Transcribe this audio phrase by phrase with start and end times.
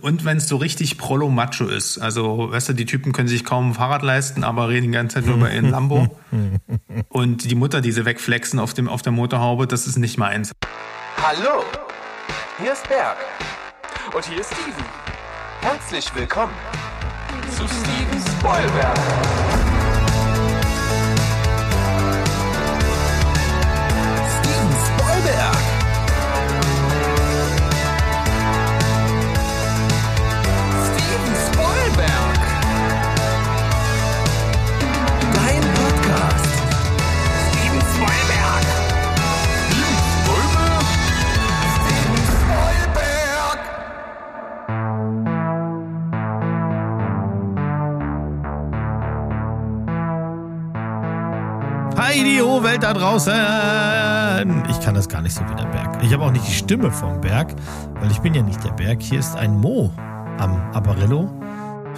[0.00, 1.98] Und wenn es so richtig Prolo-Macho ist.
[1.98, 5.16] Also, weißt du, die Typen können sich kaum ein Fahrrad leisten, aber reden die ganze
[5.16, 6.16] Zeit nur über ihren Lambo.
[7.08, 10.52] Und die Mutter, die sie wegflexen auf, dem, auf der Motorhaube, das ist nicht meins.
[11.16, 11.64] Hallo,
[12.60, 13.16] hier ist Berg.
[14.14, 14.84] Und hier ist Steven.
[15.60, 16.52] Herzlich willkommen
[17.50, 19.41] zu Steven Spoilberg.
[52.62, 54.64] Welt da draußen!
[54.70, 56.02] Ich kann das gar nicht so wie der Berg.
[56.02, 57.54] Ich habe auch nicht die Stimme vom Berg,
[58.00, 59.02] weil ich bin ja nicht der Berg.
[59.02, 59.92] Hier ist ein Mo
[60.38, 61.30] am Apparillo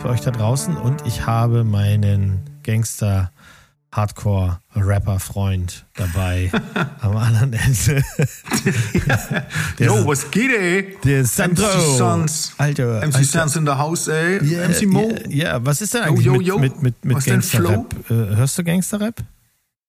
[0.01, 3.31] für euch da draußen und ich habe meinen Gangster
[3.93, 6.51] Hardcore Rapper Freund dabei
[7.01, 8.03] am anderen Ende.
[9.79, 10.97] Der- Yo, was geht, ey?
[11.05, 11.65] Der Sandro.
[11.65, 12.53] MC Sons.
[12.59, 13.25] Alter, MC Alter.
[13.25, 14.45] Sons in the house, ey.
[14.45, 15.13] Ja, MC Mo.
[15.29, 16.59] Ja, ja, was ist denn eigentlich yo, mit, yo.
[16.59, 17.95] mit, mit, mit Was ist denn Gangster-Rap?
[18.11, 19.15] Äh, hörst du Gangster-Rap?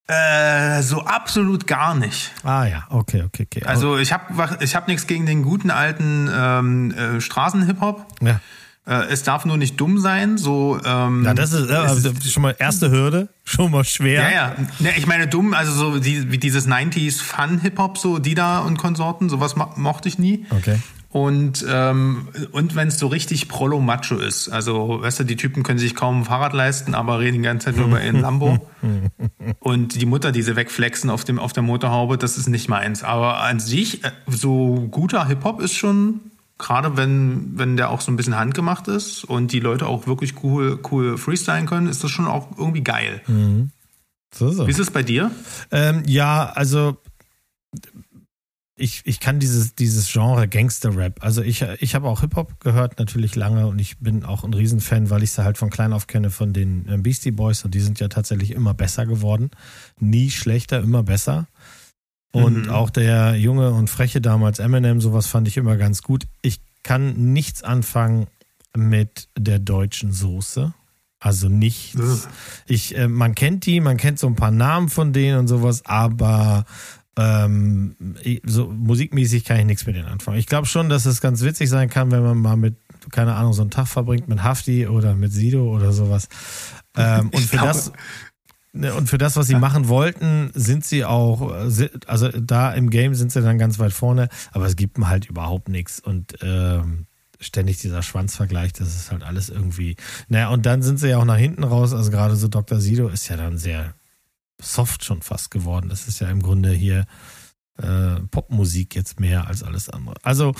[0.07, 2.31] Äh, so absolut gar nicht.
[2.43, 3.65] Ah ja, okay, okay, okay.
[3.65, 8.05] Also ich habe ich hab nichts gegen den guten alten ähm, äh, Straßen-Hip-Hop.
[8.21, 8.39] ja.
[8.87, 10.37] Äh, es darf nur nicht dumm sein.
[10.37, 14.21] So, ähm, Ja, das ist, äh, es also schon mal erste Hürde, schon mal schwer.
[14.21, 14.55] Ja, ja.
[14.77, 19.27] Ne, ich meine dumm, also so die, wie dieses 90s Fun-Hip-Hop, so Dida und Konsorten,
[19.27, 20.45] sowas mo mochte ich nie.
[20.51, 20.77] Okay.
[21.16, 25.80] Und, ähm, und wenn es so richtig Prolo-Macho ist, also weißt du, die Typen können
[25.80, 28.69] sich kaum ein Fahrrad leisten, aber reden die ganze Zeit nur über ihren Lambo.
[29.59, 33.02] Und die Mutter, die sie wegflexen auf, dem, auf der Motorhaube, das ist nicht meins.
[33.05, 36.19] Aber an sich, äh, so guter Hip-Hop ist schon,
[36.57, 40.44] gerade wenn, wenn der auch so ein bisschen handgemacht ist und die Leute auch wirklich
[40.44, 43.22] cool, cool freestylen können, ist das schon auch irgendwie geil.
[44.33, 44.67] So, so.
[44.67, 45.31] Wie ist es bei dir?
[45.72, 46.97] Ähm, ja, also
[48.78, 51.24] ich, ich kann dieses, dieses Genre Gangster-Rap.
[51.24, 55.09] Also ich, ich habe auch Hip-Hop gehört, natürlich lange und ich bin auch ein Riesenfan,
[55.09, 57.80] weil ich sie halt von klein auf kenne von den äh, Beastie Boys und die
[57.80, 59.52] sind ja tatsächlich immer besser geworden.
[60.00, 61.47] Nie schlechter, immer besser.
[62.34, 62.69] Und Mhm.
[62.69, 66.28] auch der junge und freche damals Eminem, sowas fand ich immer ganz gut.
[66.42, 68.28] Ich kann nichts anfangen
[68.75, 70.74] mit der deutschen Soße.
[71.19, 72.28] Also nichts.
[72.68, 75.86] Ich, äh, man kennt die, man kennt so ein paar Namen von denen und sowas,
[75.86, 76.66] aber
[77.17, 77.95] ähm,
[78.43, 80.37] so musikmäßig kann ich nichts mit denen anfangen.
[80.37, 82.75] Ich glaube schon, dass es ganz witzig sein kann, wenn man mal mit,
[83.11, 86.27] keine Ahnung, so einen Tag verbringt mit Hafti oder mit Sido oder sowas.
[86.97, 87.91] Ähm, und für glaube- das.
[88.73, 91.49] Ne, Und für das, was sie machen wollten, sind sie auch,
[92.07, 95.69] also da im Game sind sie dann ganz weit vorne, aber es gibt halt überhaupt
[95.69, 97.05] nichts und ähm,
[97.39, 99.95] ständig dieser Schwanzvergleich, das ist halt alles irgendwie.
[100.27, 102.81] Naja, und dann sind sie ja auch nach hinten raus, also gerade so Dr.
[102.81, 103.93] Sido ist ja dann sehr
[104.61, 105.89] soft schon fast geworden.
[105.89, 107.05] Das ist ja im Grunde hier
[107.77, 110.16] äh, Popmusik jetzt mehr als alles andere.
[110.23, 110.53] Also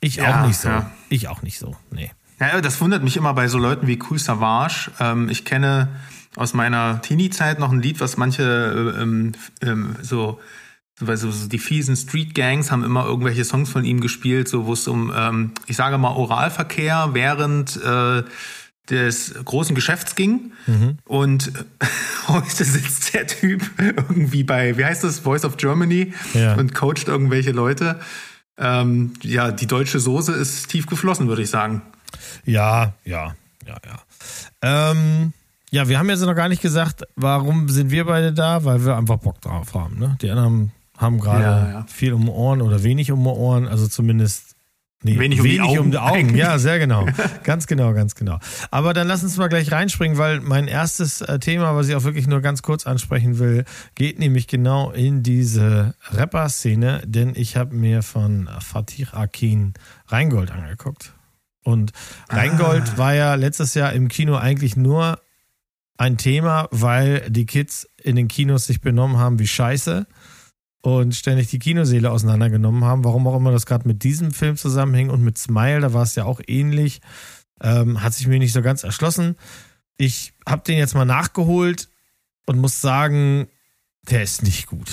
[0.00, 0.68] ich Ja, auch nicht so.
[0.68, 0.90] ja.
[1.08, 1.76] Ich auch nicht so.
[1.90, 2.10] Nee.
[2.40, 4.90] Ja, das wundert mich immer bei so Leuten wie Cool Savage.
[4.98, 5.88] Ähm, ich kenne
[6.34, 10.40] aus meiner Teenie-Zeit noch ein Lied, was manche äh, ähm, ähm, so,
[10.98, 14.66] weil so, so die fiesen Street Gangs haben immer irgendwelche Songs von ihm gespielt, so
[14.66, 18.22] wo es um, ähm, ich sage mal, Oralverkehr während äh,
[18.90, 20.52] des großen Geschäfts ging.
[21.04, 21.86] Und äh,
[22.28, 26.54] heute sitzt der Typ irgendwie bei, wie heißt das, Voice of Germany Ja.
[26.54, 28.00] und coacht irgendwelche Leute.
[28.58, 31.82] Ähm, ja, die deutsche Soße ist tief geflossen, würde ich sagen.
[32.44, 33.34] Ja, ja,
[33.66, 34.90] ja, ja.
[34.90, 35.32] Ähm,
[35.70, 38.96] ja, wir haben jetzt noch gar nicht gesagt, warum sind wir beide da, weil wir
[38.96, 39.98] einfach Bock drauf haben.
[39.98, 40.18] Ne?
[40.20, 41.86] Die anderen haben gerade Ja, ja.
[41.88, 44.51] viel um Ohren oder wenig um Ohren, also zumindest
[45.02, 46.36] nee, Wenig um die Augen die Augen.
[46.36, 47.06] Ja, sehr genau.
[47.44, 48.38] ganz genau, ganz genau.
[48.70, 52.04] Aber dann lass uns mal gleich reinspringen, weil mein erstes äh, Thema, was ich auch
[52.04, 53.64] wirklich nur ganz kurz ansprechen will,
[53.94, 59.74] geht nämlich genau in diese Rapper-Szene, denn ich habe mir von Fatih Akin
[60.08, 61.12] Rheingold angeguckt.
[61.64, 61.92] Und
[62.28, 62.98] Rheingold Ah.
[62.98, 65.20] war ja letztes Jahr im Kino eigentlich nur
[65.96, 70.06] ein Thema, weil die Kids in den Kinos sich benommen haben wie Scheiße
[70.82, 73.04] und ständig die Kinoseele auseinandergenommen haben.
[73.04, 76.14] Warum auch immer das gerade mit diesem Film zusammenhing und mit Smile, da war es
[76.16, 77.00] ja auch ähnlich.
[77.62, 79.36] Ähm, hat sich mir nicht so ganz erschlossen.
[79.96, 81.88] Ich habe den jetzt mal nachgeholt
[82.46, 83.46] und muss sagen,
[84.10, 84.90] der ist nicht gut.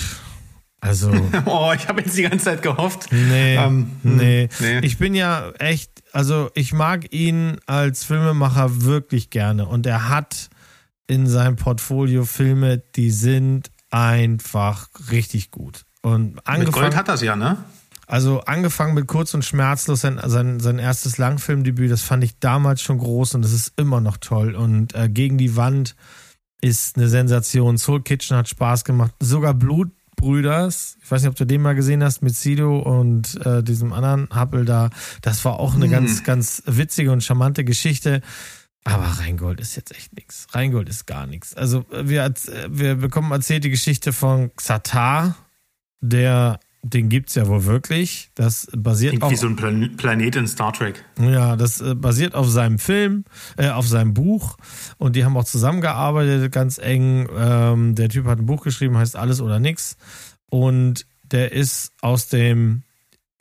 [0.80, 1.10] Also,
[1.44, 3.08] Oh, ich habe jetzt die ganze Zeit gehofft.
[3.10, 4.48] nee, Ähm, hm, nee.
[4.60, 4.78] nee.
[4.80, 10.48] Ich bin ja echt, also ich mag ihn als Filmemacher wirklich gerne und er hat
[11.08, 15.84] in seinem Portfolio Filme, die sind einfach richtig gut.
[16.02, 17.58] Und Mit angefangen, Gold hat das ja, ne?
[18.06, 22.82] Also angefangen mit Kurz und Schmerzlos, sein, sein, sein erstes Langfilmdebüt, das fand ich damals
[22.82, 24.56] schon groß und das ist immer noch toll.
[24.56, 25.94] Und äh, Gegen die Wand
[26.60, 27.78] ist eine Sensation.
[27.78, 29.12] Soul Kitchen hat Spaß gemacht.
[29.20, 33.62] Sogar Blutbrüders, ich weiß nicht, ob du den mal gesehen hast, mit Sido und äh,
[33.62, 34.90] diesem anderen Happel da.
[35.22, 35.90] Das war auch eine Hm.
[35.92, 38.22] ganz, ganz witzige und charmante Geschichte.
[38.84, 40.46] Aber Rheingold ist jetzt echt nichts.
[40.52, 41.54] Rheingold ist gar nichts.
[41.54, 42.32] Also wir,
[42.68, 45.36] wir bekommen erzählt die Geschichte von Xatar,
[46.00, 48.30] der, den gibt's ja wohl wirklich.
[48.34, 51.04] Das basiert Irgendwie auf, so ein Plan Planet in Star Trek.
[51.20, 53.24] ja, das äh, basiert auf seinem Film,
[53.58, 54.56] äh, auf seinem Buch.
[54.96, 57.28] Und die haben auch zusammengearbeitet, ganz eng.
[57.36, 59.98] Ähm, der Typ hat ein Buch geschrieben, heißt Alles oder Nix.
[60.48, 62.82] Und der ist aus dem,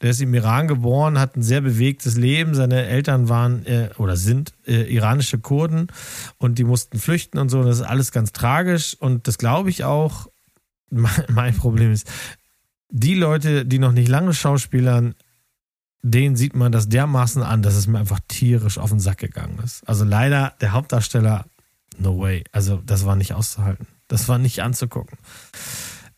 [0.02, 2.56] der ist im Iran geboren, hat ein sehr bewegtes Leben.
[2.56, 5.88] Seine Eltern waren äh, oder sind äh, iranische Kurden
[6.38, 7.64] und die mussten flüchten und so.
[7.64, 8.96] Das ist alles ganz tragisch.
[8.98, 10.28] Und das glaube ich auch.
[10.90, 12.10] Mein, Problem ist,
[12.90, 15.16] die Leute, die noch nicht lange schauspielern,
[16.02, 19.60] den sieht man das dermaßen an, dass es mir einfach tierisch auf den Sack gegangen
[19.64, 19.88] ist.
[19.88, 21.46] Also leider der Hauptdarsteller,
[21.98, 22.46] no way.
[22.54, 23.88] Also das war nicht auszuhalten.
[24.08, 25.18] Das war nicht anzugucken.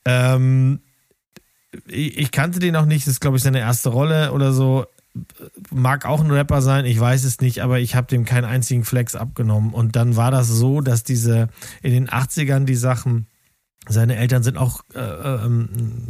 [0.05, 0.81] Ähm,
[1.87, 3.07] ich, kannte den auch nicht.
[3.07, 4.85] Das ist, glaube ich, seine erste Rolle oder so.
[5.71, 8.85] Mag auch ein Rapper sein, ich weiß es nicht, aber ich habe dem keinen einzigen
[8.85, 9.73] Flex abgenommen.
[9.73, 11.49] Und dann war das so, dass diese
[11.81, 13.27] in den 80ern die Sachen
[13.87, 16.07] seine Eltern sind auch äh, ähm,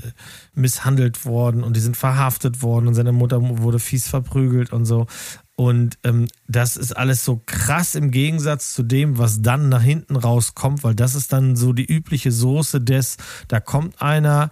[0.54, 5.08] misshandelt worden und die sind verhaftet worden und seine Mutter wurde fies verprügelt und so.
[5.56, 10.16] Und ähm, das ist alles so krass im Gegensatz zu dem, was dann nach hinten
[10.16, 13.18] rauskommt, weil das ist dann so die übliche Soße des,
[13.48, 14.50] da kommt einer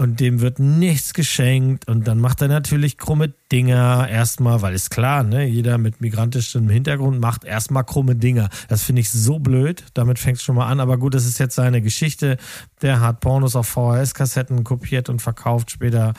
[0.00, 4.88] und dem wird nichts geschenkt und dann macht er natürlich krumme Dinger erstmal, weil ist
[4.88, 8.48] klar, ne, jeder mit migrantischem Hintergrund macht erstmal krumme Dinger.
[8.68, 11.38] Das finde ich so blöd, damit fängt es schon mal an, aber gut, das ist
[11.38, 12.38] jetzt seine Geschichte.
[12.80, 16.14] Der hat Pornos auf VHS-Kassetten kopiert und verkauft, später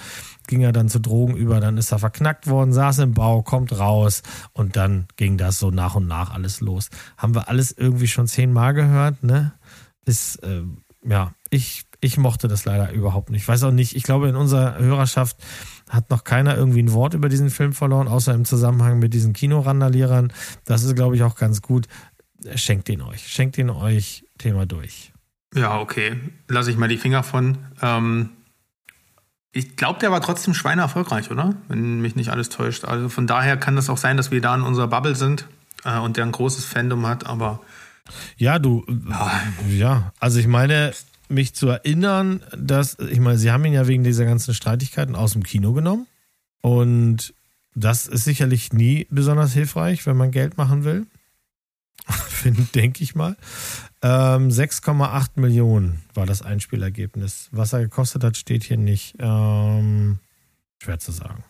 [0.46, 3.76] ging er dann zu Drogen über, dann ist er verknackt worden, saß im Bau, kommt
[3.80, 4.22] raus
[4.54, 6.92] und dann ging das so nach und nach alles los.
[7.18, 9.54] Haben wir alles irgendwie schon zehnmal gehört, ne?
[10.06, 10.62] Ist, äh,
[11.04, 13.44] ja, ich, ich mochte das leider überhaupt nicht.
[13.44, 15.38] Ich weiß auch nicht, ich glaube, in unserer Hörerschaft
[15.88, 19.34] hat noch keiner irgendwie ein Wort über diesen Film verloren, außer im Zusammenhang mit diesen
[19.34, 20.34] Kinorandalierern.
[20.66, 21.88] Das ist, glaube ich, auch ganz gut.
[22.56, 23.28] Schenkt den euch.
[23.28, 24.26] Schenkt den euch.
[24.40, 25.14] Thema durch.
[25.54, 26.16] Ja, okay.
[26.48, 27.60] Lasse ich mal die Finger von.
[27.82, 28.30] Ähm,
[29.52, 31.56] ich glaube, der war trotzdem Schweine erfolgreich, oder?
[31.68, 32.86] Wenn mich nicht alles täuscht.
[32.86, 35.46] Also von daher kann das auch sein, dass wir da in unserer Bubble sind
[35.84, 37.60] äh, und der ein großes Fandom hat, aber
[38.38, 38.86] Ja, du,
[39.70, 40.94] ja, also ich meine,
[41.32, 45.34] mich zu erinnern, dass, ich meine, sie haben ihn ja wegen dieser ganzen Streitigkeiten aus
[45.34, 46.08] dem Kino genommen.
[46.62, 47.34] Und
[47.74, 51.08] das ist sicherlich nie besonders hilfreich, wenn man Geld machen will.
[52.76, 53.36] Denke ich mal.
[54.02, 57.48] Ähm, 6,8 Millionen war das Einspielergebnis.
[57.52, 59.16] Was er gekostet hat, steht hier nicht.
[59.20, 60.20] Ähm,
[60.82, 61.44] schwer zu sagen.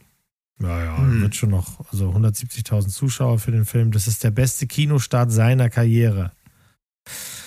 [0.59, 1.21] Ja, ja, Hm.
[1.21, 3.91] wird schon noch, also 170.000 Zuschauer für den Film.
[3.91, 6.31] Das ist der beste Kinostart seiner Karriere.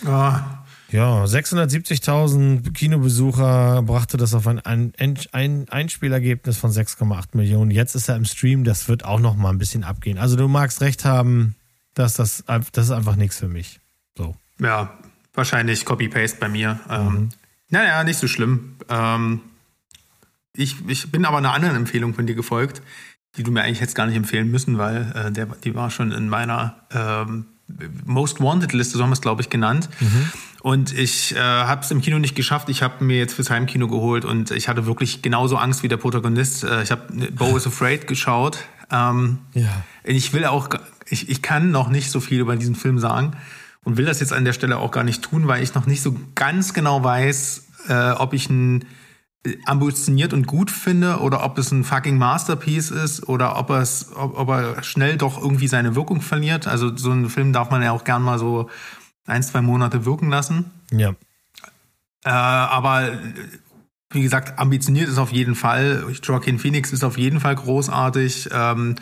[0.07, 0.64] ah,
[0.94, 4.93] Ja, 670.000 Kinobesucher brachte das auf ein, ein,
[5.32, 7.73] ein Einspielergebnis von 6,8 Millionen.
[7.73, 10.19] Jetzt ist er im Stream, das wird auch noch mal ein bisschen abgehen.
[10.19, 11.56] Also du magst recht haben,
[11.94, 13.81] dass das, das ist einfach nichts für mich.
[14.17, 14.37] So.
[14.61, 14.96] ja,
[15.32, 16.79] wahrscheinlich Copy-Paste bei mir.
[16.87, 16.93] Mhm.
[16.93, 17.29] Ähm,
[17.70, 18.76] naja, nicht so schlimm.
[18.88, 19.41] Ähm,
[20.52, 22.82] ich, ich bin aber einer anderen Empfehlung von dir gefolgt,
[23.37, 26.12] die du mir eigentlich jetzt gar nicht empfehlen müssen, weil äh, der, die war schon
[26.12, 27.46] in meiner ähm,
[28.05, 29.89] Most Wanted Liste, so haben wir es, glaube ich, genannt.
[30.63, 32.69] Und ich äh, habe es im Kino nicht geschafft.
[32.69, 35.97] Ich habe mir jetzt fürs Heimkino geholt und ich hatte wirklich genauso Angst wie der
[35.99, 36.65] Protagonist.
[36.65, 37.03] Äh, ich habe
[37.33, 38.59] Bo is Afraid geschaut.
[38.91, 39.85] Ähm, Ja.
[40.05, 40.69] ich will auch,
[41.09, 43.33] ich, ich kann noch nicht so viel über diesen Film sagen
[43.83, 46.03] und will das jetzt an der Stelle auch gar nicht tun, weil ich noch nicht
[46.03, 48.81] so ganz genau weiß, äh, ob ich äh,
[49.67, 54.39] ambitioniert und gut finde oder ob es ein fucking Masterpiece ist oder ob, es, ob,
[54.39, 56.67] ob er schnell doch irgendwie seine Wirkung verliert.
[56.67, 58.70] Also so einen Film darf man ja auch gern mal so
[59.27, 60.70] ein, zwei Monate wirken lassen.
[60.91, 61.10] Ja.
[62.24, 63.19] Äh, aber
[64.10, 66.06] wie gesagt, ambitioniert ist auf jeden Fall.
[66.22, 68.48] Joaquin Phoenix ist auf jeden Fall großartig.
[68.53, 68.96] Ähm,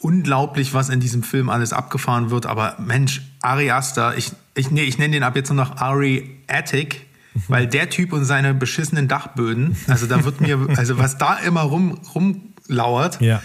[0.00, 2.46] unglaublich, was in diesem Film alles abgefahren wird.
[2.46, 6.38] Aber Mensch, Ari Aster, ich, ich, nee, ich nenne den ab jetzt nur noch Ari
[6.46, 7.06] Attic,
[7.48, 11.62] weil der Typ und seine beschissenen Dachböden, also da wird mir, also was da immer
[11.62, 13.42] rum, rumlauert, Ja.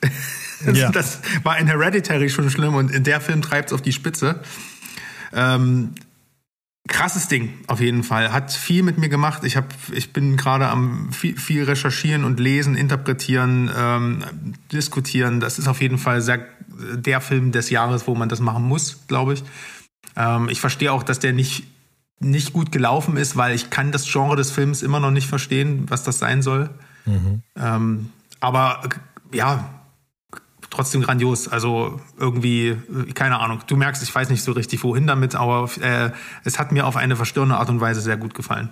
[0.72, 0.90] Ja.
[0.90, 4.40] das war in Hereditary schon schlimm und in der Film treibt es auf die Spitze.
[5.34, 5.94] Ähm,
[6.88, 8.32] krasses Ding, auf jeden Fall.
[8.32, 9.44] Hat viel mit mir gemacht.
[9.44, 14.24] Ich, hab, ich bin gerade am viel, viel recherchieren und lesen, interpretieren, ähm,
[14.72, 15.40] diskutieren.
[15.40, 16.46] Das ist auf jeden Fall sehr,
[16.94, 19.44] der Film des Jahres, wo man das machen muss, glaube ich.
[20.16, 21.64] Ähm, ich verstehe auch, dass der nicht,
[22.18, 25.84] nicht gut gelaufen ist, weil ich kann das Genre des Films immer noch nicht verstehen,
[25.88, 26.70] was das sein soll.
[27.04, 27.42] Mhm.
[27.56, 28.82] Ähm, aber
[29.32, 29.68] äh, ja,
[30.70, 31.48] trotzdem grandios.
[31.48, 33.60] Also irgendwie, äh, keine Ahnung.
[33.66, 36.10] Du merkst, ich weiß nicht so richtig, wohin damit, aber äh,
[36.44, 38.70] es hat mir auf eine verstörende Art und Weise sehr gut gefallen.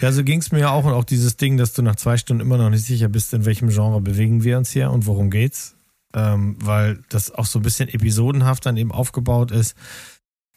[0.00, 2.40] Ja, so ging es mir auch und auch dieses Ding, dass du nach zwei Stunden
[2.40, 5.74] immer noch nicht sicher bist, in welchem Genre bewegen wir uns hier und worum geht's.
[6.14, 9.76] Ähm, weil das auch so ein bisschen episodenhaft dann eben aufgebaut ist.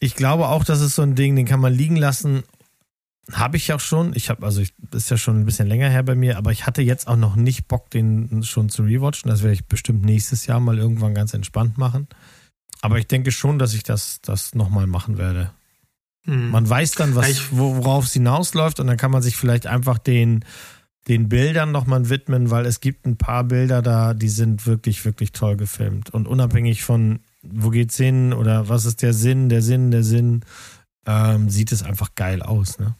[0.02, 2.42] Ich glaube auch, das ist so ein Ding, den kann man liegen lassen.
[3.30, 4.16] Habe ich auch schon.
[4.16, 6.66] Ich habe, also ich, ist ja schon ein bisschen länger her bei mir, aber ich
[6.66, 9.30] hatte jetzt auch noch nicht Bock, den schon zu rewatchen.
[9.30, 12.08] Das werde ich bestimmt nächstes Jahr mal irgendwann ganz entspannt machen.
[12.80, 15.52] Aber ich denke schon, dass ich das, das nochmal machen werde.
[16.24, 16.50] Hm.
[16.50, 20.44] Man weiß dann, was, worauf es hinausläuft und dann kann man sich vielleicht einfach den,
[21.06, 25.30] den Bildern nochmal widmen, weil es gibt ein paar Bilder da, die sind wirklich, wirklich
[25.30, 26.10] toll gefilmt.
[26.10, 30.44] Und unabhängig von, wo geht's hin oder was ist der Sinn, der Sinn, der Sinn,
[31.06, 32.94] ähm, sieht es einfach geil aus, ne?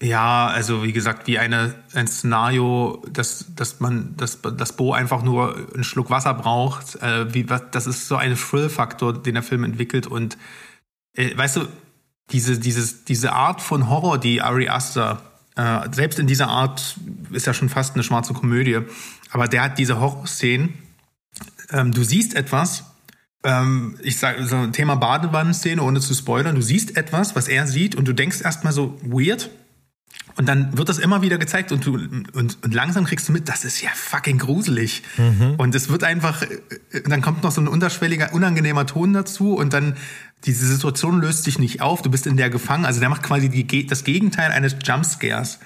[0.00, 5.24] Ja, also wie gesagt, wie eine, ein Szenario, dass, dass man, dass, dass Bo einfach
[5.24, 6.94] nur einen Schluck Wasser braucht.
[7.02, 10.06] Äh, wie, was, das ist so ein Thrill-Faktor, den der Film entwickelt.
[10.06, 10.38] Und
[11.14, 11.68] äh, weißt du,
[12.30, 15.20] diese, dieses, diese Art von Horror, die Ari Aster,
[15.56, 16.96] äh, selbst in dieser Art
[17.32, 18.78] ist ja schon fast eine schwarze Komödie,
[19.32, 20.74] aber der hat diese Horrorszenen.
[21.72, 22.84] Ähm, du siehst etwas,
[23.44, 27.66] ähm, ich sage so ein Thema Badewannenszene, ohne zu spoilern, du siehst etwas, was er
[27.66, 29.50] sieht und du denkst erstmal so weird.
[30.36, 33.48] Und dann wird das immer wieder gezeigt und, du, und, und langsam kriegst du mit,
[33.48, 35.02] das ist ja fucking gruselig.
[35.58, 39.72] Und es wird einfach, äh, dann kommt noch so ein unterschwelliger, unangenehmer Ton dazu und
[39.72, 39.96] dann
[40.44, 42.84] diese Situation löst sich nicht auf, du bist in der gefangen.
[42.84, 45.58] Also der macht quasi die, das Gegenteil eines Jumpscares.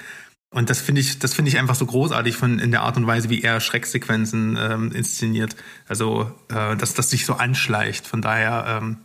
[0.53, 3.07] Und das finde ich, das finde ich einfach so großartig von in der Art und
[3.07, 5.57] Weise, wie er Schrecksequenzen ähm, inszeniert.
[5.89, 8.07] Also, äh, dass das sich so anschleicht.
[8.07, 8.99] Von daher, ähm,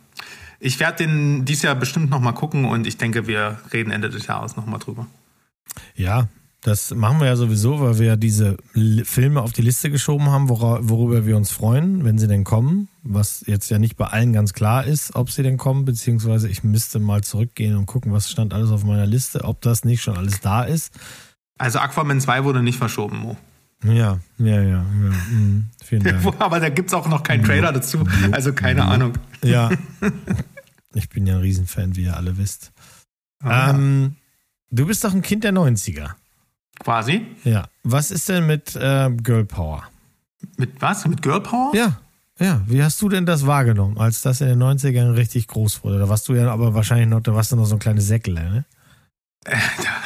[0.60, 4.10] ich werde den dieses Jahr bestimmt noch mal gucken und ich denke, wir reden Ende
[4.10, 5.06] des Jahres noch mal drüber.
[5.94, 6.28] Ja,
[6.60, 8.56] das machen wir ja sowieso, weil wir diese
[9.04, 12.88] Filme auf die Liste geschoben haben, worüber wir uns freuen, wenn sie denn kommen.
[13.04, 16.64] Was jetzt ja nicht bei allen ganz klar ist, ob sie denn kommen, beziehungsweise ich
[16.64, 20.16] müsste mal zurückgehen und gucken, was stand alles auf meiner Liste, ob das nicht schon
[20.16, 20.92] alles da ist.
[21.58, 23.36] Also Aquaman 2 wurde nicht verschoben, Mo.
[23.84, 24.62] Ja, ja, ja.
[24.62, 24.82] ja.
[24.82, 25.66] Mhm.
[25.84, 26.40] Vielen Dank.
[26.40, 28.04] Aber da gibt's auch noch keinen Trailer dazu.
[28.32, 29.12] Also keine Ahnung.
[29.42, 29.70] Ja.
[30.94, 32.72] Ich bin ja ein Riesenfan, wie ihr alle wisst.
[33.44, 34.16] Ah, Ähm,
[34.70, 36.12] du bist doch ein Kind der 90er.
[36.80, 37.26] Quasi.
[37.44, 37.68] Ja.
[37.84, 39.84] Was ist denn mit äh, Girl Power?
[40.56, 41.06] Mit was?
[41.06, 41.72] Mit Girl Power?
[41.74, 41.98] Ja,
[42.40, 42.62] ja.
[42.66, 45.98] Wie hast du denn das wahrgenommen, als das in den 90ern richtig groß wurde?
[45.98, 48.34] Da warst du ja aber wahrscheinlich noch, da warst du noch so ein kleines Säckel,
[48.34, 48.64] ne?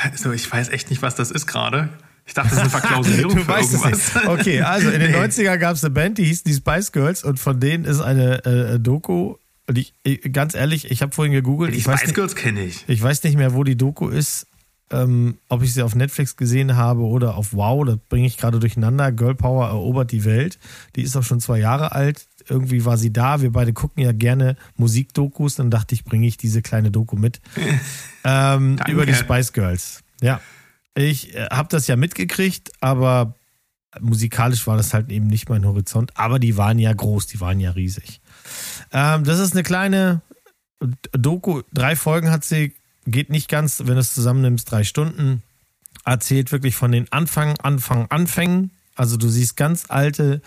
[0.02, 1.88] Also ich weiß echt nicht, was das ist gerade.
[2.26, 4.14] Ich dachte, das ist eine Verklausulierung Du für weißt es irgendwas.
[4.14, 4.26] nicht.
[4.28, 5.18] Okay, also in den Nee.
[5.18, 8.44] 90ern gab es eine Band, die hieß die Spice Girls und von denen ist eine
[8.44, 9.34] äh, Doku.
[9.68, 11.72] Und ich, ich, ganz ehrlich, ich habe vorhin gegoogelt.
[11.72, 12.84] Die Ich weiß, Spice nicht, Girls kenne ich.
[12.88, 14.46] ich weiß nicht mehr, wo die Doku ist.
[14.90, 18.58] Ähm, ob ich sie auf Netflix gesehen habe oder auf Wow, das bringe ich gerade
[18.60, 19.10] durcheinander.
[19.10, 20.58] Girl Power erobert die Welt.
[20.96, 22.26] Die ist auch schon zwei Jahre alt.
[22.48, 23.42] Irgendwie war sie da.
[23.42, 25.56] Wir beide gucken ja gerne Musikdokus.
[25.56, 27.40] Dann dachte ich, bringe ich diese kleine Doku mit.
[28.24, 30.02] ähm, über die Spice Girls.
[30.20, 30.40] Ja.
[30.94, 33.34] Ich äh, habe das ja mitgekriegt, aber
[34.00, 36.16] musikalisch war das halt eben nicht mein Horizont.
[36.16, 38.20] Aber die waren ja groß, die waren ja riesig.
[38.92, 40.22] Ähm, das ist eine kleine
[41.12, 41.62] Doku.
[41.72, 42.74] Drei Folgen hat sie,
[43.06, 45.42] geht nicht ganz, wenn du es zusammennimmst, drei Stunden.
[46.04, 48.70] Erzählt wirklich von den Anfang, Anfang, Anfängen.
[48.94, 50.42] Also du siehst ganz alte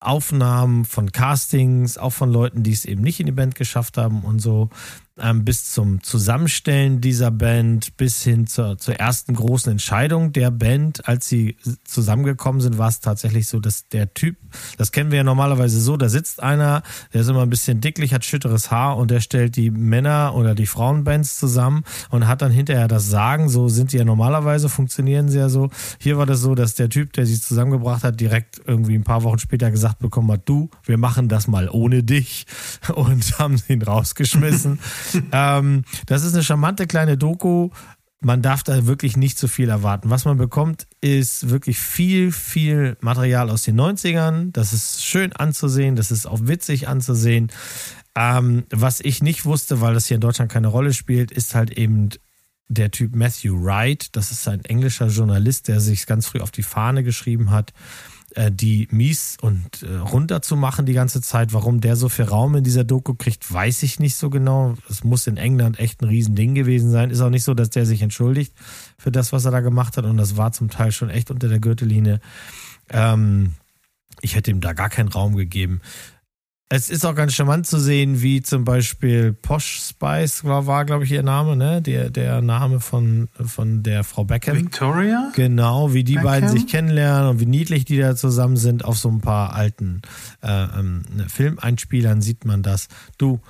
[0.00, 4.22] Aufnahmen von Castings, auch von Leuten, die es eben nicht in die Band geschafft haben
[4.22, 4.70] und so,
[5.20, 11.06] ähm, bis zum Zusammenstellen dieser Band, bis hin zur, zur ersten großen Entscheidung der Band.
[11.08, 14.36] Als sie zusammengekommen sind, war es tatsächlich so, dass der Typ,
[14.76, 16.82] das kennen wir ja normalerweise so, da sitzt einer,
[17.12, 20.54] der ist immer ein bisschen dicklich, hat schütteres Haar und der stellt die Männer- oder
[20.54, 23.48] die Frauenbands zusammen und hat dann hinterher das Sagen.
[23.48, 25.70] So sind die ja normalerweise, funktionieren sie ja so.
[25.98, 29.22] Hier war das so, dass der Typ, der sie zusammengebracht hat, direkt irgendwie ein paar
[29.22, 32.46] Wochen später gesagt bekommen hat, du, wir machen das mal ohne dich
[32.94, 34.78] und haben ihn rausgeschmissen.
[35.32, 37.70] ähm, das ist eine charmante kleine Doku.
[38.20, 40.10] Man darf da wirklich nicht zu viel erwarten.
[40.10, 44.50] Was man bekommt, ist wirklich viel, viel Material aus den 90ern.
[44.52, 47.52] Das ist schön anzusehen, das ist auch witzig anzusehen.
[48.16, 51.70] Ähm, was ich nicht wusste, weil das hier in Deutschland keine Rolle spielt, ist halt
[51.70, 52.08] eben
[52.68, 54.16] der Typ Matthew Wright.
[54.16, 57.72] Das ist ein englischer Journalist, der sich ganz früh auf die Fahne geschrieben hat,
[58.34, 61.52] äh, die mies und äh, runter zu machen die ganze Zeit.
[61.52, 64.74] Warum der so viel Raum in dieser Doku kriegt, weiß ich nicht so genau.
[64.88, 67.10] Es muss in England echt ein Riesending gewesen sein.
[67.10, 68.52] Ist auch nicht so, dass der sich entschuldigt
[68.98, 70.04] für das, was er da gemacht hat.
[70.04, 72.20] Und das war zum Teil schon echt unter der Gürtellinie.
[72.90, 73.54] Ähm,
[74.20, 75.80] ich hätte ihm da gar keinen Raum gegeben.
[76.70, 81.04] Es ist auch ganz charmant zu sehen, wie zum Beispiel Posh Spice war, war glaube
[81.04, 81.80] ich, ihr Name, ne?
[81.80, 84.56] Der, der Name von, von der Frau Beckham.
[84.56, 85.32] Victoria?
[85.34, 86.30] Genau, wie die Beckham?
[86.30, 88.84] beiden sich kennenlernen und wie niedlich die da zusammen sind.
[88.84, 90.02] Auf so ein paar alten
[90.42, 92.88] äh, ähm, Filmeinspielern sieht man das.
[93.16, 93.40] Du,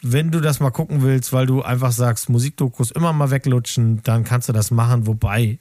[0.00, 4.22] wenn du das mal gucken willst, weil du einfach sagst, Musikdokus immer mal weglutschen, dann
[4.22, 5.08] kannst du das machen.
[5.08, 5.58] Wobei,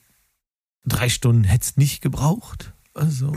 [0.85, 2.75] drei Stunden hättest nicht gebraucht.
[2.97, 3.31] Also,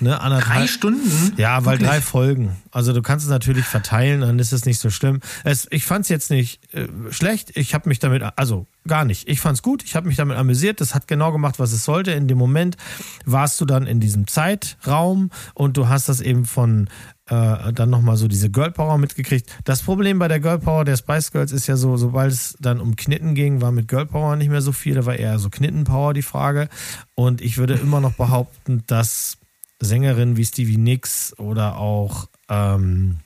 [0.00, 0.60] ne, anderthalb.
[0.60, 1.34] Drei Stunden?
[1.36, 1.90] Ja, weil Wirklich?
[1.90, 2.56] drei Folgen.
[2.70, 5.20] Also du kannst es natürlich verteilen, dann ist es nicht so schlimm.
[5.44, 7.54] Es, ich fand es jetzt nicht äh, schlecht.
[7.54, 9.28] Ich habe mich damit, also gar nicht.
[9.28, 9.82] Ich fand es gut.
[9.84, 10.80] Ich habe mich damit amüsiert.
[10.80, 12.12] Das hat genau gemacht, was es sollte.
[12.12, 12.78] In dem Moment
[13.26, 16.88] warst du dann in diesem Zeitraum und du hast das eben von
[17.28, 19.50] äh, dann nochmal so diese Girl Power mitgekriegt.
[19.64, 22.80] Das Problem bei der Girl Power der Spice Girls ist ja so, sobald es dann
[22.80, 24.94] um Knitten ging, war mit Girl Power nicht mehr so viel.
[24.94, 26.68] Da war eher so Knitten Power die Frage.
[27.14, 29.38] Und ich würde immer noch behaupten, dass
[29.80, 33.18] Sängerinnen wie Stevie Nicks oder auch ähm,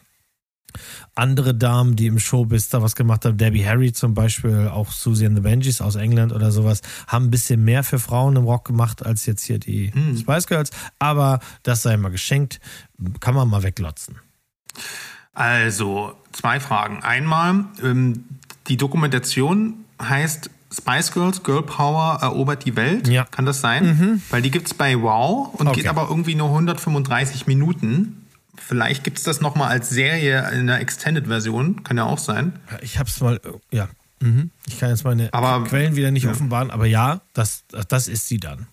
[1.14, 5.26] andere Damen, die im Showbiz da was gemacht haben, Debbie Harry zum Beispiel, auch Susie
[5.26, 8.64] and the Benjis aus England oder sowas, haben ein bisschen mehr für Frauen im Rock
[8.66, 10.70] gemacht als jetzt hier die Spice Girls.
[10.98, 12.60] Aber das sei mal geschenkt,
[13.20, 14.16] kann man mal weglotzen.
[15.34, 17.02] Also, zwei Fragen.
[17.02, 18.24] Einmal, ähm,
[18.68, 23.08] die Dokumentation heißt Spice Girls, Girl Power erobert die Welt.
[23.08, 23.24] Ja.
[23.24, 24.22] Kann das sein?
[24.30, 25.80] Weil die gibt's bei Wow und Okay.
[25.80, 28.21] geht aber irgendwie nur 135 Minuten.
[28.54, 31.84] Vielleicht gibt's das nochmal als Serie in einer Extended-Version.
[31.84, 32.52] Kann ja auch sein.
[32.82, 33.88] Ich hab's mal, äh, ja.
[34.20, 34.50] Mhm.
[34.66, 36.30] Ich kann jetzt meine Aber- Quellen wieder nicht ja.
[36.30, 38.66] offenbaren, aber ja, das, das ist sie dann.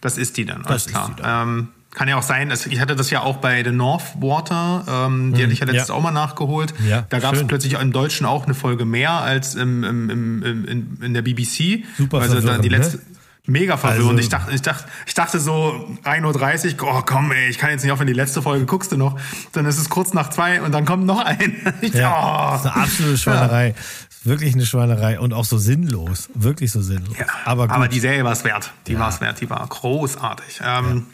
[0.00, 1.16] Das ist die dann, Das alles ist klar.
[1.22, 5.34] Ähm, kann ja auch sein, ich hatte das ja auch bei The North Water, ähm,
[5.34, 5.94] die hatte ich ja letztes ja.
[5.94, 6.72] auch mal nachgeholt.
[6.88, 10.42] Ja, da gab es plötzlich im Deutschen auch eine Folge mehr als im, im, im,
[10.66, 11.84] in, in der BBC.
[11.98, 13.02] Super also da die verwirrend, letzte, ne?
[13.50, 14.10] Mega verwirrend.
[14.10, 17.70] Also- ich, dachte, ich, dachte, ich dachte so 1.30 Uhr, oh komm ey, ich kann
[17.70, 19.18] jetzt nicht aufhören, die letzte Folge guckst du noch.
[19.52, 21.56] Dann ist es kurz nach zwei und dann kommt noch ein.
[21.80, 22.50] Ich, Ja, oh.
[22.52, 23.74] das ist eine absolute Schweinerei.
[24.22, 26.28] Wirklich eine Schweinerei und auch so sinnlos.
[26.34, 27.16] Wirklich so sinnlos.
[27.18, 27.76] Ja, aber gut.
[27.76, 28.70] aber die Serie war es wert.
[28.86, 29.40] Die war es wert.
[29.40, 30.60] Die war großartig.
[30.62, 31.06] Ähm,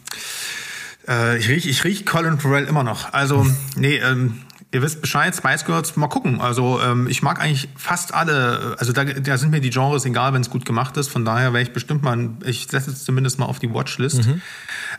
[1.08, 3.12] äh, ich riech, ich riech Colin Farrell immer noch.
[3.12, 4.42] Also, nee, ähm,
[4.76, 6.40] ihr wisst Bescheid, Spice Girls, mal gucken.
[6.40, 8.76] Also, ähm, ich mag eigentlich fast alle.
[8.78, 11.08] Also, da, da sind mir die Genres egal, wenn es gut gemacht ist.
[11.08, 14.26] Von daher wäre ich bestimmt mal, ich setze es zumindest mal auf die Watchlist.
[14.26, 14.42] Mhm.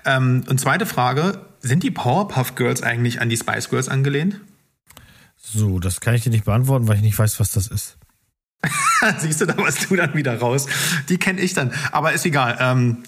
[0.06, 4.42] Ähm, und zweite Frage, sind die Powerpuff Girls eigentlich an die Spice Girls angelehnt?
[5.40, 7.98] so, das kann ich dir nicht beantworten, weil ich nicht weiß, was das ist.
[9.20, 10.66] Siehst du, da warst du dann wieder raus.
[11.10, 11.72] Die kenne ich dann.
[11.92, 12.58] Aber ist egal.
[12.60, 13.04] Ähm,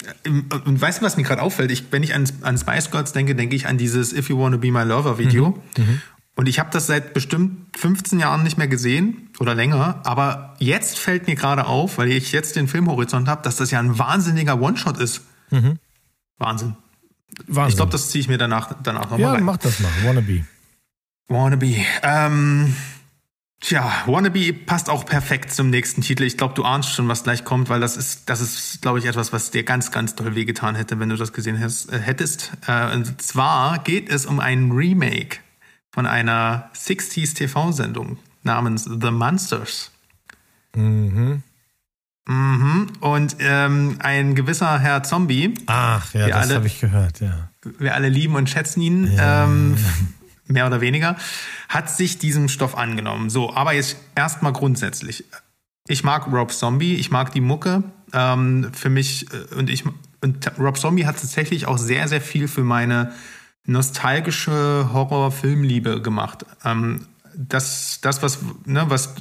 [0.65, 1.71] und weißt du, was mir gerade auffällt?
[1.71, 4.58] Ich, wenn ich an, an Spice Girls denke, denke ich an dieses If You Wanna
[4.58, 5.62] Be My Lover Video.
[6.39, 9.99] Und ich habe das seit bestimmt 15 Jahren nicht mehr gesehen oder länger.
[10.06, 13.80] Aber jetzt fällt mir gerade auf, weil ich jetzt den Filmhorizont habe, dass das ja
[13.80, 15.23] ein wahnsinniger One-Shot ist.
[16.38, 16.78] Wahnsinn.
[17.45, 17.67] Wahnsinn.
[17.67, 19.43] Ich glaube, das ziehe ich mir danach, danach nochmal ja, rein.
[19.43, 19.91] mach das mal.
[20.06, 20.45] Wannabe.
[21.28, 21.75] Wannabe.
[22.04, 22.73] Ähm,
[23.60, 26.23] tja, Wannabe passt auch perfekt zum nächsten Titel.
[26.23, 29.06] Ich glaube, du ahnst schon, was gleich kommt, weil das ist, das ist, glaube ich,
[29.08, 32.54] etwas, was dir ganz, ganz toll wehgetan hätte, wenn du das gesehen hast, äh, hättest.
[32.65, 35.39] Äh, und zwar geht es um ein Remake
[35.99, 39.91] von einer 60s TV-Sendung namens The Monsters.
[40.73, 41.43] Mhm.
[42.25, 42.88] Mhm.
[43.01, 47.49] Und ähm, ein gewisser Herr Zombie, Ach, ja, Wir das alle- habe ich gehört, ja.
[47.79, 49.43] wir alle lieben und schätzen ihn, Ja.
[49.43, 49.75] ähm,
[50.47, 51.17] mehr oder weniger,
[51.67, 53.29] hat sich diesem Stoff angenommen.
[53.29, 55.25] So, aber jetzt erstmal grundsätzlich.
[55.89, 57.83] Ich mag Rob Zombie, ich mag die Mucke.
[58.13, 59.83] Ähm, für mich äh, und ich
[60.21, 63.12] und Rob Zombie hat tatsächlich auch sehr, sehr viel für meine
[63.69, 66.45] nostalgische Horror-Filmliebe gemacht.
[66.65, 69.15] Ähm, das, das, was, ne, was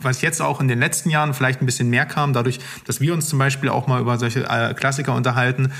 [0.00, 3.14] was jetzt auch in den letzten Jahren vielleicht ein bisschen mehr kam, dadurch, dass wir
[3.14, 5.70] uns zum Beispiel auch mal über solche äh, Klassiker unterhalten,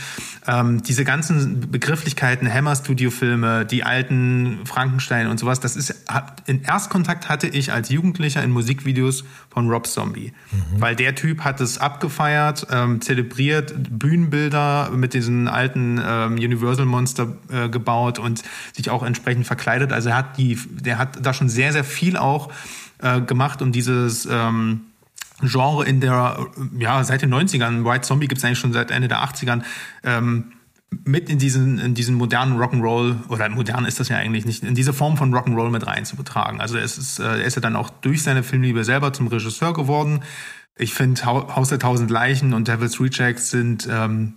[0.46, 7.28] ähm, diese ganzen Begrifflichkeiten, Hammer-Studio-Filme, die alten Frankenstein und sowas, das ist, hat- in Erstkontakt
[7.28, 10.32] hatte ich als Jugendlicher in Musikvideos von Rob Zombie.
[10.78, 17.68] Weil der Typ hat es abgefeiert, ähm, zelebriert, Bühnenbilder mit diesen alten ähm, Universal-Monster äh,
[17.68, 18.42] gebaut und
[18.72, 19.92] sich auch entsprechend verkleidet.
[19.92, 22.52] Also er hat die, der hat da schon sehr, sehr viel auch
[22.98, 24.82] äh, gemacht, um dieses ähm,
[25.40, 26.46] Genre in der,
[26.78, 29.62] ja, seit den 90ern, White Zombie gibt es eigentlich schon seit Ende der 80ern,
[30.02, 30.52] ähm,
[31.04, 34.74] mit in diesen, in diesen modernen Rock'n'Roll, oder modern ist das ja eigentlich nicht, in
[34.74, 36.60] diese Form von Rock'n'Roll mit rein zu betragen.
[36.60, 39.74] Also es ist, äh, er ist ja dann auch durch seine Filmliebe selber zum Regisseur
[39.74, 40.20] geworden.
[40.76, 44.34] Ich finde Haus der Tausend Leichen und Devil's Rejects sind, ähm,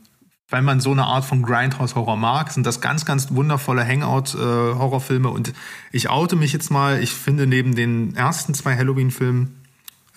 [0.52, 5.30] weil man so eine Art von Grindhouse-Horror mag, sind das ganz, ganz wundervolle Hangout-Horrorfilme.
[5.30, 5.54] und
[5.92, 9.56] ich oute mich jetzt mal, ich finde neben den ersten zwei Halloween-Filmen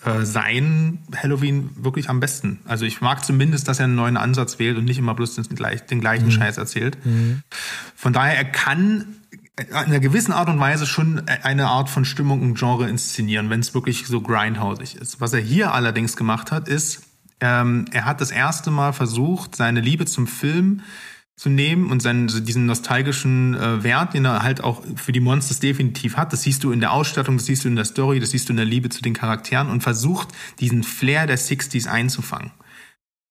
[0.05, 2.59] äh, sein Halloween wirklich am besten.
[2.65, 5.45] Also ich mag zumindest, dass er einen neuen Ansatz wählt und nicht immer bloß den,
[5.89, 6.97] den gleichen Scheiß erzählt.
[7.95, 9.15] Von daher, er kann
[9.57, 13.61] in einer gewissen Art und Weise schon eine Art von Stimmung und Genre inszenieren, wenn
[13.61, 15.21] es wirklich so grindhausig ist.
[15.21, 17.04] Was er hier allerdings gemacht hat, ist,
[17.41, 20.81] ähm, er hat das erste Mal versucht, seine Liebe zum Film
[21.35, 25.59] zu nehmen und seinen, diesen nostalgischen äh, Wert, den er halt auch für die Monsters
[25.59, 26.31] definitiv hat.
[26.31, 28.53] Das siehst du in der Ausstattung, das siehst du in der Story, das siehst du
[28.53, 32.51] in der Liebe zu den Charakteren und versucht, diesen Flair der 60s einzufangen.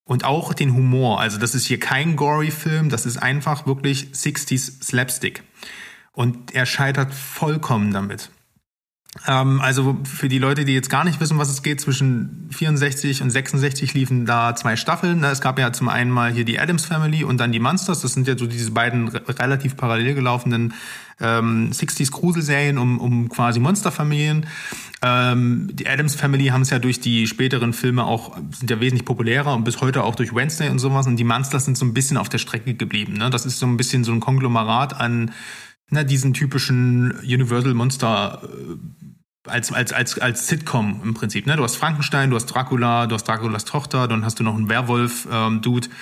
[0.06, 1.18] Und auch den Humor.
[1.18, 5.42] Also das ist hier kein gory Film, das ist einfach wirklich 60s Slapstick.
[6.12, 8.30] Und er scheitert vollkommen damit.
[9.26, 13.22] Ähm, also für die Leute, die jetzt gar nicht wissen, was es geht, zwischen 64
[13.22, 15.22] und 66 liefen da zwei Staffeln.
[15.24, 18.00] Es gab ja zum einen mal hier die Adams Family und dann die Monsters.
[18.00, 20.74] Das sind ja so diese beiden relativ parallel gelaufenen
[21.20, 24.46] ähm, 60s Gruselserien um, um quasi Monsterfamilien.
[25.00, 29.04] Ähm, die Adams Family haben es ja durch die späteren Filme auch, sind ja wesentlich
[29.04, 31.06] populärer und bis heute auch durch Wednesday und sowas.
[31.06, 33.14] Und die Monsters sind so ein bisschen auf der Strecke geblieben.
[33.14, 33.30] Ne?
[33.30, 35.30] Das ist so ein bisschen so ein Konglomerat an
[35.90, 41.46] na, diesen typischen Universal Monster äh, als, als, als, als Sitcom im Prinzip.
[41.46, 41.56] Ne?
[41.56, 44.68] Du hast Frankenstein, du hast Dracula, du hast Draculas Tochter, dann hast du noch einen
[44.68, 45.94] Werwolf-Dude ähm,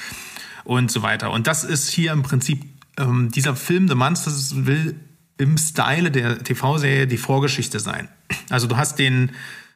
[0.64, 1.32] und so weiter.
[1.32, 2.64] Und das ist hier im Prinzip,
[2.98, 4.94] ähm, dieser Film The Monsters will
[5.38, 8.08] im Style der TV-Serie die Vorgeschichte sein.
[8.48, 9.32] Also du hast den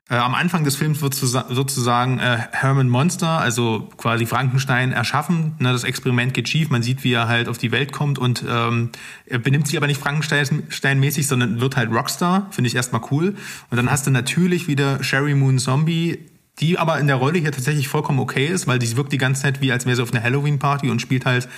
[0.09, 5.57] äh, am Anfang des Films wird sozusagen äh, Herman Monster, also quasi Frankenstein, erschaffen.
[5.59, 6.71] Ne, das Experiment geht schief.
[6.71, 8.91] Man sieht, wie er halt auf die Welt kommt und ähm,
[9.27, 12.47] er benimmt sich aber nicht Frankenstein-mäßig, sondern wird halt Rockstar.
[12.51, 13.35] Finde ich erstmal cool.
[13.71, 16.21] Und dann hast du natürlich wieder Sherry Moon Zombie,
[16.61, 19.43] die aber in der Rolle hier tatsächlich vollkommen okay ist, weil die wirkt die ganze
[19.43, 21.49] Zeit wie, als wäre sie auf einer Halloween-Party und spielt halt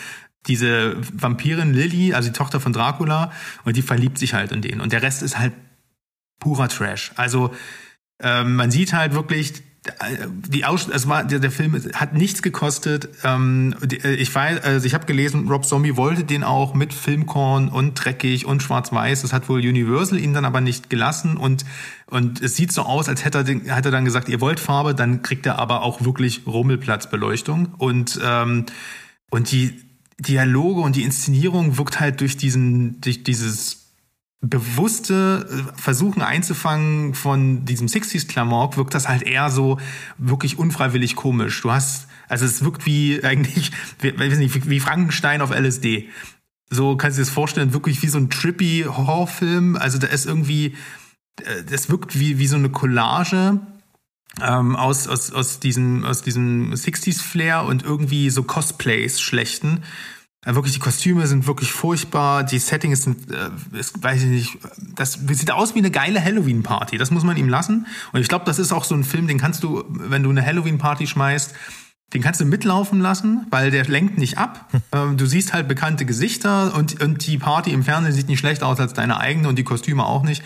[0.46, 3.30] diese Vampirin Lily, also die Tochter von Dracula,
[3.64, 4.80] und die verliebt sich halt in den.
[4.80, 5.52] Und der Rest ist halt
[6.40, 7.12] purer Trash.
[7.16, 7.52] Also
[8.20, 12.42] ähm, man sieht halt wirklich, äh, die Aus es war der, der Film hat nichts
[12.42, 13.08] gekostet.
[13.24, 17.68] Ähm, äh, ich weiß, also ich habe gelesen, Rob Zombie wollte den auch mit Filmkorn
[17.68, 19.22] und dreckig und schwarz-weiß.
[19.22, 21.64] Das hat wohl Universal ihn dann aber nicht gelassen und
[22.10, 24.60] und es sieht so aus, als hätte er, den, hat er dann gesagt, ihr wollt
[24.60, 28.66] Farbe, dann kriegt er aber auch wirklich Rummelplatzbeleuchtung und ähm,
[29.30, 29.82] und die
[30.18, 33.87] Dialoge und die Inszenierung wirkt halt durch diesen durch dieses
[34.40, 39.78] bewusste äh, Versuchen einzufangen von diesem 60s-Klamauk wirkt das halt eher so
[40.16, 41.60] wirklich unfreiwillig komisch.
[41.62, 43.72] Du hast, also es wirkt wie eigentlich,
[44.02, 46.08] nicht, wie Frankenstein auf LSD.
[46.70, 49.76] So kannst du dir das vorstellen, wirklich wie so ein trippy Horrorfilm.
[49.76, 50.76] Also da ist irgendwie,
[51.42, 53.60] äh, das wirkt wie, wie so eine Collage
[54.40, 59.82] ähm, aus, aus, aus diesem, aus diesem 60s-Flair und irgendwie so Cosplays schlechten.
[60.48, 64.58] Ja, wirklich, die Kostüme sind wirklich furchtbar, die Settings sind, äh, ist, weiß ich nicht,
[64.94, 67.86] das sieht aus wie eine geile Halloween-Party, das muss man ihm lassen.
[68.14, 70.42] Und ich glaube, das ist auch so ein Film, den kannst du, wenn du eine
[70.42, 71.54] Halloween-Party schmeißt,
[72.14, 74.70] den kannst du mitlaufen lassen, weil der lenkt nicht ab.
[74.90, 78.66] Ähm, du siehst halt bekannte Gesichter und, und die Party im Fernsehen sieht nicht schlechter
[78.66, 80.42] aus als deine eigene und die Kostüme auch nicht.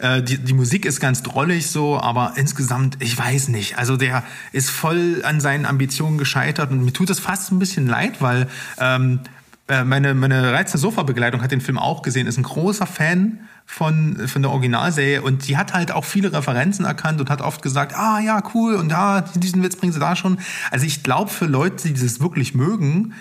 [0.00, 3.78] Äh, die, die Musik ist ganz drollig so, aber insgesamt, ich weiß nicht.
[3.78, 7.86] Also der ist voll an seinen Ambitionen gescheitert und mir tut es fast ein bisschen
[7.86, 8.48] leid, weil
[8.80, 9.35] ähm, äh,
[9.68, 14.42] meine, meine reizende Sofa-Begleitung hat den Film auch gesehen, ist ein großer Fan von, von
[14.42, 18.20] der Originalserie und die hat halt auch viele Referenzen erkannt und hat oft gesagt, ah
[18.20, 20.38] ja, cool und ja, diesen Witz bringen sie da schon.
[20.70, 23.14] Also ich glaube, für Leute, die das wirklich mögen,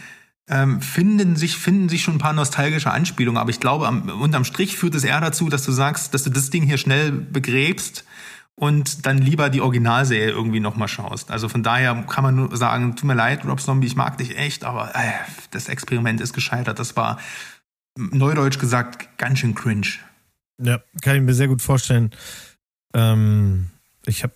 [0.48, 4.46] ähm, finden sich, finden sich schon ein paar nostalgische Anspielungen, aber ich glaube, am, unterm
[4.46, 8.06] Strich führt es eher dazu, dass du sagst, dass du das Ding hier schnell begräbst
[8.56, 11.30] und dann lieber die Originalserie irgendwie nochmal schaust.
[11.30, 14.38] Also von daher kann man nur sagen, tut mir leid, Rob Zombie, ich mag dich
[14.38, 15.12] echt, aber äh,
[15.52, 16.80] das Experiment ist gescheitert.
[16.80, 17.20] Das war,
[17.98, 19.88] neudeutsch gesagt, ganz schön cringe.
[20.62, 22.12] Ja, kann ich mir sehr gut vorstellen.
[22.94, 23.68] Ähm,
[24.06, 24.34] ich habe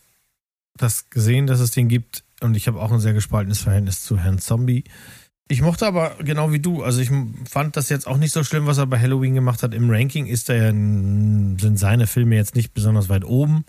[0.75, 4.17] das gesehen, dass es den gibt und ich habe auch ein sehr gespaltenes Verhältnis zu
[4.17, 4.83] Herrn Zombie.
[5.47, 7.09] Ich mochte aber genau wie du, also ich
[7.49, 9.73] fand das jetzt auch nicht so schlimm, was er bei Halloween gemacht hat.
[9.73, 13.65] Im Ranking ist er, sind seine Filme jetzt nicht besonders weit oben.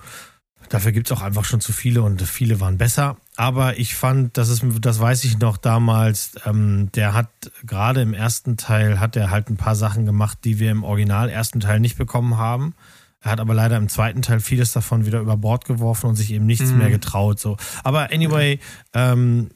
[0.68, 3.16] Dafür gibt es auch einfach schon zu viele und viele waren besser.
[3.36, 7.28] Aber ich fand, das ist, das weiß ich noch damals, ähm, der hat
[7.64, 11.28] gerade im ersten Teil hat er halt ein paar Sachen gemacht, die wir im Original
[11.28, 12.74] ersten Teil nicht bekommen haben.
[13.22, 16.32] Er hat aber leider im zweiten Teil vieles davon wieder über Bord geworfen und sich
[16.32, 16.78] eben nichts mhm.
[16.78, 17.38] mehr getraut.
[17.38, 17.56] So.
[17.84, 18.58] Aber anyway,
[18.94, 19.50] ähm,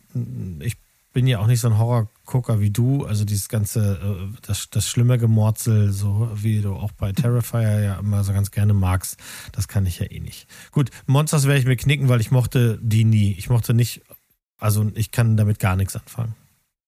[0.61, 0.77] ich
[1.13, 1.79] bin ja auch nicht so ein
[2.27, 3.05] Horrorgucker wie du.
[3.05, 7.99] Also dieses ganze, äh, das, das schlimme Gemorzel, so wie du auch bei Terrifier ja
[7.99, 9.19] immer so ganz gerne magst,
[9.53, 10.47] das kann ich ja eh nicht.
[10.73, 13.33] Gut, Monsters werde ich mir knicken, weil ich mochte die nie.
[13.39, 14.03] Ich mochte nicht,
[14.59, 16.35] also ich kann damit gar nichts anfangen.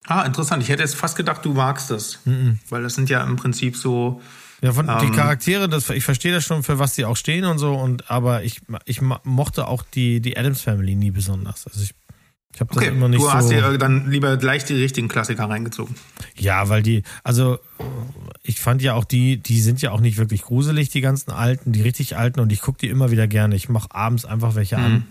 [0.07, 0.63] Ah, interessant.
[0.63, 2.21] Ich hätte jetzt fast gedacht, du magst das.
[2.25, 2.61] Mhm.
[2.69, 4.21] Weil das sind ja im Prinzip so.
[4.63, 7.45] Ja, von ähm, die Charaktere, das, ich verstehe das schon, für was die auch stehen
[7.45, 11.67] und so, und aber ich, ich mochte auch die, die Adams Family nie besonders.
[11.67, 11.95] Also ich
[12.57, 13.35] Ich habe das Okay, immer nicht du so.
[13.35, 15.95] hast dir dann lieber gleich die richtigen Klassiker reingezogen.
[16.39, 17.59] Ja, weil die, also
[18.43, 21.73] ich fand ja auch die, die sind ja auch nicht wirklich gruselig, die ganzen alten,
[21.73, 23.55] die richtig alten und ich gucke die immer wieder gerne.
[23.57, 25.07] Ich mache abends einfach welche an.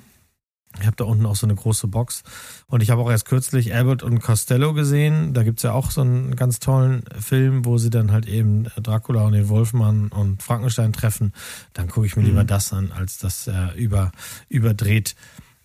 [0.80, 2.24] Ich habe da unten auch so eine große Box
[2.66, 5.36] und ich habe auch erst kürzlich Abbott und Costello gesehen.
[5.36, 9.22] Da gibt's ja auch so einen ganz tollen Film, wo sie dann halt eben Dracula
[9.28, 11.32] und den Wolfmann und Frankenstein treffen.
[11.74, 14.12] Dann gucke ich mir lieber das an, als das äh, über,
[14.50, 15.16] überdreht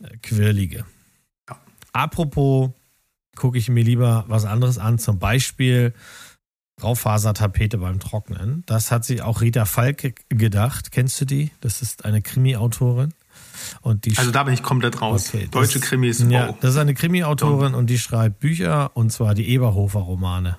[0.03, 0.85] äh, Quirlige.
[1.93, 2.71] Apropos
[3.37, 5.95] gucke ich mir lieber was anderes an, zum Beispiel
[6.83, 8.63] Raufasertapete beim Trocknen.
[8.67, 10.93] Das hat sich auch Rita Falke gedacht.
[10.93, 11.51] Kennst du die?
[11.61, 13.13] Das ist eine Krimi-Autorin.
[13.83, 15.29] Und die Also da bin ich komplett raus.
[15.29, 16.31] Okay, das- Deutsche Krimis, wow.
[16.33, 20.57] Ja, das ist eine Krimi-Autorin und die schreibt Bücher und zwar die Eberhofer-Romane.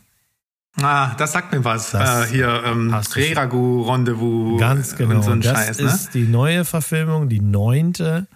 [0.78, 1.92] Ah, das sagt mir was.
[1.92, 2.94] Das äh, hier, ähm.
[2.94, 5.16] Reragu, Rendezvous Ganz genau.
[5.16, 5.86] und so das Scheiß, ne?
[5.88, 8.28] ist die neue Verfilmung, die neunte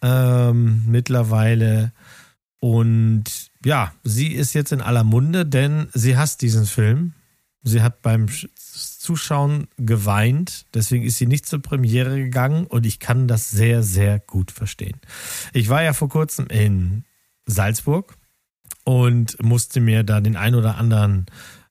[0.00, 1.92] ähm, mittlerweile.
[2.60, 3.24] Und
[3.64, 7.14] ja, sie ist jetzt in aller Munde, denn sie hasst diesen Film.
[7.62, 12.98] Sie hat beim Sch- Zuschauen geweint, deswegen ist sie nicht zur Premiere gegangen und ich
[13.00, 15.00] kann das sehr, sehr gut verstehen.
[15.52, 17.04] Ich war ja vor kurzem in
[17.46, 18.16] Salzburg
[18.84, 21.26] und musste mir da den ein oder anderen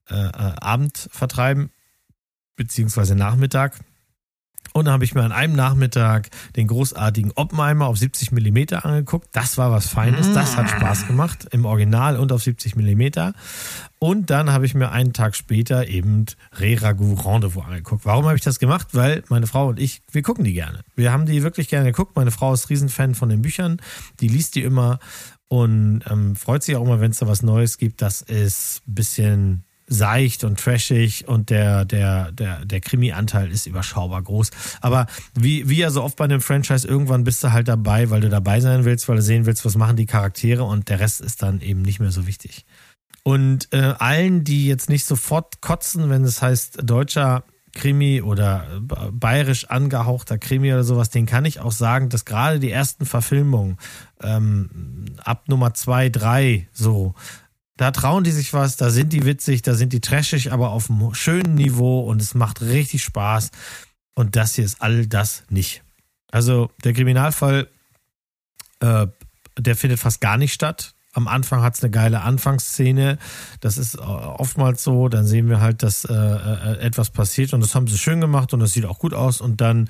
[0.09, 1.69] äh, äh, Abend vertreiben,
[2.55, 3.79] beziehungsweise Nachmittag.
[4.77, 9.27] Und dann habe ich mir an einem Nachmittag den großartigen Oppenheimer auf 70 Millimeter angeguckt.
[9.31, 13.33] Das war was Feines, das hat Spaß gemacht, im Original und auf 70 Millimeter.
[13.97, 16.25] Und dann habe ich mir einen Tag später eben
[16.59, 18.05] Re-Ragu Rendezvous angeguckt.
[18.05, 18.89] Warum habe ich das gemacht?
[18.91, 20.81] Weil meine Frau und ich, wir gucken die gerne.
[20.95, 22.15] Wir haben die wirklich gerne geguckt.
[22.15, 23.81] Meine Frau ist Riesenfan von den Büchern.
[24.19, 24.99] Die liest die immer
[25.47, 28.03] und ähm, freut sich auch immer, wenn es da was Neues gibt.
[28.03, 34.21] Das ist ein bisschen seicht und trashig und der, der, der, der Krimi-Anteil ist überschaubar
[34.21, 34.51] groß.
[34.81, 38.21] Aber wie, wie ja so oft bei einem Franchise, irgendwann bist du halt dabei, weil
[38.21, 41.21] du dabei sein willst, weil du sehen willst, was machen die Charaktere und der Rest
[41.21, 42.65] ist dann eben nicht mehr so wichtig.
[43.23, 48.65] Und äh, allen, die jetzt nicht sofort kotzen, wenn es heißt deutscher Krimi oder
[49.11, 53.77] bayerisch angehauchter Krimi oder sowas, den kann ich auch sagen, dass gerade die ersten Verfilmungen
[54.21, 57.13] ähm, ab Nummer zwei, drei so,
[57.77, 60.89] da trauen die sich was, da sind die witzig, da sind die trashig, aber auf
[60.89, 63.51] einem schönen Niveau und es macht richtig Spaß.
[64.15, 65.83] Und das hier ist all das nicht.
[66.31, 67.69] Also der Kriminalfall,
[68.79, 69.07] äh,
[69.57, 70.95] der findet fast gar nicht statt.
[71.13, 73.17] Am Anfang hat es eine geile Anfangsszene.
[73.59, 75.07] Das ist äh, oftmals so.
[75.07, 78.53] Dann sehen wir halt, dass äh, äh, etwas passiert und das haben sie schön gemacht
[78.53, 79.39] und das sieht auch gut aus.
[79.39, 79.89] Und dann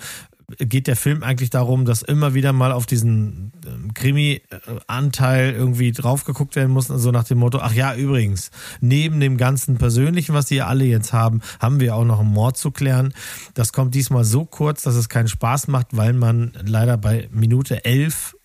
[0.60, 6.24] geht der Film eigentlich darum, dass immer wieder mal auf diesen ähm, Krimi-Anteil irgendwie drauf
[6.24, 10.46] geguckt werden muss, so nach dem Motto, ach ja, übrigens, neben dem ganzen Persönlichen, was
[10.46, 13.14] die alle jetzt haben, haben wir auch noch einen Mord zu klären.
[13.56, 17.84] Das kommt diesmal so kurz, dass es keinen Spaß macht, weil man leider bei Minute
[17.84, 18.38] elf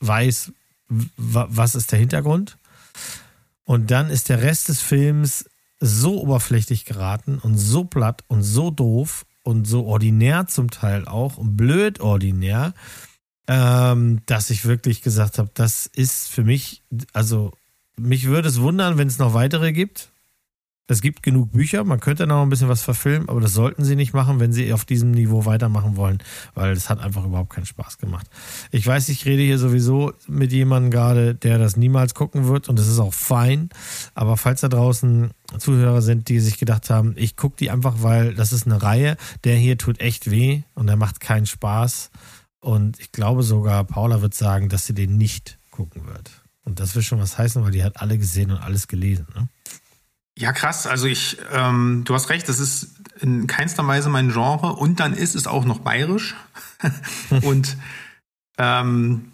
[0.00, 0.52] weiß,
[0.88, 1.08] w-
[1.48, 2.58] was ist der Hintergrund.
[3.64, 5.46] Und dann ist der Rest des Films
[5.78, 11.36] so oberflächlich geraten und so platt und so doof und so ordinär zum Teil auch
[11.36, 12.74] und blöd ordinär,
[13.48, 17.52] ähm, dass ich wirklich gesagt habe, das ist für mich, also
[17.96, 20.12] mich würde es wundern, wenn es noch weitere gibt.
[20.90, 23.94] Es gibt genug Bücher, man könnte noch ein bisschen was verfilmen, aber das sollten sie
[23.94, 26.18] nicht machen, wenn sie auf diesem Niveau weitermachen wollen,
[26.54, 28.26] weil es hat einfach überhaupt keinen Spaß gemacht.
[28.72, 32.76] Ich weiß, ich rede hier sowieso mit jemandem gerade, der das niemals gucken wird und
[32.76, 33.68] das ist auch fein,
[34.14, 38.34] aber falls da draußen Zuhörer sind, die sich gedacht haben, ich gucke die einfach, weil
[38.34, 42.10] das ist eine Reihe, der hier tut echt weh und der macht keinen Spaß
[42.58, 46.32] und ich glaube sogar, Paula wird sagen, dass sie den nicht gucken wird.
[46.64, 49.26] Und das will schon was heißen, weil die hat alle gesehen und alles gelesen.
[49.34, 49.48] Ne?
[50.40, 50.86] Ja, krass.
[50.86, 55.12] Also ich, ähm, du hast recht, das ist in keinster Weise mein Genre und dann
[55.12, 56.34] ist es auch noch bayerisch.
[57.42, 57.76] und
[58.58, 59.32] ähm,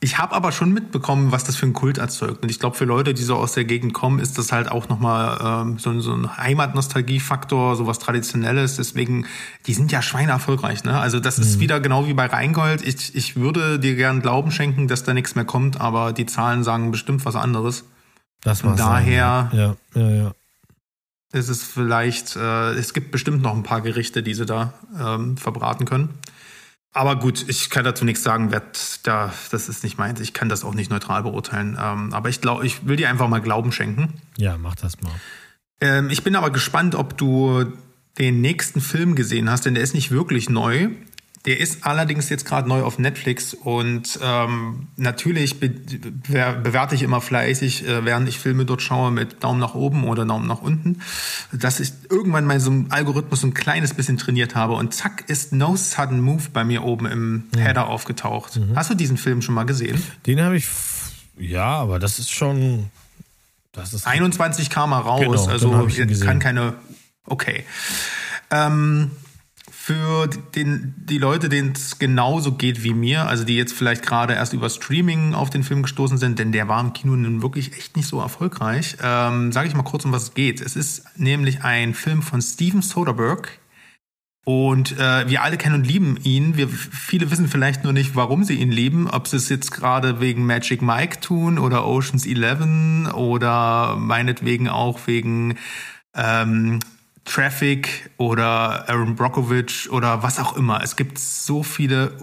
[0.00, 2.42] ich habe aber schon mitbekommen, was das für ein Kult erzeugt.
[2.42, 4.88] Und ich glaube, für Leute, die so aus der Gegend kommen, ist das halt auch
[4.88, 8.76] nochmal ähm, so, ein- so ein Heimatnostalgiefaktor, sowas Traditionelles.
[8.78, 9.26] Deswegen,
[9.68, 10.82] die sind ja schweineerfolgreich.
[10.82, 10.98] Ne?
[10.98, 12.82] Also das ist wieder genau wie bei Rheingold.
[12.84, 16.64] Ich, ich würde dir gern Glauben schenken, dass da nichts mehr kommt, aber die Zahlen
[16.64, 17.84] sagen bestimmt was anderes.
[18.42, 20.32] Das Von mag sein, daher- Ja, ja, ja.
[21.32, 25.36] ist es vielleicht, äh, es gibt bestimmt noch ein paar Gerichte, die sie da ähm,
[25.36, 26.10] verbraten können.
[26.94, 30.20] Aber gut, ich kann dazu nichts sagen, werd da, das ist nicht meins.
[30.20, 31.78] Ich kann das auch nicht neutral beurteilen.
[31.80, 34.12] Ähm, aber ich glaube, ich will dir einfach mal Glauben schenken.
[34.36, 35.12] Ja, mach das mal.
[35.80, 37.64] Ähm, ich bin aber gespannt, ob du
[38.18, 40.90] den nächsten Film gesehen hast, denn der ist nicht wirklich neu.
[41.44, 47.02] Der ist allerdings jetzt gerade neu auf Netflix und ähm, natürlich be be bewerte ich
[47.02, 50.62] immer fleißig, äh, während ich Filme dort schaue, mit Daumen nach oben oder Daumen nach
[50.62, 51.00] unten,
[51.50, 55.52] dass ich irgendwann mal so einen Algorithmus ein kleines bisschen trainiert habe und zack ist
[55.52, 58.60] No Sudden Move bei mir oben im Header aufgetaucht.
[58.76, 60.00] Hast du diesen Film schon mal gesehen?
[60.26, 60.68] Den habe ich
[61.36, 62.90] Ja, aber das ist schon.
[63.72, 65.88] Das ist 21 kam er raus, Genau, also
[66.24, 66.74] kann keine.
[67.24, 67.64] Okay.
[68.50, 69.10] Ähm,
[69.84, 74.34] für den, die Leute, denen es genauso geht wie mir, also die jetzt vielleicht gerade
[74.34, 77.76] erst über Streaming auf den Film gestoßen sind, denn der war im Kino nun wirklich
[77.76, 80.60] echt nicht so erfolgreich, ähm, sage ich mal kurz, um was es geht.
[80.60, 83.48] Es ist nämlich ein Film von Steven Soderbergh.
[84.44, 86.56] Und äh, wir alle kennen und lieben ihn.
[86.56, 89.10] Wir viele wissen vielleicht nur nicht, warum sie ihn lieben.
[89.10, 95.08] Ob sie es jetzt gerade wegen Magic Mike tun oder Ocean's Eleven oder meinetwegen auch
[95.08, 95.56] wegen
[96.14, 96.78] ähm,
[97.24, 100.82] Traffic oder Aaron Brockovich oder was auch immer.
[100.82, 102.16] Es gibt so viele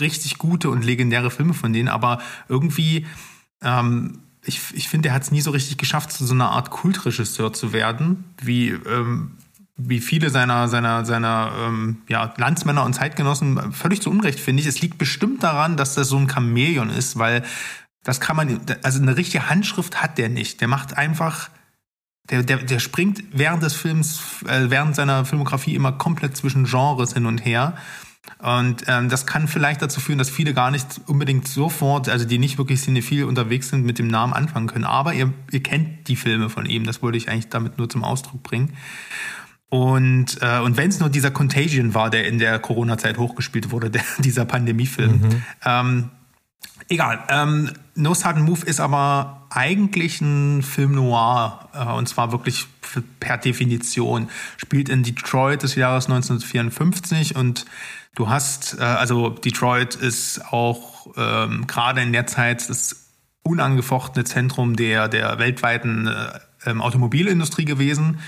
[0.00, 3.06] richtig gute und legendäre Filme von denen, aber irgendwie,
[3.62, 6.70] ähm, ich, ich finde, er hat es nie so richtig geschafft, zu so einer Art
[6.70, 9.32] Kultregisseur zu werden, wie, ähm,
[9.76, 13.72] wie viele seiner, seiner, seiner ähm, ja, Landsmänner und Zeitgenossen.
[13.72, 14.68] Völlig zu Unrecht, finde ich.
[14.68, 17.44] Es liegt bestimmt daran, dass das so ein Chamäleon ist, weil
[18.04, 20.60] das kann man, also eine richtige Handschrift hat der nicht.
[20.60, 21.50] Der macht einfach
[22.30, 27.14] der, der, der springt während des Films, äh, während seiner Filmografie immer komplett zwischen Genres
[27.14, 27.74] hin und her.
[28.40, 32.38] Und ähm, das kann vielleicht dazu führen, dass viele gar nicht unbedingt sofort, also die
[32.38, 34.84] nicht wirklich cinephil unterwegs sind, mit dem Namen anfangen können.
[34.84, 36.84] Aber ihr, ihr kennt die Filme von ihm.
[36.84, 38.74] Das wollte ich eigentlich damit nur zum Ausdruck bringen.
[39.70, 43.90] Und, äh, und wenn es nur dieser Contagion war, der in der Corona-Zeit hochgespielt wurde,
[43.90, 45.20] der, dieser Pandemiefilm.
[45.20, 45.42] Mhm.
[45.64, 46.10] Ähm,
[46.88, 47.24] egal.
[47.28, 51.68] Ähm, no Sudden Move ist aber eigentlich ein Film noir.
[51.72, 52.66] Äh, und zwar wirklich
[53.20, 54.28] per Definition.
[54.56, 57.64] Spielt in Detroit des Jahres 1954 und
[58.14, 63.08] du hast, äh, also Detroit ist auch ähm, gerade in der Zeit das
[63.42, 68.20] unangefochtene Zentrum der, der weltweiten äh, ähm, Automobilindustrie gewesen.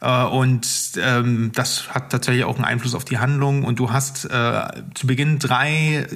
[0.00, 3.64] Äh, Und ähm, das hat tatsächlich auch einen Einfluss auf die Handlung.
[3.64, 4.62] Und du hast äh,
[4.94, 6.06] zu Beginn drei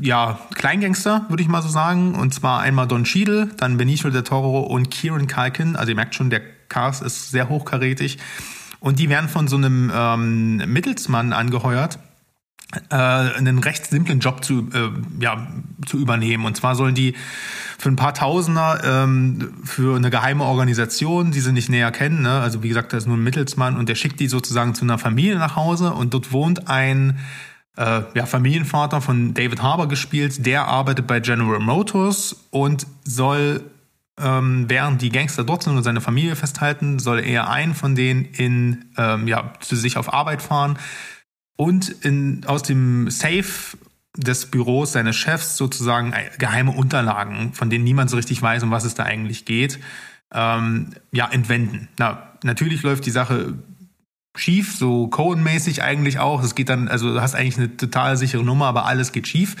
[0.00, 2.14] ja, Kleingangster, würde ich mal so sagen.
[2.14, 5.76] Und zwar einmal Don Cheadle, dann Benicio del Toro und Kieran Culkin.
[5.76, 8.18] Also ihr merkt schon, der Cast ist sehr hochkarätig.
[8.80, 11.98] Und die werden von so einem ähm, Mittelsmann angeheuert,
[12.94, 15.46] einen recht simplen Job zu, äh, ja,
[15.86, 16.44] zu übernehmen.
[16.44, 17.14] Und zwar sollen die
[17.78, 22.40] für ein paar Tausender ähm, für eine geheime Organisation, die sie nicht näher kennen, ne?
[22.40, 24.98] also wie gesagt, da ist nur ein Mittelsmann und der schickt die sozusagen zu einer
[24.98, 27.18] Familie nach Hause und dort wohnt ein
[27.76, 33.62] äh, ja, Familienvater von David Harbour gespielt, der arbeitet bei General Motors und soll
[34.18, 38.24] ähm, während die Gangster dort sind und seine Familie festhalten, soll er einen von denen
[38.24, 40.78] in, ähm, ja, zu sich auf Arbeit fahren
[41.56, 43.76] und in, aus dem Safe
[44.16, 48.84] des Büros seines Chefs sozusagen geheime Unterlagen, von denen niemand so richtig weiß, um was
[48.84, 49.80] es da eigentlich geht,
[50.32, 51.88] ähm, ja, entwenden.
[51.98, 53.54] Na, natürlich läuft die Sache
[54.36, 56.42] schief, so Cohen-mäßig eigentlich auch.
[56.42, 59.56] Es geht dann, also du hast eigentlich eine total sichere Nummer, aber alles geht schief.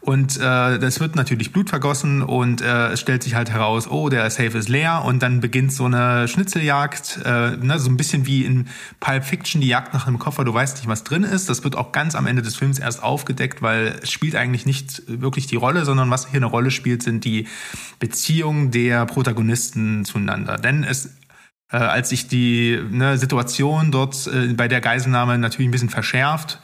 [0.00, 4.08] Und äh, das wird natürlich Blut vergossen und äh, es stellt sich halt heraus, oh,
[4.08, 8.24] der Safe ist leer und dann beginnt so eine Schnitzeljagd, äh, ne, so ein bisschen
[8.24, 8.68] wie in
[9.00, 11.48] Pulp Fiction, die Jagd nach einem Koffer, du weißt nicht, was drin ist.
[11.48, 15.02] Das wird auch ganz am Ende des Films erst aufgedeckt, weil es spielt eigentlich nicht
[15.08, 17.48] wirklich die Rolle, sondern was hier eine Rolle spielt, sind die
[17.98, 20.58] Beziehungen der Protagonisten zueinander.
[20.58, 21.10] Denn es
[21.70, 26.60] äh, als sich die ne, Situation dort äh, bei der Geiselnahme natürlich ein bisschen verschärft,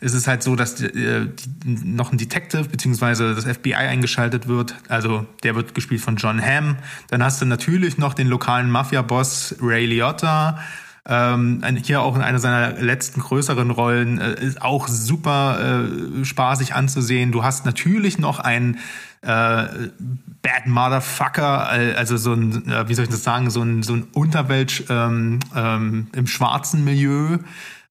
[0.00, 4.74] ist es halt so, dass äh, die, noch ein Detective beziehungsweise das FBI eingeschaltet wird.
[4.88, 6.76] Also der wird gespielt von John Hamm.
[7.08, 10.58] Dann hast du natürlich noch den lokalen Mafia-Boss Ray Liotta.
[11.06, 15.84] Ähm, hier auch in einer seiner letzten größeren Rollen äh, ist auch super
[16.20, 17.32] äh, spaßig anzusehen.
[17.32, 18.78] Du hast natürlich noch einen
[19.22, 19.64] äh,
[20.42, 23.94] Bad Motherfucker, äh, also so ein, äh, wie soll ich das sagen, so ein, so
[23.94, 27.38] ein Unterwelt ähm, ähm, im schwarzen Milieu.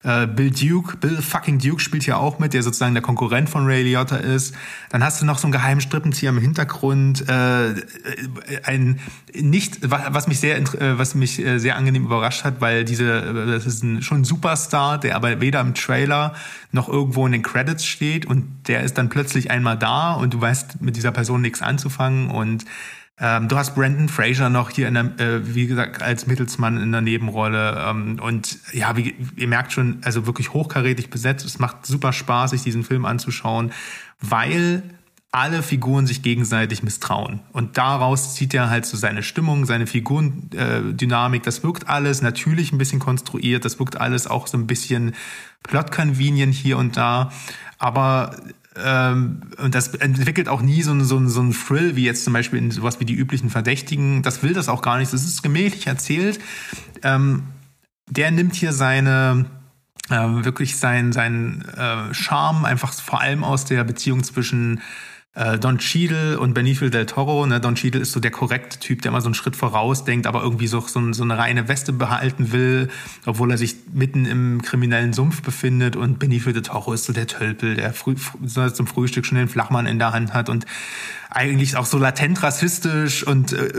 [0.02, 3.66] Äh, Bill Duke, Bill fucking Duke spielt hier auch mit, der sozusagen der Konkurrent von
[3.66, 4.54] Ray Liotta ist.
[4.88, 7.28] Dann hast du noch so einen geheimen Strippenzieher im Hintergrund.
[7.28, 7.74] Äh,
[8.64, 8.98] ein
[9.34, 13.12] nicht, wa- was mich sehr, äh, was mich äh, sehr angenehm überrascht hat, weil diese,
[13.12, 16.34] äh, das ist ein, schon ein Superstar, der aber weder im Trailer
[16.72, 20.40] noch irgendwo in den Credits steht und der ist dann plötzlich einmal da und du
[20.40, 22.64] weißt mit dieser Person nichts anzufangen und
[23.20, 26.90] ähm, du hast Brandon Fraser noch hier in der, äh, wie gesagt, als Mittelsmann in
[26.90, 27.76] der Nebenrolle.
[27.86, 31.44] Ähm, und ja, wie, ihr merkt schon, also wirklich hochkarätig besetzt.
[31.44, 33.72] Es macht super Spaß, sich diesen Film anzuschauen,
[34.20, 34.82] weil
[35.32, 37.40] alle Figuren sich gegenseitig misstrauen.
[37.52, 41.42] Und daraus zieht er halt so seine Stimmung, seine Figurendynamik.
[41.42, 45.14] Äh, das wirkt alles natürlich ein bisschen konstruiert, das wirkt alles auch so ein bisschen
[45.62, 47.30] plot-convenient hier und da.
[47.78, 48.36] Aber
[48.84, 52.32] ähm, und das entwickelt auch nie so, einen- so, so einen Thrill, wie jetzt zum
[52.32, 54.22] Beispiel in sowas wie die üblichen Verdächtigen.
[54.22, 55.12] Das will das auch gar nicht.
[55.12, 56.38] Das ist gemächlich erzählt.
[57.02, 57.44] Ähm,
[58.08, 59.46] der nimmt hier seine
[60.08, 60.14] äh,
[60.44, 64.80] wirklich sein sein äh, Charme einfach vor allem aus der Beziehung zwischen
[65.34, 67.46] äh, Don Cheadle und Benicio del Toro.
[67.46, 67.60] Ne?
[67.60, 70.42] Don Cheadle ist so der korrekte Typ, der immer so einen Schritt voraus denkt, aber
[70.42, 72.88] irgendwie so, so, so eine reine Weste behalten will,
[73.26, 75.96] obwohl er sich mitten im kriminellen Sumpf befindet.
[75.96, 78.16] Und Benicio del Toro ist so der Tölpel, der früh,
[78.46, 80.66] zum Frühstück schon den Flachmann in der Hand hat und
[81.30, 83.72] eigentlich auch so latent rassistisch und äh,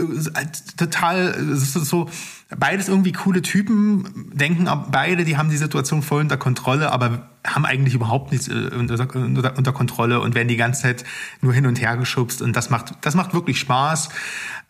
[0.76, 2.08] total so
[2.56, 7.64] beides irgendwie coole Typen, denken beide, die haben die Situation voll unter Kontrolle, aber haben
[7.64, 11.04] eigentlich überhaupt nichts äh, unter, unter, unter, Kontrolle und werden die ganze Zeit
[11.40, 14.10] nur hin und her geschubst und das macht, das macht wirklich Spaß.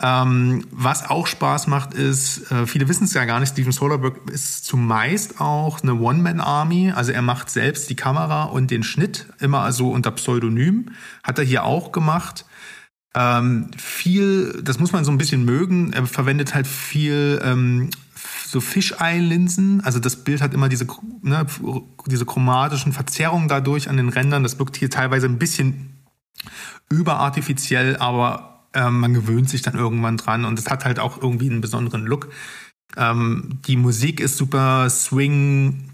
[0.05, 4.33] Ähm, was auch Spaß macht, ist, äh, viele wissen es ja gar nicht, Steven Soderbergh
[4.33, 9.61] ist zumeist auch eine One-Man-Army, also er macht selbst die Kamera und den Schnitt, immer
[9.61, 10.91] also unter Pseudonym,
[11.23, 12.47] hat er hier auch gemacht.
[13.15, 15.93] Ähm, viel, das muss man so ein bisschen mögen.
[15.93, 17.91] Er verwendet halt viel ähm,
[18.47, 19.83] so Fisheye-Linsen.
[19.83, 20.87] Also das Bild hat immer diese,
[21.21, 21.47] ne,
[22.07, 24.43] diese chromatischen Verzerrungen dadurch an den Rändern.
[24.43, 26.03] Das wirkt hier teilweise ein bisschen
[26.89, 31.51] überartifiziell, aber äh, man gewöhnt sich dann irgendwann dran und es hat halt auch irgendwie
[31.51, 32.31] einen besonderen Look.
[32.97, 35.93] Ähm, die Musik ist super Swing,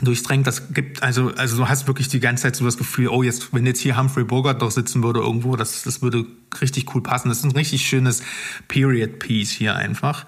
[0.00, 0.46] durchdrängt.
[0.46, 3.52] Das gibt, also, also du hast wirklich die ganze Zeit so das Gefühl, oh, jetzt,
[3.52, 6.26] wenn jetzt hier Humphrey Bogart doch sitzen würde irgendwo, das, das würde
[6.60, 7.28] richtig cool passen.
[7.28, 8.22] Das ist ein richtig schönes
[8.68, 10.26] Period-Piece hier einfach.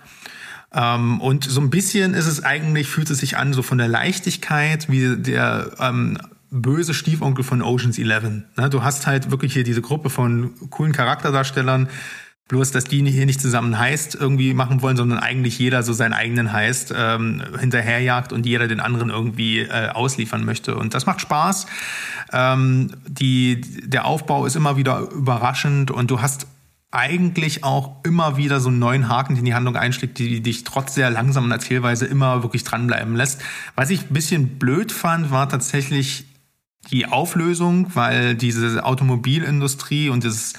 [0.72, 3.88] Ähm, und so ein bisschen ist es eigentlich, fühlt es sich an, so von der
[3.88, 6.18] Leichtigkeit, wie der, ähm,
[6.55, 8.22] böse Stiefonkel von Oceans 11.
[8.57, 11.88] Ne, du hast halt wirklich hier diese Gruppe von coolen Charakterdarstellern,
[12.46, 16.12] Bloß, dass die hier nicht zusammen heißt irgendwie machen wollen, sondern eigentlich jeder so seinen
[16.12, 20.76] eigenen heißt ähm, hinterherjagt und jeder den anderen irgendwie äh, ausliefern möchte.
[20.76, 21.66] Und das macht Spaß.
[22.34, 26.46] Ähm, die, der Aufbau ist immer wieder überraschend und du hast
[26.90, 30.94] eigentlich auch immer wieder so einen neuen Haken, den die Handlung einschlägt, die dich trotz
[30.94, 33.40] sehr langsamen Erzählweise immer wirklich dranbleiben lässt.
[33.74, 36.26] Was ich ein bisschen blöd fand, war tatsächlich
[36.91, 40.55] die Auflösung, weil diese Automobilindustrie und das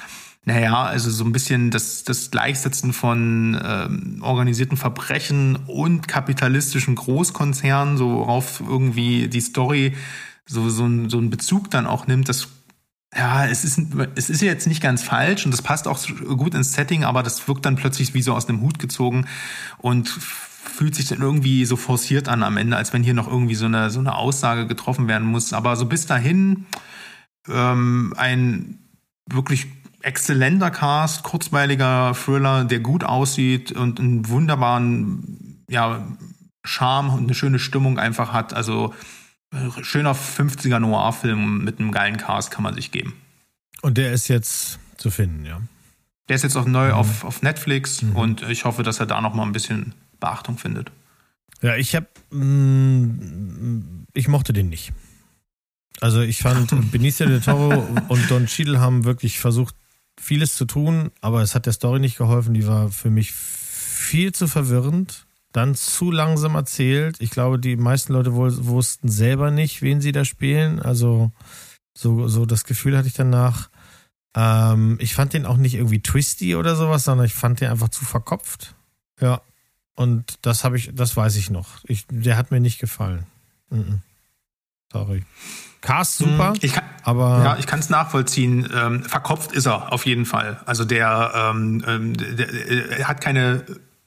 [0.47, 7.97] naja, also so ein bisschen das, das Gleichsetzen von ähm, organisierten Verbrechen und kapitalistischen Großkonzernen,
[7.97, 9.95] so worauf irgendwie die Story
[10.45, 12.47] so, so, ein, so einen Bezug dann auch nimmt, das
[13.15, 13.79] ja, es ist,
[14.15, 15.97] es ist jetzt nicht ganz falsch und das passt auch
[16.37, 19.25] gut ins Setting, aber das wirkt dann plötzlich wie so aus dem Hut gezogen
[19.77, 20.13] und
[20.69, 23.65] fühlt sich dann irgendwie so forciert an am Ende, als wenn hier noch irgendwie so
[23.65, 25.53] eine, so eine Aussage getroffen werden muss.
[25.53, 26.65] Aber so bis dahin
[27.47, 28.79] ähm, ein
[29.29, 29.67] wirklich
[30.01, 36.07] exzellenter Cast, kurzweiliger Thriller, der gut aussieht und einen wunderbaren ja,
[36.63, 38.53] Charme und eine schöne Stimmung einfach hat.
[38.53, 38.93] Also
[39.51, 43.13] äh, schöner 50er Noir-Film mit einem geilen Cast kann man sich geben.
[43.81, 45.61] Und der ist jetzt zu finden, ja.
[46.27, 46.93] Der ist jetzt auch neu mhm.
[46.93, 48.15] auf, auf Netflix mhm.
[48.15, 49.93] und ich hoffe, dass er da noch mal ein bisschen
[50.25, 50.91] Beachtung findet.
[51.61, 54.91] Ja, ich habe, mm, ich mochte den nicht.
[56.01, 59.75] Also ich fand Benicio del Toro und Don Cheadle haben wirklich versucht,
[60.19, 62.53] vieles zu tun, aber es hat der Story nicht geholfen.
[62.53, 67.17] Die war für mich viel zu verwirrend, dann zu langsam erzählt.
[67.19, 70.79] Ich glaube, die meisten Leute wussten selber nicht, wen sie da spielen.
[70.79, 71.31] Also
[71.95, 73.69] so, so das Gefühl hatte ich danach.
[74.35, 77.89] Ähm, ich fand den auch nicht irgendwie twisty oder sowas, sondern ich fand den einfach
[77.89, 78.75] zu verkopft.
[79.21, 79.41] Ja.
[79.95, 81.79] Und das habe ich, das weiß ich noch.
[81.83, 83.25] Ich, der hat mir nicht gefallen.
[83.69, 83.99] Mm -mm.
[84.91, 85.23] Sorry.
[85.81, 88.67] Cast super, ich kann, aber ja, ich kann es nachvollziehen.
[88.73, 90.59] Ähm, verkopft ist er auf jeden Fall.
[90.65, 93.65] Also der, ähm, ähm der, der hat keine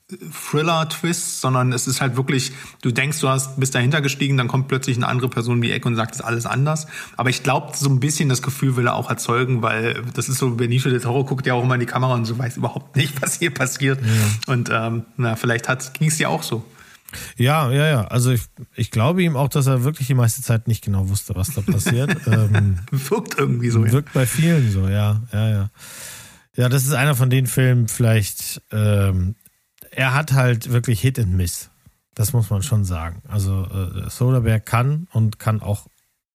[0.08, 4.68] Thriller-Twist, sondern es ist halt wirklich, du denkst, du hast, bist dahinter gestiegen, dann kommt
[4.68, 6.86] plötzlich eine andere Person wie Eck und sagt, es ist alles anders.
[7.16, 10.38] Aber ich glaube, so ein bisschen das Gefühl will er auch erzeugen, weil das ist
[10.38, 12.96] so, Benicio del Toro guckt ja auch immer in die Kamera und so weiß überhaupt
[12.96, 14.00] nicht, was hier passiert.
[14.00, 14.52] Ja.
[14.52, 16.64] Und ähm, na, vielleicht ging es dir auch so.
[17.36, 18.04] Ja, ja, ja.
[18.06, 18.42] Also ich,
[18.74, 21.60] ich glaube ihm auch, dass er wirklich die meiste Zeit nicht genau wusste, was da
[21.60, 22.16] passiert.
[22.26, 23.84] ähm, wirkt irgendwie so.
[23.84, 24.20] Wirkt ja.
[24.20, 25.70] bei vielen so, ja, ja, ja.
[26.56, 29.36] Ja, das ist einer von den Filmen, vielleicht, ähm,
[29.98, 31.70] er hat halt wirklich Hit and Miss.
[32.14, 33.20] Das muss man schon sagen.
[33.26, 35.88] Also äh, Soderbergh kann und kann auch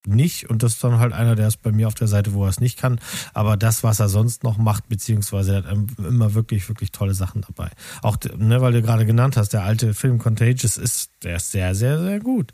[0.06, 2.44] nicht und das ist dann halt einer, der ist bei mir auf der Seite, wo
[2.44, 3.00] er es nicht kann.
[3.34, 7.42] Aber das, was er sonst noch macht, beziehungsweise er hat immer wirklich, wirklich tolle Sachen
[7.42, 7.70] dabei.
[8.02, 11.74] Auch, ne, weil du gerade genannt hast, der alte Film Contagious ist, der ist sehr,
[11.74, 12.54] sehr, sehr gut.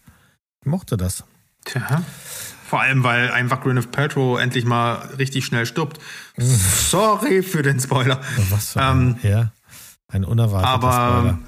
[0.62, 1.24] Ich mochte das.
[1.66, 2.03] Tja.
[2.68, 5.99] Vor allem, weil einfach Gwyneth Paltrow endlich mal richtig schnell stirbt.
[6.38, 8.22] Sorry für den Spoiler.
[8.51, 9.51] Was für ein, ähm, ja,
[10.10, 11.39] ein unerwarteter aber, Spoiler.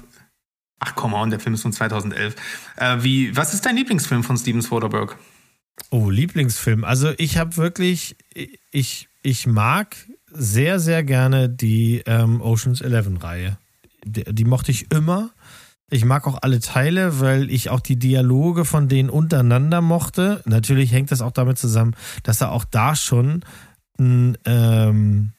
[0.78, 2.34] Ach, komm on, der Film ist von 2011.
[2.76, 5.14] Äh, wie, was ist dein Lieblingsfilm von Steven Soderbergh?
[5.90, 6.84] Oh, Lieblingsfilm.
[6.84, 8.16] Also ich habe wirklich,
[8.70, 9.96] ich, ich mag
[10.28, 13.58] sehr, sehr gerne die ähm, Oceans 11 Reihe.
[14.04, 15.30] Die, die, mochte ich immer.
[15.90, 20.42] Ich mag auch alle Teile, weil ich auch die Dialoge von denen untereinander mochte.
[20.46, 23.44] Natürlich hängt das auch damit zusammen, dass er auch da schon
[23.98, 25.32] einen, ähm,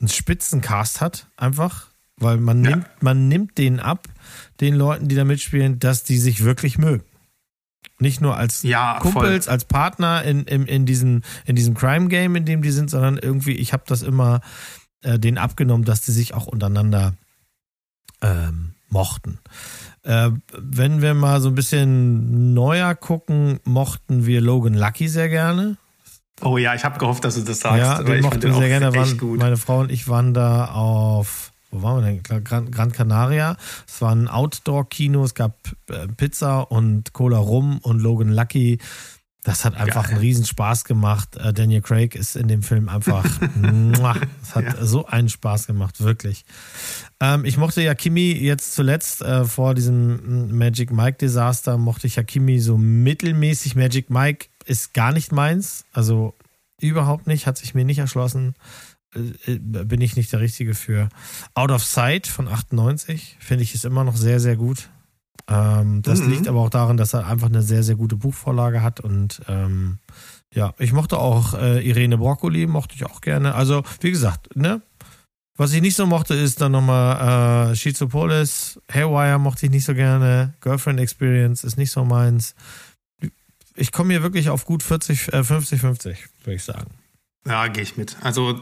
[0.00, 1.91] einen Spitzencast hat, einfach.
[2.22, 2.70] Weil man, Ja.
[2.70, 4.08] nimmt, man nimmt denen ab,
[4.60, 7.04] den Leuten, die da mitspielen, dass die sich wirklich mögen.
[7.98, 12.44] Nicht nur als Ja, Kumpels, als Partner in, in, in diesem, in diesem Crime-Game, in
[12.44, 14.40] dem die sind, sondern irgendwie, ich habe das immer
[15.02, 17.14] äh, denen abgenommen, dass die sich auch untereinander
[18.20, 19.38] ähm, mochten.
[20.04, 25.76] Äh, wenn wir mal so ein bisschen neuer gucken, mochten wir Logan Lucky sehr gerne.
[26.40, 27.78] Oh ja, ich habe gehofft, dass du das sagst.
[27.78, 28.92] ja, den mochten wir sehr gerne.
[28.94, 29.38] Waren, gut.
[29.38, 32.44] meine Frau und ich waren da auf, wo waren wir denn?
[32.44, 33.56] Gran, Gran Canaria.
[33.88, 35.56] Es war ein Outdoor-Kino, es gab
[35.88, 38.78] äh, Pizza und Cola Rum und Logan Lucky.
[39.44, 40.12] Das hat einfach Geil.
[40.12, 41.36] einen riesen Spaß gemacht.
[41.36, 43.24] Äh, Daniel Craig ist in dem Film einfach,
[44.42, 44.84] es hat Ja.
[44.84, 46.44] so einen Spaß gemacht, wirklich.
[47.18, 52.06] Ähm, ich mochte ja Kimi jetzt zuletzt äh, vor diesem mm, Magic Mike Desaster, mochte
[52.06, 53.74] ich ja Kimi so mittelmäßig.
[53.74, 56.34] Magic Mike ist gar nicht meins, also
[56.80, 58.54] überhaupt nicht, hat sich mir nicht erschlossen.
[59.14, 61.08] Äh, äh, bin ich nicht der Richtige für.
[61.54, 64.88] Out of Sight von 98 finde ich ist immer noch sehr, sehr gut.
[65.48, 66.30] Ähm, das Mhm.
[66.30, 69.98] liegt aber auch daran, dass er einfach eine sehr, sehr gute Buchvorlage hat und ähm,
[70.54, 73.54] ja, ich mochte auch äh, Irene Broccoli, mochte ich auch gerne.
[73.54, 74.82] Also, wie gesagt, ne?
[75.56, 79.94] Was ich nicht so mochte, ist dann nochmal äh, Schizopolis, Haywire mochte ich nicht so
[79.94, 82.54] gerne, Girlfriend Experience ist nicht so meins.
[83.74, 86.90] Ich komme hier wirklich auf gut 40, äh, 50, 50, würde ich sagen.
[87.46, 88.16] Ja, gehe ich mit.
[88.22, 88.60] Also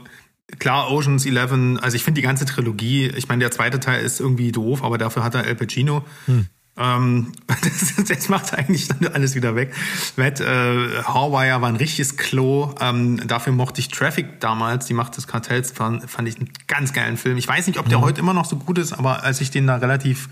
[0.59, 4.21] klar, Oceans 11, also ich finde die ganze Trilogie, ich meine, der zweite Teil ist
[4.21, 6.05] irgendwie doof, aber dafür hat er El Pacino.
[6.27, 6.47] Hm.
[6.77, 9.75] Ähm, das, das macht eigentlich dann alles wieder weg.
[10.17, 12.75] Matt äh, Horwire war ein richtiges Klo.
[12.81, 16.93] Ähm, dafür mochte ich Traffic damals, die Macht des Kartells, fand, fand ich einen ganz
[16.93, 17.37] geilen Film.
[17.37, 18.03] Ich weiß nicht, ob der Mhm.
[18.03, 20.29] heute immer noch so gut ist, aber als ich den da relativ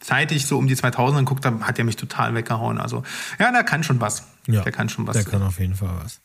[0.00, 2.78] zeitig so um die 2000er geguckt habe, hat der mich total weggehauen.
[2.78, 3.02] Also
[3.38, 4.26] ja, der kann schon was.
[4.46, 5.14] Ja, der kann schon was.
[5.14, 6.20] Der kann auf jeden Fall was.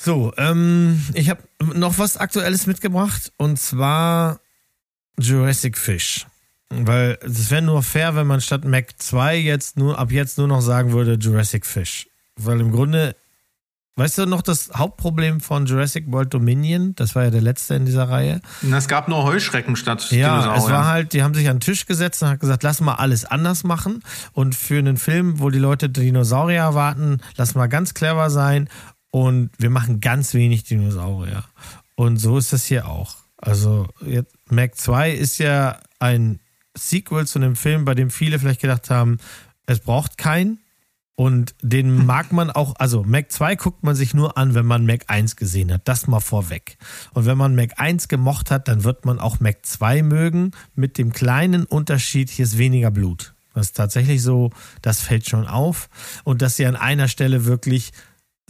[0.00, 1.42] So, ähm, ich habe
[1.74, 4.40] noch was Aktuelles mitgebracht und zwar
[5.18, 6.26] Jurassic Fish.
[6.70, 10.46] Weil es wäre nur fair, wenn man statt Mac 2 jetzt nur ab jetzt nur
[10.46, 12.06] noch sagen würde Jurassic Fish.
[12.36, 13.16] Weil im Grunde,
[13.96, 16.94] weißt du noch das Hauptproblem von Jurassic World Dominion?
[16.94, 18.40] Das war ja der letzte in dieser Reihe.
[18.62, 21.60] Na, es gab nur Heuschrecken statt Ja, es war halt, die haben sich an den
[21.60, 24.02] Tisch gesetzt und hat gesagt, lass mal alles anders machen.
[24.32, 28.68] Und für einen Film, wo die Leute Dinosaurier erwarten, lass mal ganz clever sein.
[29.10, 31.44] Und wir machen ganz wenig Dinosaurier.
[31.94, 33.16] Und so ist das hier auch.
[33.38, 36.40] Also, jetzt, Mac 2 ist ja ein
[36.76, 39.18] Sequel zu einem Film, bei dem viele vielleicht gedacht haben,
[39.66, 40.60] es braucht keinen.
[41.14, 44.86] Und den mag man auch, also Mac 2 guckt man sich nur an, wenn man
[44.86, 45.88] Mac 1 gesehen hat.
[45.88, 46.78] Das mal vorweg.
[47.12, 50.52] Und wenn man Mac 1 gemocht hat, dann wird man auch Mac 2 mögen.
[50.76, 53.34] Mit dem kleinen Unterschied, hier ist weniger Blut.
[53.52, 54.50] Das ist tatsächlich so,
[54.80, 55.90] das fällt schon auf.
[56.22, 57.90] Und dass sie an einer Stelle wirklich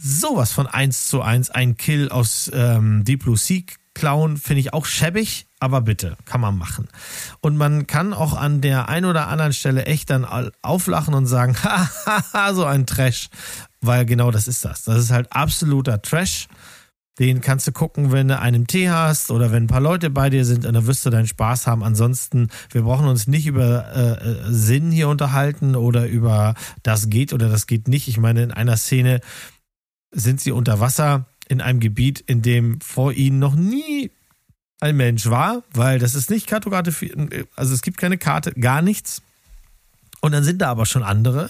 [0.01, 3.61] sowas von 1 zu 1 ein Kill aus ähm, Deep Blue Sea
[3.93, 6.87] klauen, finde ich auch schäbig, aber bitte, kann man machen.
[7.41, 11.25] Und man kann auch an der ein oder anderen Stelle echt dann au- auflachen und
[11.25, 13.27] sagen, hahaha, so ein Trash.
[13.81, 14.83] Weil genau das ist das.
[14.83, 16.47] Das ist halt absoluter Trash.
[17.17, 20.29] Den kannst du gucken, wenn du einen Tee hast oder wenn ein paar Leute bei
[20.29, 21.83] dir sind und dann wirst du deinen Spaß haben.
[21.83, 27.33] Ansonsten, wir brauchen uns nicht über äh, äh, Sinn hier unterhalten oder über das geht
[27.33, 28.07] oder das geht nicht.
[28.07, 29.19] Ich meine, in einer Szene
[30.11, 34.11] sind sie unter Wasser in einem Gebiet, in dem vor ihnen noch nie
[34.79, 37.15] ein Mensch war, weil das ist nicht kartografiert,
[37.55, 39.21] also es gibt keine Karte, gar nichts.
[40.21, 41.49] Und dann sind da aber schon andere.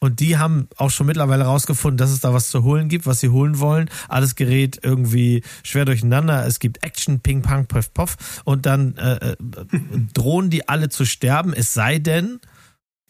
[0.00, 3.20] Und die haben auch schon mittlerweile rausgefunden, dass es da was zu holen gibt, was
[3.20, 3.88] sie holen wollen.
[4.08, 6.44] Alles gerät irgendwie schwer durcheinander.
[6.44, 8.42] Es gibt Action, Ping, Pong, Puff, Puff.
[8.42, 9.36] Und dann äh, äh,
[10.12, 11.52] drohen die alle zu sterben.
[11.52, 12.40] Es sei denn,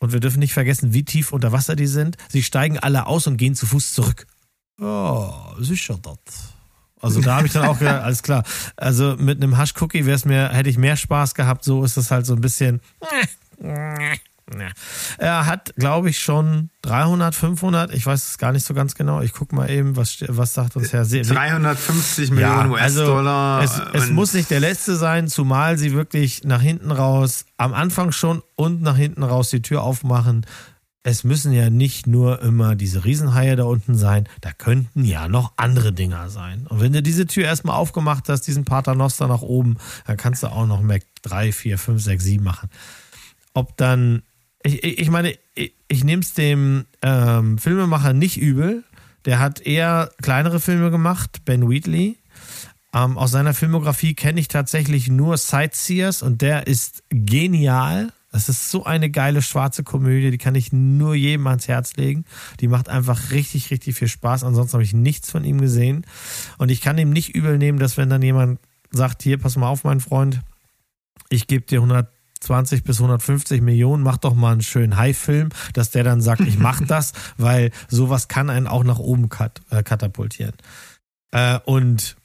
[0.01, 3.27] und wir dürfen nicht vergessen, wie tief unter Wasser die sind, sie steigen alle aus
[3.27, 4.27] und gehen zu Fuß zurück.
[4.79, 6.53] Ja, sicher das.
[7.01, 8.45] Also da habe ich dann auch gedacht, alles klar.
[8.77, 11.65] Also mit einem Hasch-Cookie wäre es mir, hätte ich mehr Spaß gehabt.
[11.65, 12.81] So ist es halt so ein bisschen.
[15.19, 19.21] Er hat, glaube ich, schon 300, 500, ich weiß es gar nicht so ganz genau.
[19.21, 21.23] Ich gucke mal eben, was, was sagt uns Herr See.
[21.23, 23.61] 350 Millionen US-Dollar.
[23.61, 27.73] Also es, es muss nicht der letzte sein, zumal sie wirklich nach hinten raus, am
[27.73, 30.47] Anfang schon und nach hinten raus die Tür aufmachen.
[31.05, 35.55] Es müssen ja nicht nur immer diese Riesenhaie da unten sein, da könnten ja noch
[35.57, 36.67] andere Dinger sein.
[36.69, 40.47] Und wenn du diese Tür erstmal aufgemacht hast, diesen Paternoster nach oben, dann kannst du
[40.47, 42.71] auch noch Mac 3, 4, 5, 6, 7 machen.
[43.53, 44.23] Ob dann,
[44.63, 48.85] ich, ich meine, ich, ich nehme es dem ähm, Filmemacher nicht übel.
[49.25, 52.17] Der hat eher kleinere Filme gemacht, Ben Wheatley.
[52.95, 58.13] Ähm, aus seiner Filmografie kenne ich tatsächlich nur Sightseers und der ist genial.
[58.33, 62.25] Das ist so eine geile schwarze Komödie, die kann ich nur jedem ans Herz legen.
[62.61, 64.43] Die macht einfach richtig, richtig viel Spaß.
[64.43, 66.07] Ansonsten habe ich nichts von ihm gesehen.
[66.57, 68.59] Und ich kann ihm nicht übel nehmen, dass wenn dann jemand
[68.91, 70.41] sagt, hier, pass mal auf, mein Freund,
[71.29, 76.03] ich gebe dir 120 bis 150 Millionen, mach doch mal einen schönen High-Film, dass der
[76.03, 80.55] dann sagt, ich mach das, weil sowas kann einen auch nach oben kat äh, katapultieren.
[81.33, 82.17] Äh, und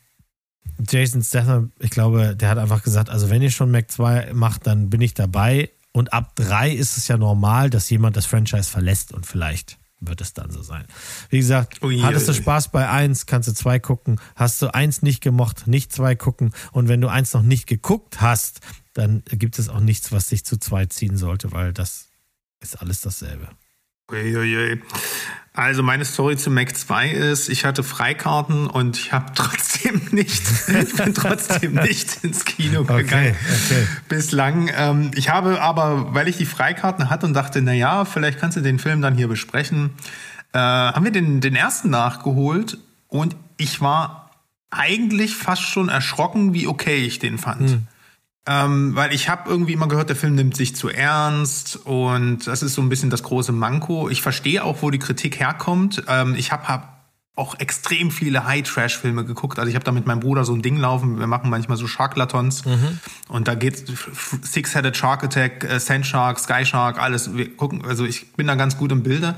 [0.87, 4.67] Jason Statham, ich glaube, der hat einfach gesagt, also wenn ihr schon Mac 2 macht,
[4.67, 5.69] dann bin ich dabei.
[5.97, 10.21] Und ab drei ist es ja normal, dass jemand das Franchise verlässt und vielleicht wird
[10.21, 10.85] es dann so sein.
[11.31, 12.37] Wie gesagt, Ui, hattest du ui.
[12.37, 14.21] Spaß bei eins, kannst du zwei gucken.
[14.35, 16.53] Hast du eins nicht gemocht, nicht zwei gucken.
[16.71, 18.59] Und wenn du eins noch nicht geguckt hast,
[18.93, 22.09] dann gibt es auch nichts, was dich zu zwei ziehen sollte, weil das
[22.59, 23.49] ist alles dasselbe.
[24.11, 24.79] Uiuiui.
[25.57, 30.43] Also meine Story zu Mac 2 ist, ich hatte Freikarten und ich habe trotzdem nicht,
[30.67, 33.35] ich bin trotzdem nicht ins Kino gegangen.
[33.35, 33.87] okay.
[34.07, 34.69] Bislang.
[34.77, 38.55] Ähm, ich habe aber, weil ich die Freikarten hatte und dachte, na ja, vielleicht kannst
[38.55, 39.93] du den Film dann hier besprechen,
[40.53, 42.77] äh, haben wir den, den ersten nachgeholt
[43.07, 44.29] und ich war
[44.69, 47.79] eigentlich fast schon erschrocken, wie okay ich den fand.
[48.47, 52.63] Ähm, weil ich habe irgendwie immer gehört, der Film nimmt sich zu ernst und das
[52.63, 54.09] ist so ein bisschen das große Manko.
[54.09, 56.03] Ich verstehe auch, wo die Kritik herkommt.
[56.07, 56.96] Ähm, ich habe hab
[57.37, 59.59] auch extrem viele High-Trash-Filme geguckt.
[59.59, 61.19] Also ich habe da mit meinem Bruder so ein Ding laufen.
[61.19, 62.63] Wir machen manchmal so Sharklatons
[63.27, 63.83] und da geht's
[64.41, 67.37] Six-Headed Shark Attack, äh, Sand Shark, Sky Shark, alles.
[67.37, 69.35] Wir gucken, also ich bin da ganz gut im Bilde.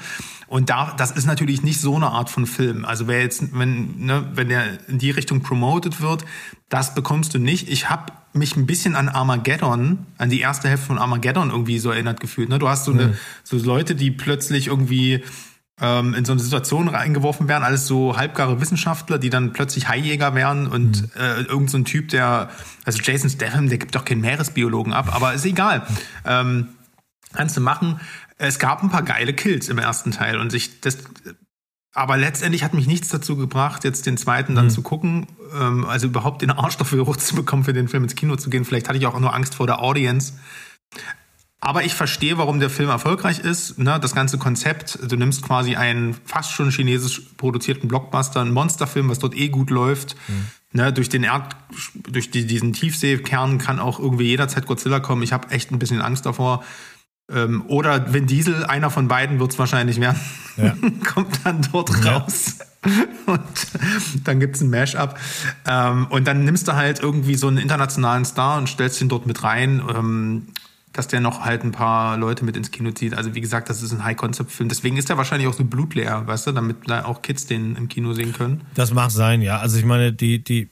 [0.48, 2.86] Und da, das ist natürlich nicht so eine Art von Film.
[2.86, 6.24] Also wer jetzt, wenn, ne, wenn der in die Richtung promoted wird,
[6.70, 7.70] das bekommst du nicht.
[7.70, 11.92] Ich habe mich ein bisschen an Armageddon, an die erste Hälfte von Armageddon irgendwie so
[11.92, 12.48] erinnert gefühlt.
[12.48, 12.60] Ne?
[12.60, 15.24] Du hast so, eine, so Leute, die plötzlich irgendwie
[15.82, 20.36] ähm, in so eine Situation reingeworfen werden, alles so halbgare Wissenschaftler, die dann plötzlich Haijäger
[20.36, 22.50] werden und äh, irgend so ein Typ, der,
[22.86, 25.86] also Jason Statham, der gibt doch keinen Meeresbiologen ab, aber ist egal.
[26.26, 26.70] Ähm,
[27.34, 28.00] kannst du machen.
[28.38, 30.98] Es gab ein paar geile Kills im ersten Teil und ich das
[31.94, 35.28] aber letztendlich hat mich nichts dazu gebracht, jetzt den zweiten dann zu gucken,
[35.60, 38.64] ähm, also überhaupt den Arsch dafür hochzubekommen, für den Film ins Kino zu gehen.
[38.64, 40.34] Vielleicht hatte ich auch nur Angst vor der Audience.
[41.62, 43.78] Aber ich verstehe, warum der Film erfolgreich ist.
[43.80, 44.00] Ne?
[44.02, 49.20] Das ganze Konzept, du nimmst quasi einen fast schon chinesisch produzierten Blockbuster, einen Monsterfilm, was
[49.20, 50.16] dort eh gut läuft.
[50.72, 50.94] Ne?
[50.94, 51.58] Durch den Erd,
[51.96, 55.22] durch die, diesen Tiefseekern kann auch irgendwie jederzeit Godzilla kommen.
[55.22, 56.64] Ich habe echt ein bisschen Angst davor.
[57.30, 60.20] Ähm, oder Vin Diesel, einer von beiden wird es wahrscheinlich werden,
[60.56, 60.76] Ja.
[61.14, 62.18] kommt dann dort Ja.
[62.20, 62.56] raus.
[63.26, 63.42] Und
[64.24, 65.20] dann gibt's ein Mash-up.
[65.68, 69.28] Ähm, und dann nimmst du halt irgendwie so einen internationalen Star und stellst ihn dort
[69.28, 70.48] mit rein, ähm,
[71.00, 73.14] dass der noch halt ein paar Leute mit ins Kino zieht.
[73.14, 74.68] Also wie gesagt, das ist ein High-Concept-Film.
[74.68, 77.88] Deswegen ist der wahrscheinlich auch so blutleer, weißt du, damit da auch Kids den im
[77.88, 78.66] Kino sehen können.
[78.76, 79.60] Das mag sein, ja.
[79.60, 80.72] Also ich meine, die, die,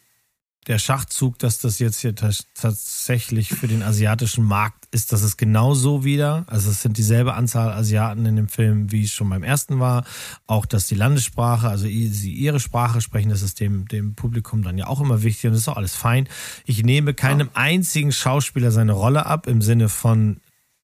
[0.67, 6.03] der Schachzug, dass das jetzt hier tatsächlich für den asiatischen Markt ist, das ist genauso
[6.03, 6.43] wieder.
[6.47, 10.03] Also es sind dieselbe Anzahl Asiaten in dem Film, wie es schon beim ersten war.
[10.47, 14.77] Auch, dass die Landessprache, also sie ihre Sprache sprechen, das ist dem, dem Publikum dann
[14.77, 16.27] ja auch immer wichtig und das ist auch alles fein.
[16.65, 20.41] Ich nehme keinem einzigen Schauspieler seine Rolle ab im Sinne von,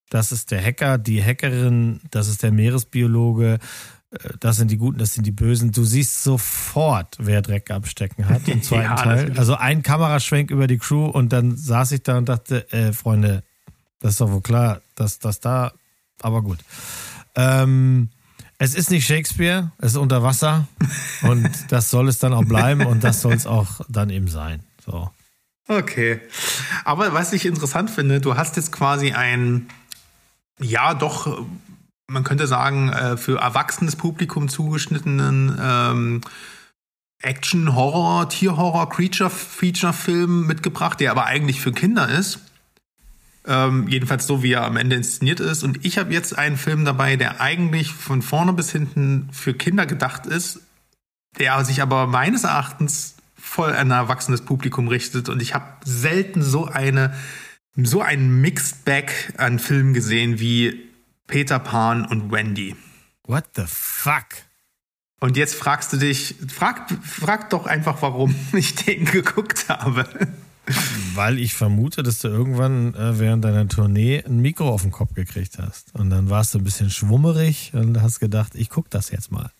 [0.10, 3.58] das ist der Hacker, die Hackerin, das ist der Meeresbiologe,
[4.12, 5.72] äh, das sind die Guten, das sind die Bösen.
[5.72, 9.34] Du siehst sofort, wer Dreck abstecken hat im zweiten Ja, Teil.
[9.38, 13.42] Also ein Kameraschwenk über die Crew und dann saß ich da und dachte, äh, Freunde,
[14.04, 15.72] das ist doch wohl klar, dass das da,
[16.22, 16.60] aber gut.
[17.36, 18.10] Ähm,
[18.58, 20.68] es ist nicht Shakespeare, es ist unter Wasser
[21.22, 24.62] und das soll es dann auch bleiben und das soll es auch dann eben sein.
[24.86, 25.10] So.
[25.70, 26.20] Okay.
[26.84, 29.70] Aber was ich interessant finde, du hast jetzt quasi ein,
[30.60, 31.46] ja, doch,
[32.08, 36.22] man könnte sagen, äh, für erwachsenes Publikum zugeschnittenen ähm,
[37.22, 42.42] Action, Horror, Tierhorror, Creature, Feature-Film mitgebracht, der aber eigentlich für Kinder ist.
[43.46, 45.64] Ähm, jedenfalls so, wie er am Ende inszeniert ist.
[45.64, 49.86] Und ich habe jetzt einen Film dabei, der eigentlich von vorne bis hinten für Kinder
[49.86, 50.62] gedacht ist,
[51.38, 55.28] der sich aber meines Erachtens voll an ein erwachsenes Publikum richtet.
[55.28, 57.14] Und ich habe selten so eine,
[57.76, 60.90] so ein Mixed Bag an Filmen gesehen wie
[61.28, 62.76] Peter Pan und Wendy.
[63.26, 64.26] What the fuck?
[65.20, 70.08] Und jetzt fragst du dich, frag, frag doch einfach, warum ich den geguckt habe.
[71.14, 75.14] Weil ich vermute, dass du irgendwann äh, während deiner Tournee ein Mikro auf den Kopf
[75.14, 75.94] gekriegt hast.
[75.94, 79.52] Und dann warst du ein bisschen schwummerig und hast gedacht, ich guck das jetzt mal.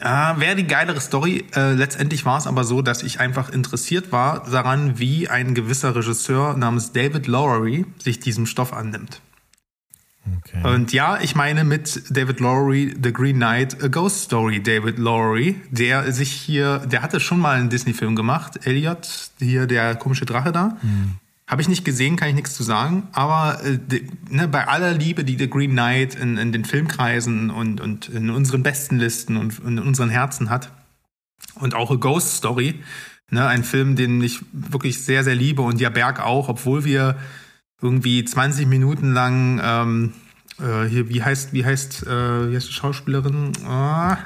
[0.00, 1.44] Ah, Wäre die geilere Story.
[1.54, 5.94] Äh, letztendlich war es aber so, dass ich einfach interessiert war daran, wie ein gewisser
[5.94, 9.20] Regisseur namens David Lowery sich diesem Stoff annimmt.
[10.38, 10.74] Okay.
[10.74, 15.56] Und ja, ich meine mit David Lowery, The Green Knight, A Ghost Story, David Lowery,
[15.70, 20.52] der sich hier, der hatte schon mal einen Disney-Film gemacht, Elliot, hier der komische Drache
[20.52, 20.76] da.
[21.48, 23.08] Habe ich nicht gesehen, kann ich nichts zu sagen.
[23.12, 23.78] Aber äh,
[24.28, 28.28] ne, bei aller Liebe, die The Green Knight in, in den Filmkreisen und, und in
[28.28, 30.70] unseren besten Listen und in unseren Herzen hat,
[31.54, 32.74] und auch A Ghost Story,
[33.30, 37.16] ne, ein Film, den ich wirklich sehr, sehr liebe und ja Berg auch, obwohl wir
[37.80, 40.12] irgendwie 20 Minuten lang ähm,
[40.58, 43.52] äh, hier, wie heißt, wie heißt, äh, wie heißt die Schauspielerin?
[43.64, 44.18] Ah,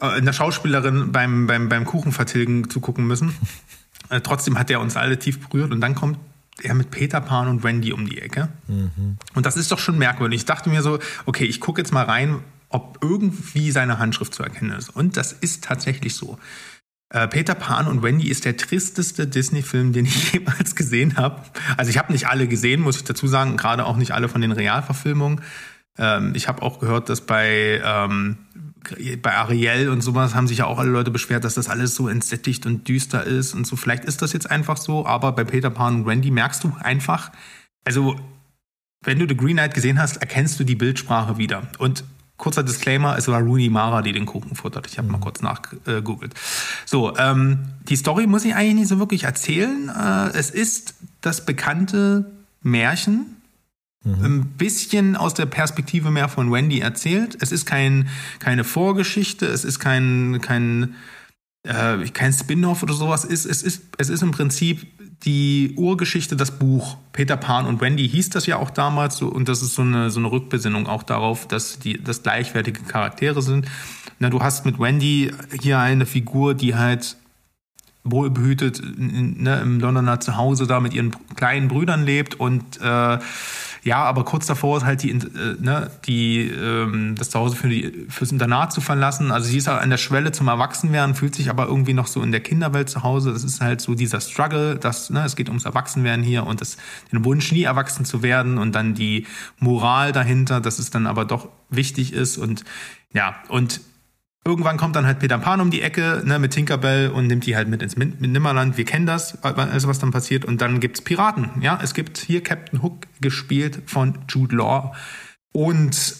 [0.00, 3.34] äh, in der Schauspielerin beim, beim, beim Kuchenvertilgen zugucken müssen.
[4.10, 6.18] Äh, trotzdem hat er uns alle tief berührt und dann kommt
[6.60, 8.50] er mit Peter Pan und Wendy um die Ecke.
[8.68, 9.16] Mhm.
[9.34, 10.40] Und das ist doch schon merkwürdig.
[10.40, 14.42] Ich dachte mir so, okay, ich gucke jetzt mal rein, ob irgendwie seine Handschrift zu
[14.42, 14.90] erkennen ist.
[14.90, 16.38] Und das ist tatsächlich so.
[17.14, 21.42] Äh, Peter Pan und Wendy ist der tristeste Disney-Film, den ich jemals gesehen habe.
[21.76, 24.40] Also ich habe nicht alle gesehen, muss ich dazu sagen, gerade auch nicht alle von
[24.40, 25.40] den Realverfilmungen.
[25.96, 28.38] Ähm, ich habe auch gehört, dass bei ähm,
[29.22, 32.08] bei Ariel und sowas haben sich ja auch alle Leute beschwert, dass das alles so
[32.08, 33.76] entsättigt und düster ist und so.
[33.76, 37.30] Vielleicht ist das jetzt einfach so, aber bei Peter Pan und Wendy merkst du einfach,
[37.84, 38.20] also
[39.04, 41.62] wenn du The Green Knight gesehen hast, erkennst du die Bildsprache wieder.
[41.78, 42.04] Und
[42.36, 44.86] kurzer Disclaimer, es war Rooney Mara, die den Kuchen futtert.
[44.86, 46.34] Ich habe mal kurz nachgegoogelt.
[46.84, 49.88] So, ähm, die Story muss ich eigentlich nicht so wirklich erzählen.
[49.88, 52.30] Äh, es ist das bekannte
[52.62, 53.34] Märchen
[54.04, 54.24] Mhm.
[54.24, 57.38] Ein bisschen aus der Perspektive mehr von Wendy erzählt.
[57.40, 58.08] Es ist kein,
[58.38, 60.94] keine Vorgeschichte, es ist kein, kein,
[61.62, 63.24] äh, kein Spin-off oder sowas.
[63.24, 64.86] Es, es, ist, es ist im Prinzip
[65.24, 66.96] die Urgeschichte, das Buch.
[67.12, 70.10] Peter Pan und Wendy hieß das ja auch damals so, und das ist so eine,
[70.10, 73.66] so eine Rückbesinnung auch darauf, dass die das gleichwertige Charaktere sind.
[74.18, 77.16] Na, du hast mit Wendy hier eine Figur, die halt
[78.04, 83.18] wohlbehütet ne, im Londoner Zuhause da mit ihren kleinen Brüdern lebt und äh,
[83.84, 88.06] ja, aber kurz davor ist halt die, äh, ne, die, ähm, das Zuhause für die,
[88.08, 89.30] fürs Internat zu verlassen.
[89.30, 92.22] Also sie ist halt an der Schwelle zum Erwachsenwerden, fühlt sich aber irgendwie noch so
[92.22, 93.34] in der Kinderwelt zu Hause.
[93.34, 96.78] Das ist halt so dieser Struggle, dass, ne, es geht ums Erwachsenwerden hier und das,
[97.12, 99.26] den Wunsch, nie erwachsen zu werden und dann die
[99.58, 102.64] Moral dahinter, dass es dann aber doch wichtig ist und
[103.12, 103.80] ja, und
[104.46, 107.56] Irgendwann kommt dann halt Peter Pan um die Ecke ne, mit Tinkerbell und nimmt die
[107.56, 108.76] halt mit ins mit Nimmerland.
[108.76, 110.44] Wir kennen das, also was dann passiert.
[110.44, 111.62] Und dann gibt's Piraten.
[111.62, 114.94] Ja, es gibt hier Captain Hook gespielt von Jude Law.
[115.52, 116.16] Und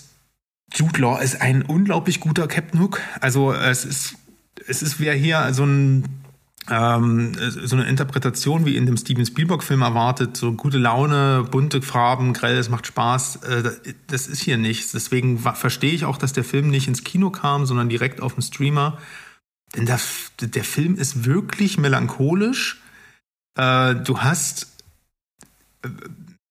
[0.72, 3.00] Jude Law ist ein unglaublich guter Captain Hook.
[3.20, 4.16] Also es ist,
[4.66, 6.23] es ist wer hier so ein
[6.70, 12.32] ähm, so eine Interpretation wie in dem Steven Spielberg-Film erwartet, so gute Laune, bunte Farben,
[12.32, 13.72] grell, es macht Spaß, äh,
[14.06, 14.92] das ist hier nichts.
[14.92, 18.42] Deswegen verstehe ich auch, dass der Film nicht ins Kino kam, sondern direkt auf dem
[18.42, 18.98] Streamer.
[19.76, 20.00] Denn der,
[20.40, 22.80] der Film ist wirklich melancholisch.
[23.56, 24.68] Äh, du hast,
[25.82, 25.88] äh,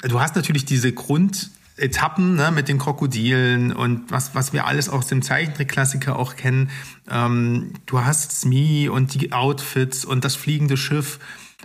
[0.08, 4.90] du hast natürlich diese Grund, Etappen ne, mit den Krokodilen und was, was wir alles
[4.90, 6.70] aus dem Zeichentrickklassiker auch kennen.
[7.10, 11.20] Ähm, du hast Smee und die Outfits und das fliegende Schiff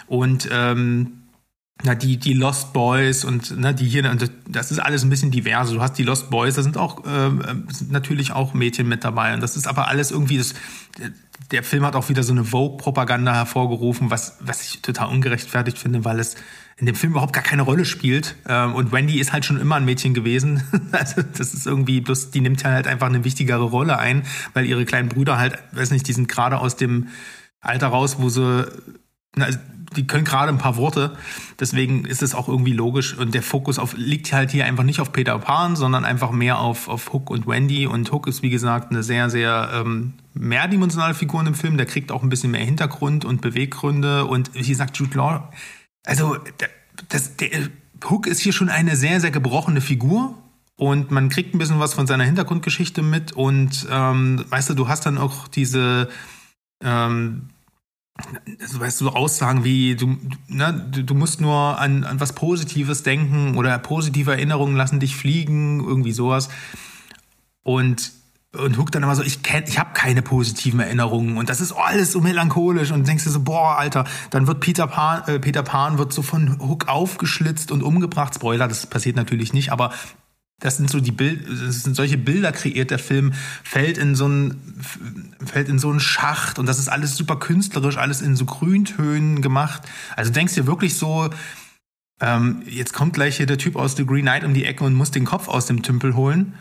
[0.06, 1.18] und ähm,
[1.84, 4.02] na, die, die Lost Boys und ne, die hier,
[4.48, 5.70] das ist alles ein bisschen divers.
[5.70, 7.30] Du hast die Lost Boys, da sind auch äh,
[7.70, 9.32] sind natürlich auch Mädchen mit dabei.
[9.34, 10.54] Und das ist aber alles irgendwie, das,
[11.52, 16.04] der Film hat auch wieder so eine Vogue-Propaganda hervorgerufen, was, was ich total ungerechtfertigt finde,
[16.04, 16.34] weil es
[16.79, 18.37] in dem Film überhaupt gar keine Rolle spielt.
[18.49, 20.62] Ähm, und Wendy ist halt schon immer ein Mädchen gewesen.
[20.93, 24.22] also das ist irgendwie, bloß die nimmt halt einfach eine wichtigere Rolle ein,
[24.55, 27.09] weil ihre kleinen Brüder halt, weiß nicht, die sind gerade aus dem
[27.61, 28.66] Alter raus, wo sie,
[29.35, 29.49] na,
[29.97, 31.16] die können gerade ein paar Worte.
[31.59, 33.16] Deswegen ist es auch irgendwie logisch.
[33.16, 36.59] Und der Fokus auf, liegt halt hier einfach nicht auf Peter Pan, sondern einfach mehr
[36.59, 37.87] auf, auf Hook und Wendy.
[37.87, 41.76] Und Hook ist, wie gesagt, eine sehr, sehr ähm, mehrdimensionale Figur dem Film.
[41.76, 44.26] Der kriegt auch ein bisschen mehr Hintergrund und Beweggründe.
[44.26, 45.51] Und wie gesagt, Jude Law
[46.09, 46.38] also,
[47.11, 47.68] das, der
[48.09, 50.36] Hook ist hier schon eine sehr, sehr gebrochene Figur.
[50.76, 53.32] Und man kriegt ein bisschen was von seiner Hintergrundgeschichte mit.
[53.32, 56.09] Und ähm, weißt du, du hast dann auch diese,
[56.82, 57.50] ähm,
[58.61, 63.56] also, weißt du, Aussagen wie, du, ne, du musst nur an, an was Positives denken
[63.56, 66.48] oder positive Erinnerungen lassen dich fliegen, irgendwie sowas.
[67.64, 68.12] Und
[68.57, 71.72] und Hook dann immer so, ich kenn, ich habe keine positiven Erinnerungen und das ist
[71.72, 75.62] alles so melancholisch und denkst du so, boah, Alter, dann wird Peter Pan, äh, Peter
[75.62, 78.34] Pan wird so von Hook aufgeschlitzt und umgebracht.
[78.34, 79.92] Spoiler, das passiert natürlich nicht, aber
[80.61, 82.90] das sind so die Bild, das sind solche Bilder kreiert.
[82.90, 84.82] Der Film fällt in so einen,
[85.44, 89.42] fällt in so einen Schacht und das ist alles super künstlerisch, alles in so Grüntönen
[89.42, 89.82] gemacht.
[90.16, 91.28] Also denkst dir wirklich so,
[92.20, 94.94] ähm, jetzt kommt gleich hier der Typ aus The Green Knight um die Ecke und
[94.94, 96.55] muss den Kopf aus dem Tümpel holen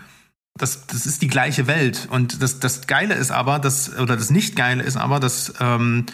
[0.57, 2.07] das, das ist die gleiche Welt.
[2.11, 6.05] Und das, das Geile ist aber, dass, oder das Nicht-Geile ist aber, dass, ähm,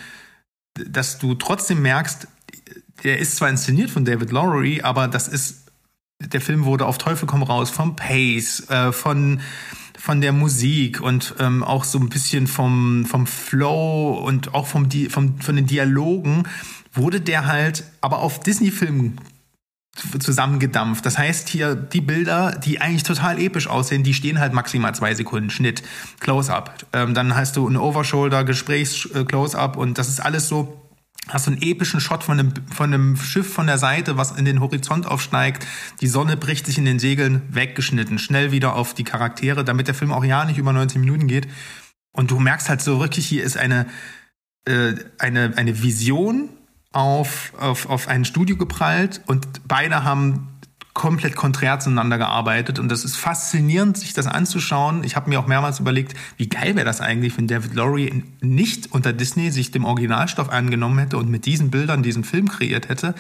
[0.76, 2.28] dass du trotzdem merkst,
[3.04, 5.72] der ist zwar inszeniert von David Lowery, aber das ist,
[6.20, 9.41] der Film wurde auf Teufel komm raus vom Pace, äh, von,
[10.00, 14.89] von der Musik und ähm, auch so ein bisschen vom, vom Flow und auch vom,
[15.10, 16.44] vom, von den Dialogen
[16.94, 19.16] wurde der halt aber auf Disney-Film
[19.96, 21.06] zusammengedampft.
[21.06, 25.14] Das heißt hier, die Bilder, die eigentlich total episch aussehen, die stehen halt maximal zwei
[25.14, 25.84] Sekunden Schnitt,
[26.20, 26.86] Close-up.
[26.94, 30.82] Ähm, dann hast du ein Overshoulder, Gesprächs-Close-up und das ist alles so,
[31.30, 34.46] hast du einen epischen Shot von einem, von einem Schiff von der Seite, was in
[34.46, 35.66] den Horizont aufsteigt.
[36.02, 39.96] Die Sonne bricht sich in den Segeln weggeschnitten, schnell wieder auf die Charaktere, damit der
[39.96, 41.48] Film auch ja nicht über 19 Minuten geht.
[42.14, 43.86] Und du merkst halt so wirklich, hier ist eine,
[44.66, 46.50] äh, eine, eine Vision
[46.94, 50.48] auf, auf, auf ein Studio geprallt und beide haben
[50.94, 55.04] komplett konträr zueinander gearbeitet und das ist faszinierend, sich das anzuschauen.
[55.04, 58.91] Ich habe mir auch mehrmals überlegt, wie geil wäre das eigentlich, wenn David Laurie nicht
[58.91, 63.16] unter Disney sich dem Originalstoff angenommen hätte und mit diesen Bildern diesen Film kreiert hätte.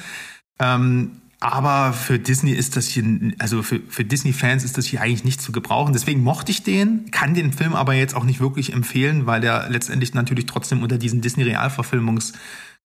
[0.59, 3.03] Ähm, aber für Disney ist das hier,
[3.39, 5.91] also für, für Disney-Fans ist das hier eigentlich nicht zu gebrauchen.
[5.93, 9.67] Deswegen mochte ich den, kann den Film aber jetzt auch nicht wirklich empfehlen, weil der
[9.69, 12.33] letztendlich natürlich trotzdem unter diesen Disney-Realverfilmungs-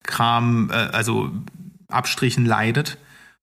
[0.04, 1.30] Kram, äh, also
[1.88, 2.98] Abstrichen leidet.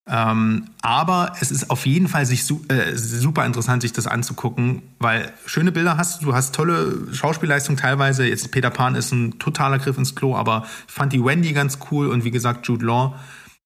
[0.08, 4.84] Ähm, aber es ist auf jeden Fall sich su äh, super interessant, sich das anzugucken,
[5.00, 8.28] weil schöne Bilder hast du, hast tolle Schauspielleistung teilweise.
[8.28, 11.80] Jetzt Peter Pan ist ein totaler Griff ins Klo, aber ich fand die Wendy ganz
[11.90, 13.16] cool und wie gesagt Jude Law.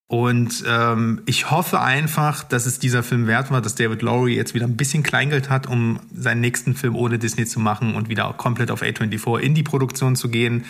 [0.07, 4.55] Und ähm, ich hoffe einfach, dass es dieser Film wert war, dass David Lowry jetzt
[4.55, 8.33] wieder ein bisschen Kleingeld hat, um seinen nächsten Film ohne Disney zu machen und wieder
[8.33, 10.65] komplett auf A24 in die Produktion zu gehen.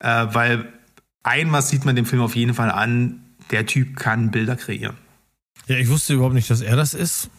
[0.00, 0.72] Äh, weil
[1.24, 3.20] ein was sieht man dem Film auf jeden Fall an,
[3.50, 4.96] der Typ kann Bilder kreieren.
[5.66, 7.30] Ja, ich wusste überhaupt nicht, dass er das ist,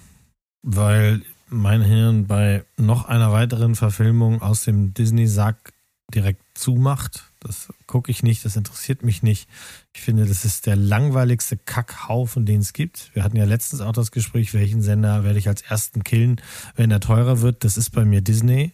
[0.64, 5.74] weil mein Hirn bei noch einer weiteren Verfilmung aus dem Disney-Sack
[6.14, 7.32] direkt zumacht.
[7.40, 9.48] Das gucke ich nicht, das interessiert mich nicht.
[9.94, 13.12] Ich finde, das ist der langweiligste Kackhaufen, den es gibt.
[13.14, 16.42] Wir hatten ja letztens auch das Gespräch, welchen Sender werde ich als ersten killen,
[16.76, 17.64] wenn er teurer wird.
[17.64, 18.74] Das ist bei mir Disney,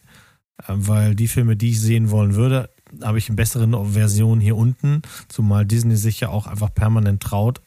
[0.60, 2.70] äh, weil die Filme, die ich sehen wollen würde,
[3.02, 7.62] habe ich eine bessere Version hier unten, zumal Disney sich ja auch einfach permanent traut,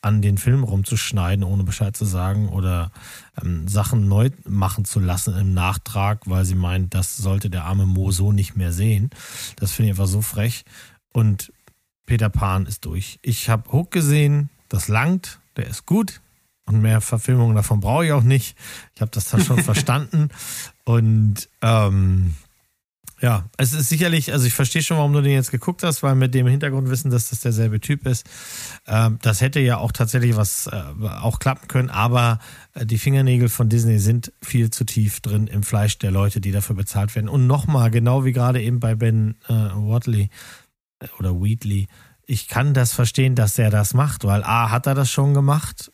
[0.00, 2.92] an den Film rumzuschneiden, ohne Bescheid zu sagen oder
[3.42, 7.86] ähm, Sachen neu machen zu lassen im Nachtrag, weil sie meint, das sollte der arme
[7.86, 9.10] Mo so nicht mehr sehen.
[9.56, 10.64] Das finde ich einfach so frech.
[11.12, 11.52] Und
[12.06, 13.18] Peter Pan ist durch.
[13.22, 16.20] Ich habe Hook gesehen, das langt, der ist gut.
[16.64, 18.56] Und mehr Verfilmungen davon brauche ich auch nicht.
[18.94, 20.28] Ich habe das dann schon verstanden.
[20.84, 22.34] Und ähm,
[23.20, 26.14] ja, es ist sicherlich, also ich verstehe schon, warum du den jetzt geguckt hast, weil
[26.14, 28.28] mit dem Hintergrundwissen, dass das derselbe Typ ist,
[28.86, 30.82] ähm, das hätte ja auch tatsächlich was äh,
[31.20, 32.38] auch klappen können, aber
[32.74, 36.52] äh, die Fingernägel von Disney sind viel zu tief drin im Fleisch der Leute, die
[36.52, 37.28] dafür bezahlt werden.
[37.28, 40.30] Und nochmal, genau wie gerade eben bei Ben äh, Watley
[41.00, 41.88] äh, oder Wheatley,
[42.26, 45.90] ich kann das verstehen, dass er das macht, weil A, hat er das schon gemacht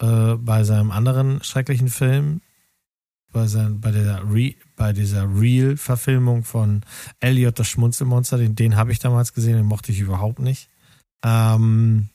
[0.00, 2.40] äh, bei seinem anderen schrecklichen Film,
[3.32, 6.82] bei, sein, bei der Re, bei dieser Real-Verfilmung von
[7.20, 10.68] Elliot, das Schmunzelmonster, den, den habe ich damals gesehen, den mochte ich überhaupt nicht.
[11.24, 12.08] Ähm,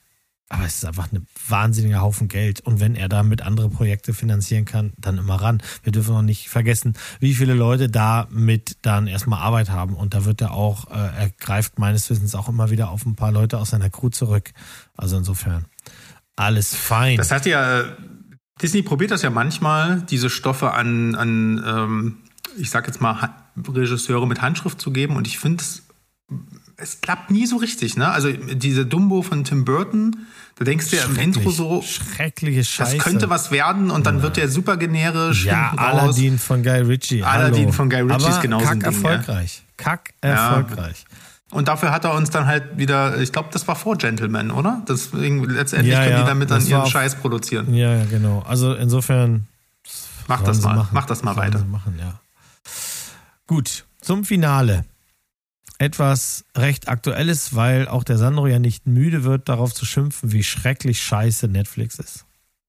[0.51, 2.61] aber es ist einfach ein wahnsinniger Haufen Geld.
[2.61, 5.61] Und wenn er damit andere Projekte finanzieren kann, dann immer ran.
[5.83, 9.93] Wir dürfen auch nicht vergessen, wie viele Leute damit dann erstmal Arbeit haben.
[9.93, 13.15] Und da wird er auch, äh, er greift meines Wissens auch immer wieder auf ein
[13.15, 14.49] paar Leute aus seiner Crew zurück.
[14.97, 15.65] Also insofern,
[16.35, 17.17] alles fein.
[17.17, 17.83] Das hat ja,
[18.59, 22.17] Disney probiert das ja manchmal, diese Stoffe an, an ähm,
[22.59, 23.31] ich sag jetzt mal,
[23.67, 25.15] Regisseure mit Handschrift zu geben.
[25.15, 25.83] Und ich finde, es,
[26.77, 27.97] es klappt nie so richtig.
[27.97, 28.09] Ne?
[28.09, 32.97] Also diese Dumbo von Tim Burton, da denkst du ja im Intro so, schreckliche Scheiße.
[32.97, 34.23] Das könnte was werden und dann ja.
[34.23, 35.45] wird der super generisch.
[35.45, 37.23] Ja, Aladdin von Guy Ritchie.
[37.23, 37.71] Aladdin Hallo.
[37.71, 39.63] von Guy Ritchie Aber ist genauso kack ein Ding, erfolgreich.
[39.65, 39.73] Ja.
[39.77, 41.05] Kack erfolgreich.
[41.09, 41.17] Ja.
[41.51, 44.83] Und dafür hat er uns dann halt wieder, ich glaube, das war vor Gentleman, oder?
[44.87, 47.73] Deswegen letztendlich ja, können die damit dann ihren Scheiß produzieren.
[47.73, 48.43] Ja, ja, genau.
[48.47, 49.47] Also insofern.
[50.27, 51.65] Mach das mal, mach das mal weiter.
[51.65, 52.19] Machen, ja.
[53.49, 54.85] Gut, zum Finale.
[55.79, 60.43] Etwas recht Aktuelles, weil auch der Sandro ja nicht müde wird, darauf zu schimpfen, wie
[60.43, 62.27] schrecklich scheiße Netflix ist.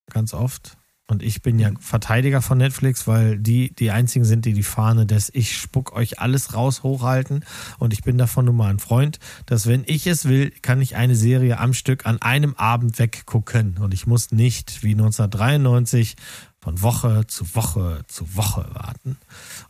[0.08, 0.78] Ganz oft.
[1.06, 5.04] Und ich bin ja Verteidiger von Netflix, weil die die einzigen sind, die die Fahne
[5.04, 7.44] des Ich spuck euch alles raus hochhalten.
[7.78, 10.96] Und ich bin davon nun mal ein Freund, dass wenn ich es will, kann ich
[10.96, 13.76] eine Serie am Stück an einem Abend weggucken.
[13.78, 16.16] Und ich muss nicht wie 1993
[16.60, 19.18] von Woche zu Woche zu Woche warten.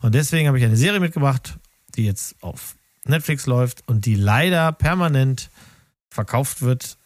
[0.01, 1.57] Und deswegen habe ich eine Serie mitgebracht,
[1.95, 2.75] die jetzt auf
[3.05, 5.49] Netflix läuft und die leider permanent
[6.09, 6.97] verkauft wird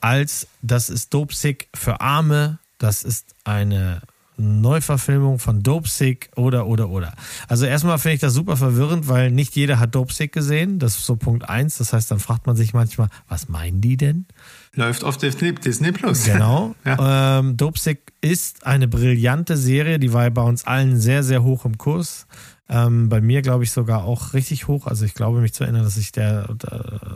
[0.00, 2.58] als das ist Dope Sick für Arme.
[2.78, 4.00] Das ist eine
[4.36, 7.14] Neuverfilmung von Dope Sick oder, oder, oder.
[7.48, 10.78] Also erstmal finde ich das super verwirrend, weil nicht jeder hat Dope Sick gesehen.
[10.78, 11.78] Das ist so Punkt eins.
[11.78, 14.26] Das heißt, dann fragt man sich manchmal, was meinen die denn?
[14.74, 16.24] Läuft auf Disney, Disney Plus.
[16.24, 16.74] Genau.
[16.84, 17.38] ja.
[17.38, 19.98] ähm, Dope Sick ist eine brillante Serie.
[19.98, 22.26] Die war bei uns allen sehr, sehr hoch im Kurs.
[22.68, 24.86] Ähm, bei mir glaube ich sogar auch richtig hoch.
[24.86, 26.48] Also ich glaube mich zu erinnern, dass ich der,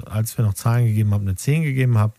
[0.06, 2.14] als wir noch Zahlen gegeben haben, eine 10 gegeben habe.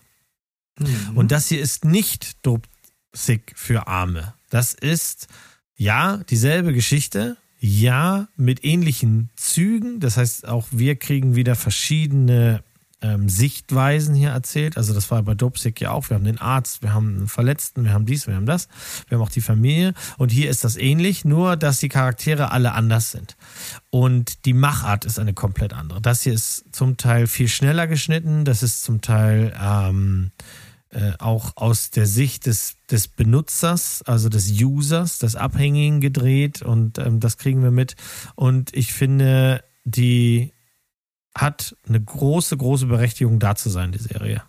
[0.80, 1.16] Mhm.
[1.18, 2.68] Und das hier ist nicht Dope
[3.14, 4.34] Sick für Arme.
[4.52, 5.28] Das ist
[5.76, 10.00] ja dieselbe Geschichte, ja mit ähnlichen Zügen.
[10.00, 12.64] Das heißt, auch wir kriegen wieder verschiedene
[13.02, 14.78] ähm, Sichtweisen hier erzählt.
[14.78, 16.10] Also das war bei Dopesick ja auch.
[16.10, 18.68] Wir haben den Arzt, wir haben einen Verletzten, wir haben dies, wir haben das,
[19.08, 19.94] wir haben auch die Familie.
[20.18, 23.38] Und hier ist das ähnlich, nur dass die Charaktere alle anders sind.
[23.90, 26.02] Und die Machart ist eine komplett andere.
[26.02, 30.32] Das hier ist zum Teil viel schneller geschnitten, das ist zum Teil ähm,
[30.92, 36.98] äh, auch aus der Sicht des, des Benutzers, also des Users, des Abhängigen gedreht und
[36.98, 37.96] ähm, das kriegen wir mit.
[38.36, 40.54] Und ich finde, die
[41.34, 44.44] hat eine große, große Berechtigung da zu sein, die Serie.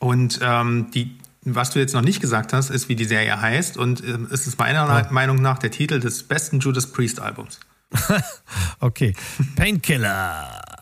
[0.00, 3.76] Und ähm, die, was du jetzt noch nicht gesagt hast, ist, wie die Serie heißt.
[3.76, 5.08] Und ähm, es ist meiner ja.
[5.10, 7.60] Meinung nach der Titel des besten Judas Priest Albums.
[8.80, 9.14] okay.
[9.54, 10.73] Painkiller.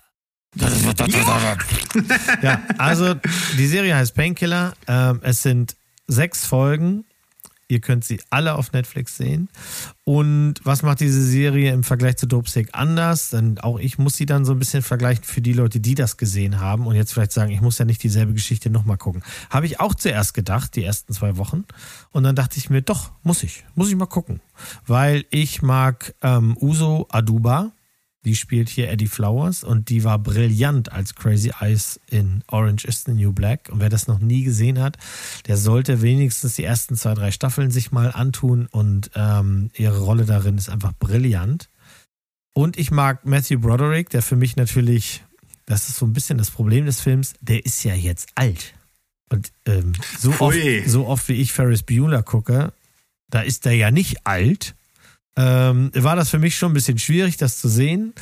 [2.43, 3.15] Ja, also
[3.57, 4.75] die Serie heißt Painkiller.
[4.87, 5.77] Ähm, es sind
[6.07, 7.05] sechs Folgen
[7.73, 9.49] Ihr könnt sie alle auf Netflix sehen.
[10.05, 13.31] Und was macht diese Serie im Vergleich zu Dopesick anders?
[13.31, 16.19] Denn auch ich muss sie dann so ein bisschen vergleichen für die Leute, die das
[16.19, 19.23] gesehen haben und jetzt vielleicht sagen, ich muss ja nicht dieselbe Geschichte nochmal gucken.
[19.49, 21.65] Habe ich auch zuerst gedacht, die ersten zwei Wochen.
[22.11, 23.65] Und dann dachte ich mir, doch, muss ich.
[23.75, 24.43] Muss ich mal gucken.
[24.87, 27.73] Weil ich mag ähm, Uso Aduba
[28.25, 33.05] die spielt hier Eddie Flowers und die war brillant als Crazy Eyes in Orange is
[33.05, 33.69] the New Black.
[33.71, 34.97] Und wer das noch nie gesehen hat,
[35.47, 40.25] der sollte wenigstens die ersten zwei, drei Staffeln sich mal antun und ähm, ihre Rolle
[40.25, 41.69] darin ist einfach brillant.
[42.55, 45.25] Und ich mag Matthew Broderick, der für mich natürlich,
[45.67, 48.75] das ist so ein bisschen das Problem des Films, der ist ja jetzt alt.
[49.31, 52.73] Und ähm, so, oft, so oft wie ich Ferris Bueller gucke,
[53.31, 54.75] da ist er ja nicht alt,
[55.37, 58.15] ähm, war das für mich schon ein bisschen schwierig, das zu sehen.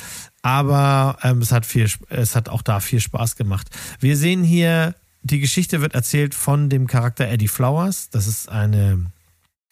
[0.43, 3.69] Aber ähm, es, hat viel, es hat auch da viel Spaß gemacht.
[3.99, 8.11] Wir sehen hier, die Geschichte wird erzählt von dem Charakter Eddie Flowers.
[8.11, 9.07] Das ist eine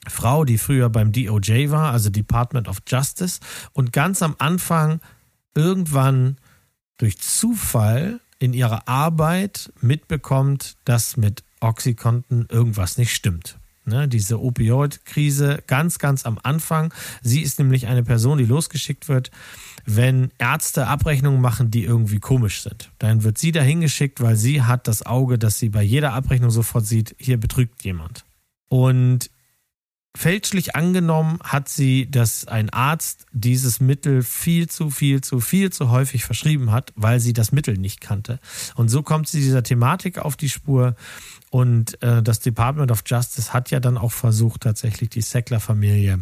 [0.07, 3.41] Frau, die früher beim DOJ war, also Department of Justice.
[3.73, 5.01] Und ganz am Anfang
[5.55, 6.37] irgendwann
[6.99, 13.59] durch Zufall in ihrer Arbeit mitbekommt, dass mit Oxycontin irgendwas nicht stimmt
[13.89, 16.93] ne, diese Opioid-Krise ganz, ganz am Anfang.
[17.23, 19.31] Sie ist nämlich eine Person, die losgeschickt wird,
[19.85, 22.91] wenn Ärzte Abrechnungen machen, die irgendwie komisch sind.
[22.99, 26.51] Dann wird sie dahin geschickt, weil sie hat das Auge, dass sie bei jeder Abrechnung
[26.51, 28.25] sofort sieht, hier betrügt jemand.
[28.69, 29.31] Und
[30.19, 35.91] fälschlich angenommen hat sie, dass ein Arzt dieses Mittel viel zu, viel zu, viel zu
[35.91, 38.41] häufig verschrieben hat, weil sie das Mittel nicht kannte.
[38.75, 40.97] Und so kommt sie dieser Thematik auf die Spur
[41.51, 46.21] und äh, das Department of Justice hat ja dann auch versucht, tatsächlich die Sackler-Familie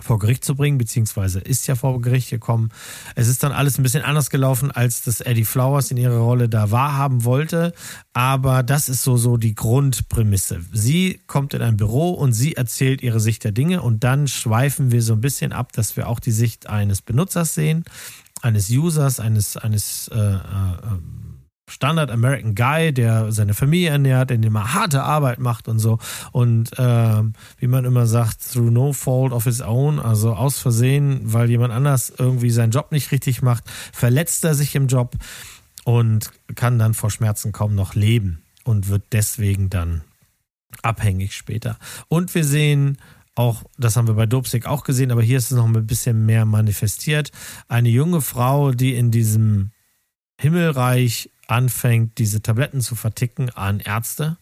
[0.00, 2.70] vor Gericht zu bringen, beziehungsweise ist ja vor Gericht gekommen.
[3.14, 6.48] Es ist dann alles ein bisschen anders gelaufen, als das Eddie Flowers in ihrer Rolle
[6.48, 7.72] da wahrhaben wollte.
[8.12, 10.60] Aber das ist so, so die Grundprämisse.
[10.72, 14.90] Sie kommt in ein Büro und sie erzählt ihre Sicht der Dinge und dann schweifen
[14.90, 17.84] wir so ein bisschen ab, dass wir auch die Sicht eines Benutzers sehen,
[18.42, 20.40] eines Users, eines, eines äh, äh,
[21.68, 25.98] Standard American Guy, der seine Familie ernährt, in dem er harte Arbeit macht und so.
[26.30, 31.20] Und ähm, wie man immer sagt, through no fault of his own, also aus Versehen,
[31.24, 35.16] weil jemand anders irgendwie seinen Job nicht richtig macht, verletzt er sich im Job
[35.84, 40.02] und kann dann vor Schmerzen kaum noch leben und wird deswegen dann
[40.82, 41.78] abhängig später.
[42.08, 42.98] Und wir sehen
[43.34, 46.26] auch, das haben wir bei Dopesick auch gesehen, aber hier ist es noch ein bisschen
[46.26, 47.32] mehr manifestiert.
[47.68, 49.70] Eine junge Frau, die in diesem
[50.38, 54.36] Himmelreich anfängt, diese Tabletten zu verticken an Ärzte.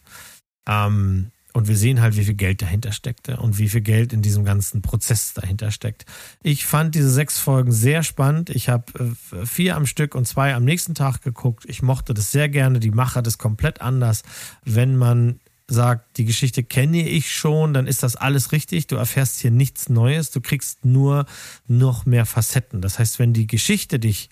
[0.67, 4.21] Ähm, und wir sehen halt, wie viel Geld dahinter steckte und wie viel Geld in
[4.21, 6.05] diesem ganzen Prozess dahinter steckt.
[6.43, 8.49] Ich fand diese sechs Folgen sehr spannend.
[8.49, 11.63] Ich habe äh, vier am Stück und zwei am nächsten Tag geguckt.
[11.65, 12.81] Ich mochte das sehr gerne.
[12.81, 14.23] Die Macher ist komplett anders.
[14.65, 15.39] Wenn man
[15.69, 18.87] sagt, die Geschichte kenne ich schon, dann ist das alles richtig.
[18.87, 20.31] Du erfährst hier nichts Neues.
[20.31, 21.25] Du kriegst nur
[21.67, 22.81] noch mehr Facetten.
[22.81, 24.29] Das heißt, wenn die Geschichte dich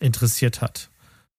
[0.00, 0.90] interessiert hat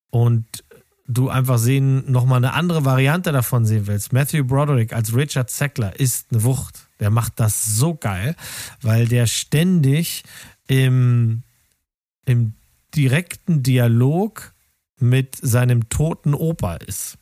[0.09, 0.63] und
[1.07, 4.13] du einfach sehen, nochmal eine andere Variante davon sehen willst.
[4.13, 6.87] Matthew Broderick als Richard Sackler ist eine Wucht.
[6.99, 8.35] Der macht das so geil,
[8.81, 10.23] weil der ständig
[10.67, 11.43] im,
[12.25, 12.53] im
[12.95, 14.53] direkten Dialog
[14.99, 17.17] mit seinem toten Opa ist.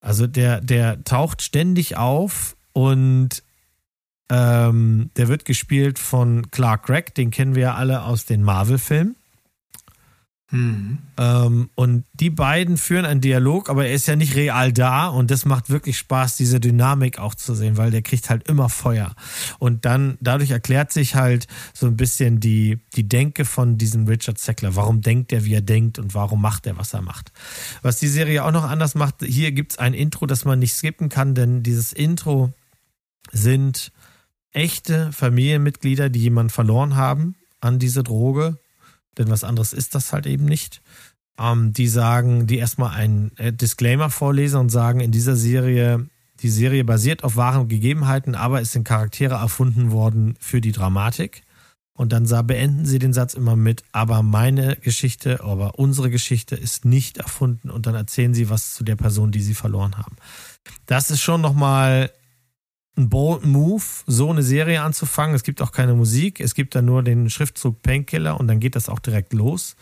[0.00, 3.42] Also der, der taucht ständig auf und
[4.30, 9.16] ähm, der wird gespielt von Clark Gregg, den kennen wir ja alle aus den Marvel-Filmen.
[10.50, 10.98] Mhm.
[11.18, 15.30] Ähm, und die beiden führen einen Dialog, aber er ist ja nicht real da und
[15.30, 19.14] das macht wirklich Spaß, diese Dynamik auch zu sehen, weil der kriegt halt immer Feuer.
[19.58, 24.38] Und dann, dadurch erklärt sich halt so ein bisschen die, die Denke von diesem Richard
[24.38, 24.74] Sackler.
[24.74, 27.30] Warum denkt er, wie er denkt und warum macht er, was er macht.
[27.82, 30.74] Was die Serie auch noch anders macht, hier gibt es ein Intro, das man nicht
[30.74, 32.54] skippen kann, denn dieses Intro
[33.32, 33.92] sind
[34.52, 38.58] echte Familienmitglieder, die jemanden verloren haben an diese Droge,
[39.18, 40.80] denn was anderes ist das halt eben nicht.
[41.38, 46.06] Ähm, die sagen, die erstmal einen äh, Disclaimer vorlesen und sagen, in dieser Serie,
[46.40, 51.42] die Serie basiert auf wahren Gegebenheiten, aber es sind Charaktere erfunden worden für die Dramatik.
[51.98, 56.84] Und dann beenden sie den Satz immer mit, aber meine Geschichte, aber unsere Geschichte ist
[56.84, 57.70] nicht erfunden.
[57.70, 60.14] Und dann erzählen sie was zu der Person, die sie verloren haben.
[60.86, 62.12] Das ist schon nochmal
[62.98, 65.34] ein bold Move, so eine Serie anzufangen.
[65.34, 68.76] Es gibt auch keine Musik, es gibt dann nur den Schriftzug Painkiller und dann geht
[68.76, 69.76] das auch direkt los.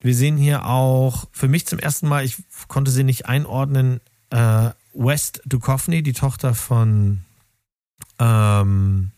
[0.00, 2.36] Wir sehen hier auch, für mich zum ersten Mal, ich
[2.68, 7.20] konnte sie nicht einordnen, äh, West Duchovny, die Tochter von
[8.18, 9.12] ähm,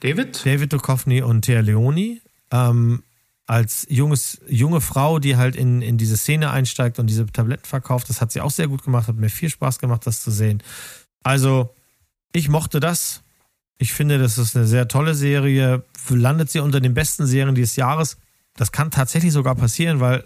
[0.00, 0.44] David?
[0.44, 2.20] David Duchovny und Thea Leoni.
[2.50, 3.02] Ähm,
[3.46, 8.08] als junges, junge Frau, die halt in, in diese Szene einsteigt und diese Tabletten verkauft.
[8.08, 10.62] Das hat sie auch sehr gut gemacht, hat mir viel Spaß gemacht, das zu sehen.
[11.24, 11.74] Also,
[12.32, 13.22] ich mochte das.
[13.78, 15.82] Ich finde, das ist eine sehr tolle Serie.
[16.08, 18.18] Landet sie unter den besten Serien dieses Jahres.
[18.56, 20.24] Das kann tatsächlich sogar passieren, weil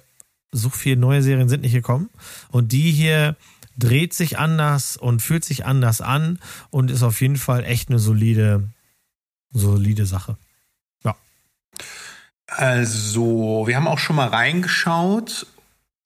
[0.50, 2.10] so viele neue Serien sind nicht gekommen.
[2.50, 3.36] Und die hier
[3.76, 6.38] dreht sich anders und fühlt sich anders an
[6.70, 8.68] und ist auf jeden Fall echt eine solide,
[9.50, 10.36] solide Sache.
[11.04, 11.16] Ja.
[12.46, 15.46] Also, wir haben auch schon mal reingeschaut.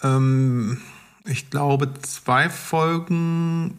[0.02, 0.80] Ähm,
[1.24, 3.78] ich glaube, zwei Folgen.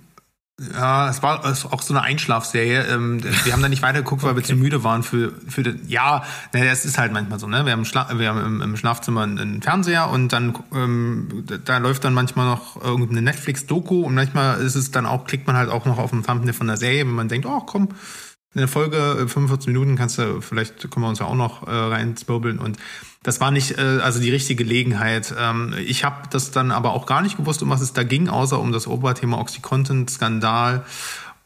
[0.74, 2.86] Ja, es war auch so eine Einschlafserie.
[2.88, 4.42] Ähm, wir haben da nicht weitergeguckt, weil okay.
[4.42, 7.66] wir zu müde waren für, für den, ja, ne, das ist halt manchmal so, ne?
[7.66, 12.04] Wir haben, Schla wir haben im, im Schlafzimmer einen Fernseher und dann, ähm, da läuft
[12.04, 15.86] dann manchmal noch irgendeine Netflix-Doku und manchmal ist es dann auch, klickt man halt auch
[15.86, 17.90] noch auf ein Thumbnail von der Serie, wenn man denkt, oh komm,
[18.54, 21.68] in der Folge 45 äh, Minuten kannst du, vielleicht können wir uns ja auch noch
[21.68, 22.78] äh, reinzwirbeln und
[23.22, 25.34] das war nicht äh, also die richtige Gelegenheit.
[25.38, 28.30] Ähm, ich habe das dann aber auch gar nicht gewusst, um was es da ging,
[28.30, 30.86] außer um das Oberthema Oxycontin-Skandal.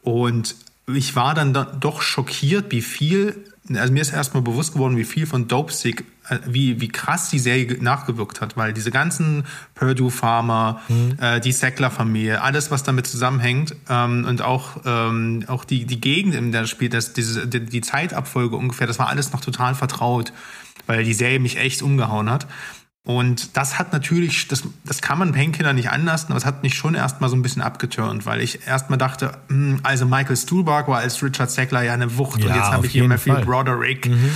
[0.02, 0.54] Und
[0.86, 5.26] ich war dann doch schockiert, wie viel, also mir ist erstmal bewusst geworden, wie viel
[5.26, 9.44] von Dopesick, äh, wie, wie krass die Serie nachgewirkt hat, weil diese ganzen
[9.74, 11.16] Purdue Farmer, mhm.
[11.20, 16.34] äh, die Sackler-Familie, alles, was damit zusammenhängt ähm, und auch, ähm, auch die, die Gegend,
[16.34, 19.74] in der das spielt, das, diese, die, die Zeitabfolge ungefähr, das war alles noch total
[19.74, 20.32] vertraut,
[20.86, 22.46] weil die Serie mich echt umgehauen hat.
[23.06, 26.74] Und das hat natürlich, das, das kann man Painkiller nicht anlassen, aber es hat mich
[26.74, 30.88] schon erstmal so ein bisschen abgeturnt, weil ich erstmal dachte, mh, hm, also Michael Stuhlbarg
[30.88, 34.08] war als Richard Sackler ja eine Wucht ja, und jetzt habe ich hier Matthew Broderick.
[34.08, 34.30] Mhm.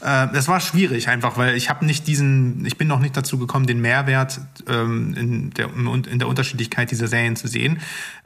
[0.00, 3.36] Äh, das war schwierig einfach, weil ich habe nicht diesen, ich bin noch nicht dazu
[3.36, 7.80] gekommen, den Mehrwert ähm, in, der, in der Unterschiedlichkeit dieser Serien zu sehen.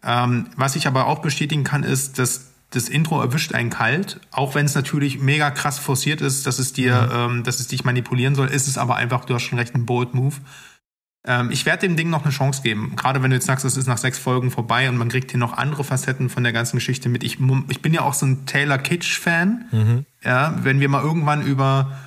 [0.04, 4.54] Ähm, was ich aber auch bestätigen kann, ist, dass das Intro erwischt einen kalt, auch
[4.54, 7.36] wenn es natürlich mega krass forciert ist, dass es dir, mhm.
[7.36, 9.86] ähm, dass es dich manipulieren soll, ist es aber einfach, du hast schon recht, ein
[9.86, 10.36] bold Move.
[11.26, 12.94] Ähm, ich werde dem Ding noch eine Chance geben.
[12.94, 15.40] Gerade wenn du jetzt sagst, es ist nach sechs Folgen vorbei und man kriegt hier
[15.40, 17.24] noch andere Facetten von der ganzen Geschichte mit.
[17.24, 17.38] Ich,
[17.68, 19.64] ich bin ja auch so ein Taylor Kitsch-Fan.
[19.70, 20.06] Mhm.
[20.22, 21.98] Ja, wenn wir mal irgendwann über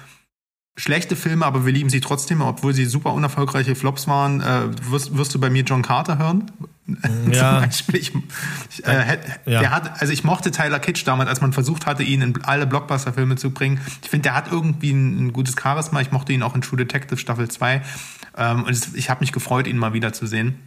[0.77, 4.41] schlechte Filme, aber wir lieben sie trotzdem, obwohl sie super unerfolgreiche Flops waren.
[4.41, 6.51] Äh, wirst, wirst du bei mir John Carter hören?
[7.31, 7.59] Ja.
[7.59, 7.99] Zum Beispiel.
[8.01, 8.11] Ich,
[8.69, 9.59] ich, äh, ja.
[9.59, 12.67] Der hat, also ich mochte Tyler Kitsch damals, als man versucht hatte, ihn in alle
[12.67, 13.79] Blockbuster-Filme zu bringen.
[14.03, 16.01] Ich finde, der hat irgendwie ein, ein, gutes Charisma.
[16.01, 17.81] Ich mochte ihn auch in True Detective Staffel 2.
[18.35, 20.59] Ähm, und ich habe mich gefreut, ihn mal wieder zu sehen.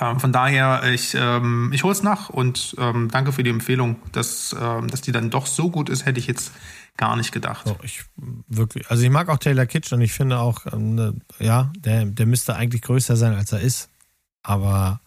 [0.00, 3.96] Ähm, von daher, ich, ähm, ich hole es nach und ähm, danke für die Empfehlung,
[4.12, 6.52] dass, ähm, dass die dann doch so gut ist, hätte ich jetzt
[6.96, 7.66] gar nicht gedacht.
[7.66, 8.04] So, ich
[8.46, 12.26] wirklich, also ich mag auch Taylor Kitsch und ich finde auch, ähm, ja, der, der
[12.26, 13.90] müsste eigentlich größer sein, als er ist.
[14.42, 15.00] Aber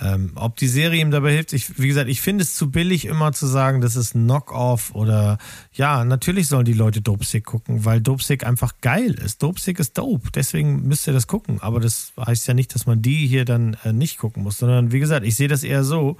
[0.00, 3.04] ähm, ob die Serie ihm dabei hilft, ich, wie gesagt, ich finde es zu billig,
[3.04, 5.38] immer zu sagen, das ist ein Knock-off oder
[5.72, 9.42] ja, natürlich sollen die Leute Dopesick gucken, weil Dopesick einfach geil ist.
[9.42, 11.60] Dopesick ist dope, deswegen müsst ihr das gucken.
[11.60, 14.92] Aber das heißt ja nicht, dass man die hier dann äh, nicht gucken muss, sondern
[14.92, 16.16] wie gesagt, ich sehe das eher so,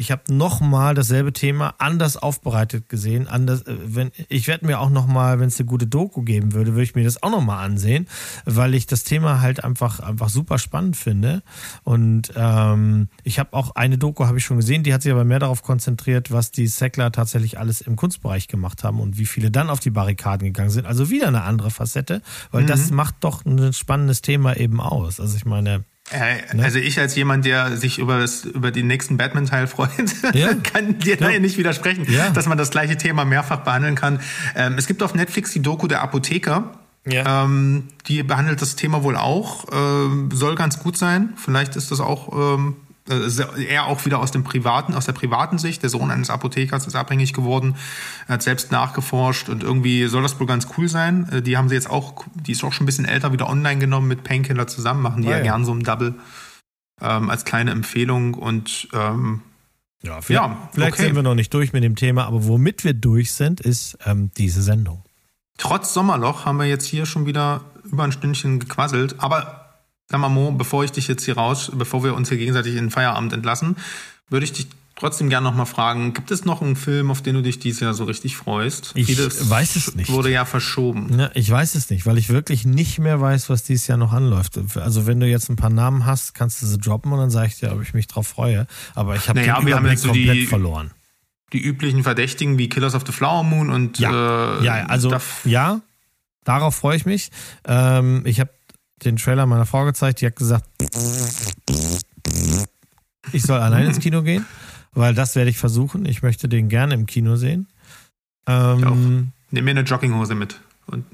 [0.00, 3.28] ich habe nochmal dasselbe Thema anders aufbereitet gesehen.
[3.28, 6.72] Anders, äh, wenn, ich werde mir auch nochmal, wenn es eine gute Doku geben würde,
[6.72, 8.08] würde ich mir das auch nochmal ansehen,
[8.46, 11.42] weil ich das Thema halt einfach, einfach super spannend finde.
[11.84, 15.24] Und ähm, ich habe auch eine Doku, habe ich schon gesehen, die hat sich aber
[15.24, 19.50] mehr darauf konzentriert, was die Sackler tatsächlich alles im Kunstbereich gemacht haben und wie viele
[19.50, 20.86] dann auf die Barrikaden gegangen sind.
[20.86, 22.68] Also wieder eine andere Facette, weil mhm.
[22.68, 25.20] das macht doch ein spannendes Thema eben aus.
[25.20, 26.64] Also ich meine, ne?
[26.64, 29.90] Also ich als jemand, der sich über, das, über den nächsten Batman-Teil freut,
[30.34, 30.54] ja.
[30.54, 31.38] kann dir ja.
[31.38, 32.30] nicht widersprechen, ja.
[32.30, 34.20] dass man das gleiche Thema mehrfach behandeln kann.
[34.56, 36.72] Ähm, es gibt auf Netflix die Doku der Apotheker.
[37.06, 37.44] Ja.
[37.44, 39.66] Ähm, die behandelt das Thema wohl auch.
[39.72, 41.32] Ähm, soll ganz gut sein.
[41.36, 45.58] Vielleicht ist das auch ähm, äh, er auch wieder aus dem privaten, aus der privaten
[45.58, 45.82] Sicht.
[45.82, 47.76] Der Sohn eines Apothekers ist abhängig geworden,
[48.26, 51.28] er hat selbst nachgeforscht und irgendwie soll das wohl ganz cool sein.
[51.30, 53.80] Äh, die haben sie jetzt auch, die ist auch schon ein bisschen älter, wieder online
[53.80, 56.14] genommen mit Painkiller zusammen, machen die oh, ja, ja gern so ein Double
[57.00, 59.42] ähm, als kleine Empfehlung und ähm,
[60.02, 61.02] Ja, vielleicht, Ja, vielleicht okay.
[61.04, 64.30] sind wir noch nicht durch mit dem Thema, aber womit wir durch sind, ist ähm,
[64.36, 65.02] diese Sendung.
[65.58, 69.16] Trotz Sommerloch haben wir jetzt hier schon wieder über ein Stündchen gequasselt.
[69.18, 69.59] Aber
[70.10, 72.84] sag mal, Mo, bevor ich dich jetzt hier raus, bevor wir uns hier gegenseitig in
[72.86, 73.76] den Feierabend entlassen,
[74.28, 74.66] würde ich dich
[74.96, 77.80] trotzdem gerne noch mal fragen, gibt es noch einen Film, auf den du dich dieses
[77.80, 78.92] Jahr so richtig freust?
[78.96, 80.10] Ich Vieles weiß es nicht.
[80.12, 81.18] Wurde ja verschoben.
[81.18, 84.12] Ja, ich weiß es nicht, weil ich wirklich nicht mehr weiß, was dieses Jahr noch
[84.12, 84.58] anläuft.
[84.76, 87.46] Also wenn du jetzt ein paar Namen hast, kannst du sie droppen und dann sage
[87.48, 88.66] ich dir, ob ich mich drauf freue.
[88.94, 90.90] Aber ich habe Naja, den Überblick so komplett die- verloren.
[91.54, 95.12] Die üblichen Verdächtigen wie Killers of the Flower Moon und Ja, äh, ja, also
[95.44, 95.80] ja,
[96.44, 97.30] darauf freue ich mich.
[97.64, 98.50] Ähm, ich habe
[99.04, 100.64] den Trailer meiner Frau gezeigt, die hat gesagt,
[103.32, 104.46] ich soll allein ins Kino gehen,
[104.92, 106.04] weil das werde ich versuchen.
[106.04, 107.68] Ich möchte den gerne im Kino sehen.
[108.46, 111.04] Ähm, nimm mir eine Jogginghose mit und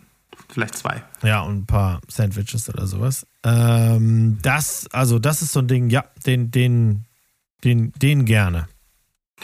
[0.48, 1.02] vielleicht zwei.
[1.22, 3.26] ja, und ein paar Sandwiches oder sowas.
[3.44, 7.04] Ähm, das, also das ist so ein Ding, ja, den, den,
[7.64, 8.68] den, den gerne.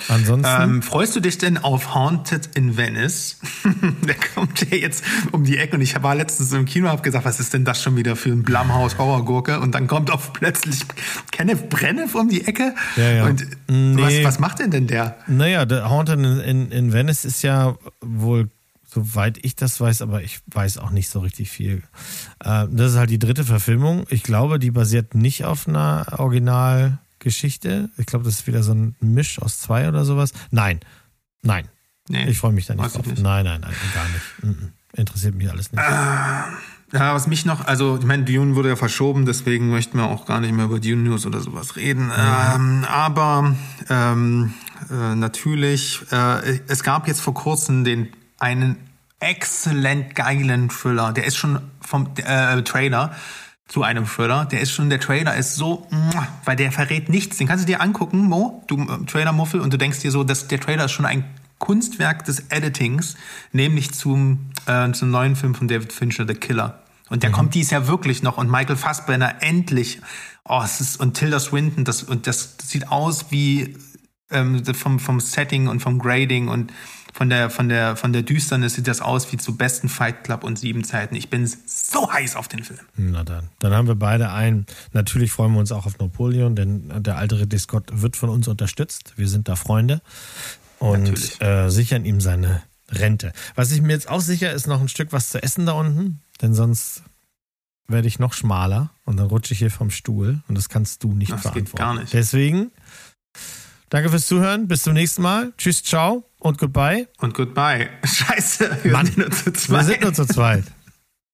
[0.08, 0.62] Ansonsten.
[0.62, 3.38] Ähm, freust du dich denn auf Haunted in Venice?
[4.06, 7.02] Der kommt ja jetzt um die Ecke und ich war letztens im Kino und habe
[7.02, 9.60] gesagt, was ist denn das schon wieder für ein Blumhouse Horrorgurke?
[9.60, 10.80] Und dann kommt auf plötzlich
[11.30, 12.74] Kenneth Brenneth um die Ecke.
[12.96, 13.24] Ja, ja.
[13.26, 14.02] Und Nee.
[14.24, 15.16] was, was macht denn denn der?
[15.26, 18.48] Naja, der Haunted in, in, in Venice ist ja wohl,
[18.84, 21.82] soweit ich das weiß, aber ich weiß auch nicht so richtig viel.
[22.42, 24.06] Äh, das ist halt die dritte Verfilmung.
[24.08, 26.06] Ich glaube, die basiert nicht auf einer
[27.22, 27.90] Originalgeschichte.
[27.96, 30.32] Ich glaube, das ist wieder so ein Misch aus zwei oder sowas.
[30.50, 30.80] Nein,
[31.42, 31.68] nein.
[32.08, 32.28] Nee.
[32.28, 33.06] Ich freue mich da nicht drauf.
[33.06, 33.22] nicht.
[33.22, 34.58] Nein, nein, nein, gar nicht.
[34.58, 34.72] Mhm.
[34.94, 35.82] Interessiert mich alles nicht.
[35.82, 40.26] Ja, was mich noch, also ich meine, Dune wurde ja verschoben, deswegen möchten wir auch
[40.26, 42.10] gar nicht mehr über Dune News oder sowas reden.
[42.14, 43.56] Ähm, aber
[43.88, 44.52] ähm,
[44.90, 48.08] äh, natürlich, äh, es gab jetzt vor kurzem den
[48.38, 48.76] einen
[49.20, 51.12] exzellent geilen Thriller.
[51.12, 53.14] Der ist schon vom äh, Trailer
[53.68, 54.44] zu einem Thriller.
[54.44, 55.86] Der ist schon, der Trailer ist so,
[56.44, 57.38] weil der verrät nichts.
[57.38, 60.48] Den kannst du dir angucken, Mo, du äh, Trailer-Muffel, und du denkst dir so, dass
[60.48, 61.24] der Trailer ist schon ein
[61.58, 63.16] Kunstwerk des Editings,
[63.52, 66.82] nämlich zum, äh, zum neuen Film von David Fincher, The Killer.
[67.08, 70.00] Und der kommt dies Jahr wirklich noch und Michael Fassbender endlich.
[70.44, 73.76] Oh, es ist, und Tilda Swinton, das, und das sieht aus wie
[74.30, 76.72] ähm, vom, vom Setting und vom Grading und
[77.12, 80.44] von der, von der, von der Düsternis sieht das aus wie zu besten Fight Club
[80.44, 81.14] und sieben Zeiten.
[81.14, 82.80] Ich bin so heiß auf den Film.
[82.96, 83.48] Na dann.
[83.58, 84.66] Dann haben wir beide einen.
[84.92, 88.48] Natürlich freuen wir uns auch auf Napoleon, denn der alte Ridley Scott wird von uns
[88.48, 89.12] unterstützt.
[89.16, 90.00] Wir sind da Freunde
[90.78, 93.32] und äh, sichern ihm seine Rente.
[93.54, 96.20] Was ich mir jetzt auch sicher ist noch ein Stück was zu essen da unten,
[96.40, 97.02] denn sonst
[97.88, 101.12] werde ich noch schmaler und dann rutsche ich hier vom Stuhl und das kannst du
[101.14, 101.76] nicht Das geht verantworten.
[101.76, 102.12] gar nicht.
[102.12, 102.70] Deswegen
[103.92, 104.66] danke fürs Zuhören.
[104.68, 105.52] Bis zum nächsten Mal.
[105.58, 107.06] Tschüss, ciao und goodbye.
[107.18, 107.88] Und goodbye.
[108.04, 109.86] Scheiße, wir Mann, sind nur zu Wir zweit.
[109.86, 110.64] sind nur zu zweit.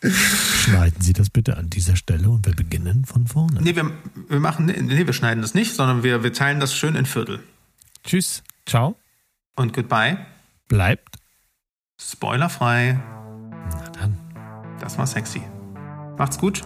[0.03, 3.61] Schneiden Sie das bitte an dieser Stelle und wir beginnen von vorne.
[3.63, 3.91] Nee, wir,
[4.29, 7.41] wir machen, nee, wir schneiden das nicht, sondern wir, wir teilen das schön in Viertel.
[8.05, 8.97] Tschüss, ciao,
[9.57, 10.19] Und goodbye.
[10.69, 11.17] bleibt.
[12.01, 13.01] Spoilerfrei.
[13.73, 14.19] Na dann.
[14.81, 15.43] Das war sexy.
[16.17, 16.63] Macht's gut.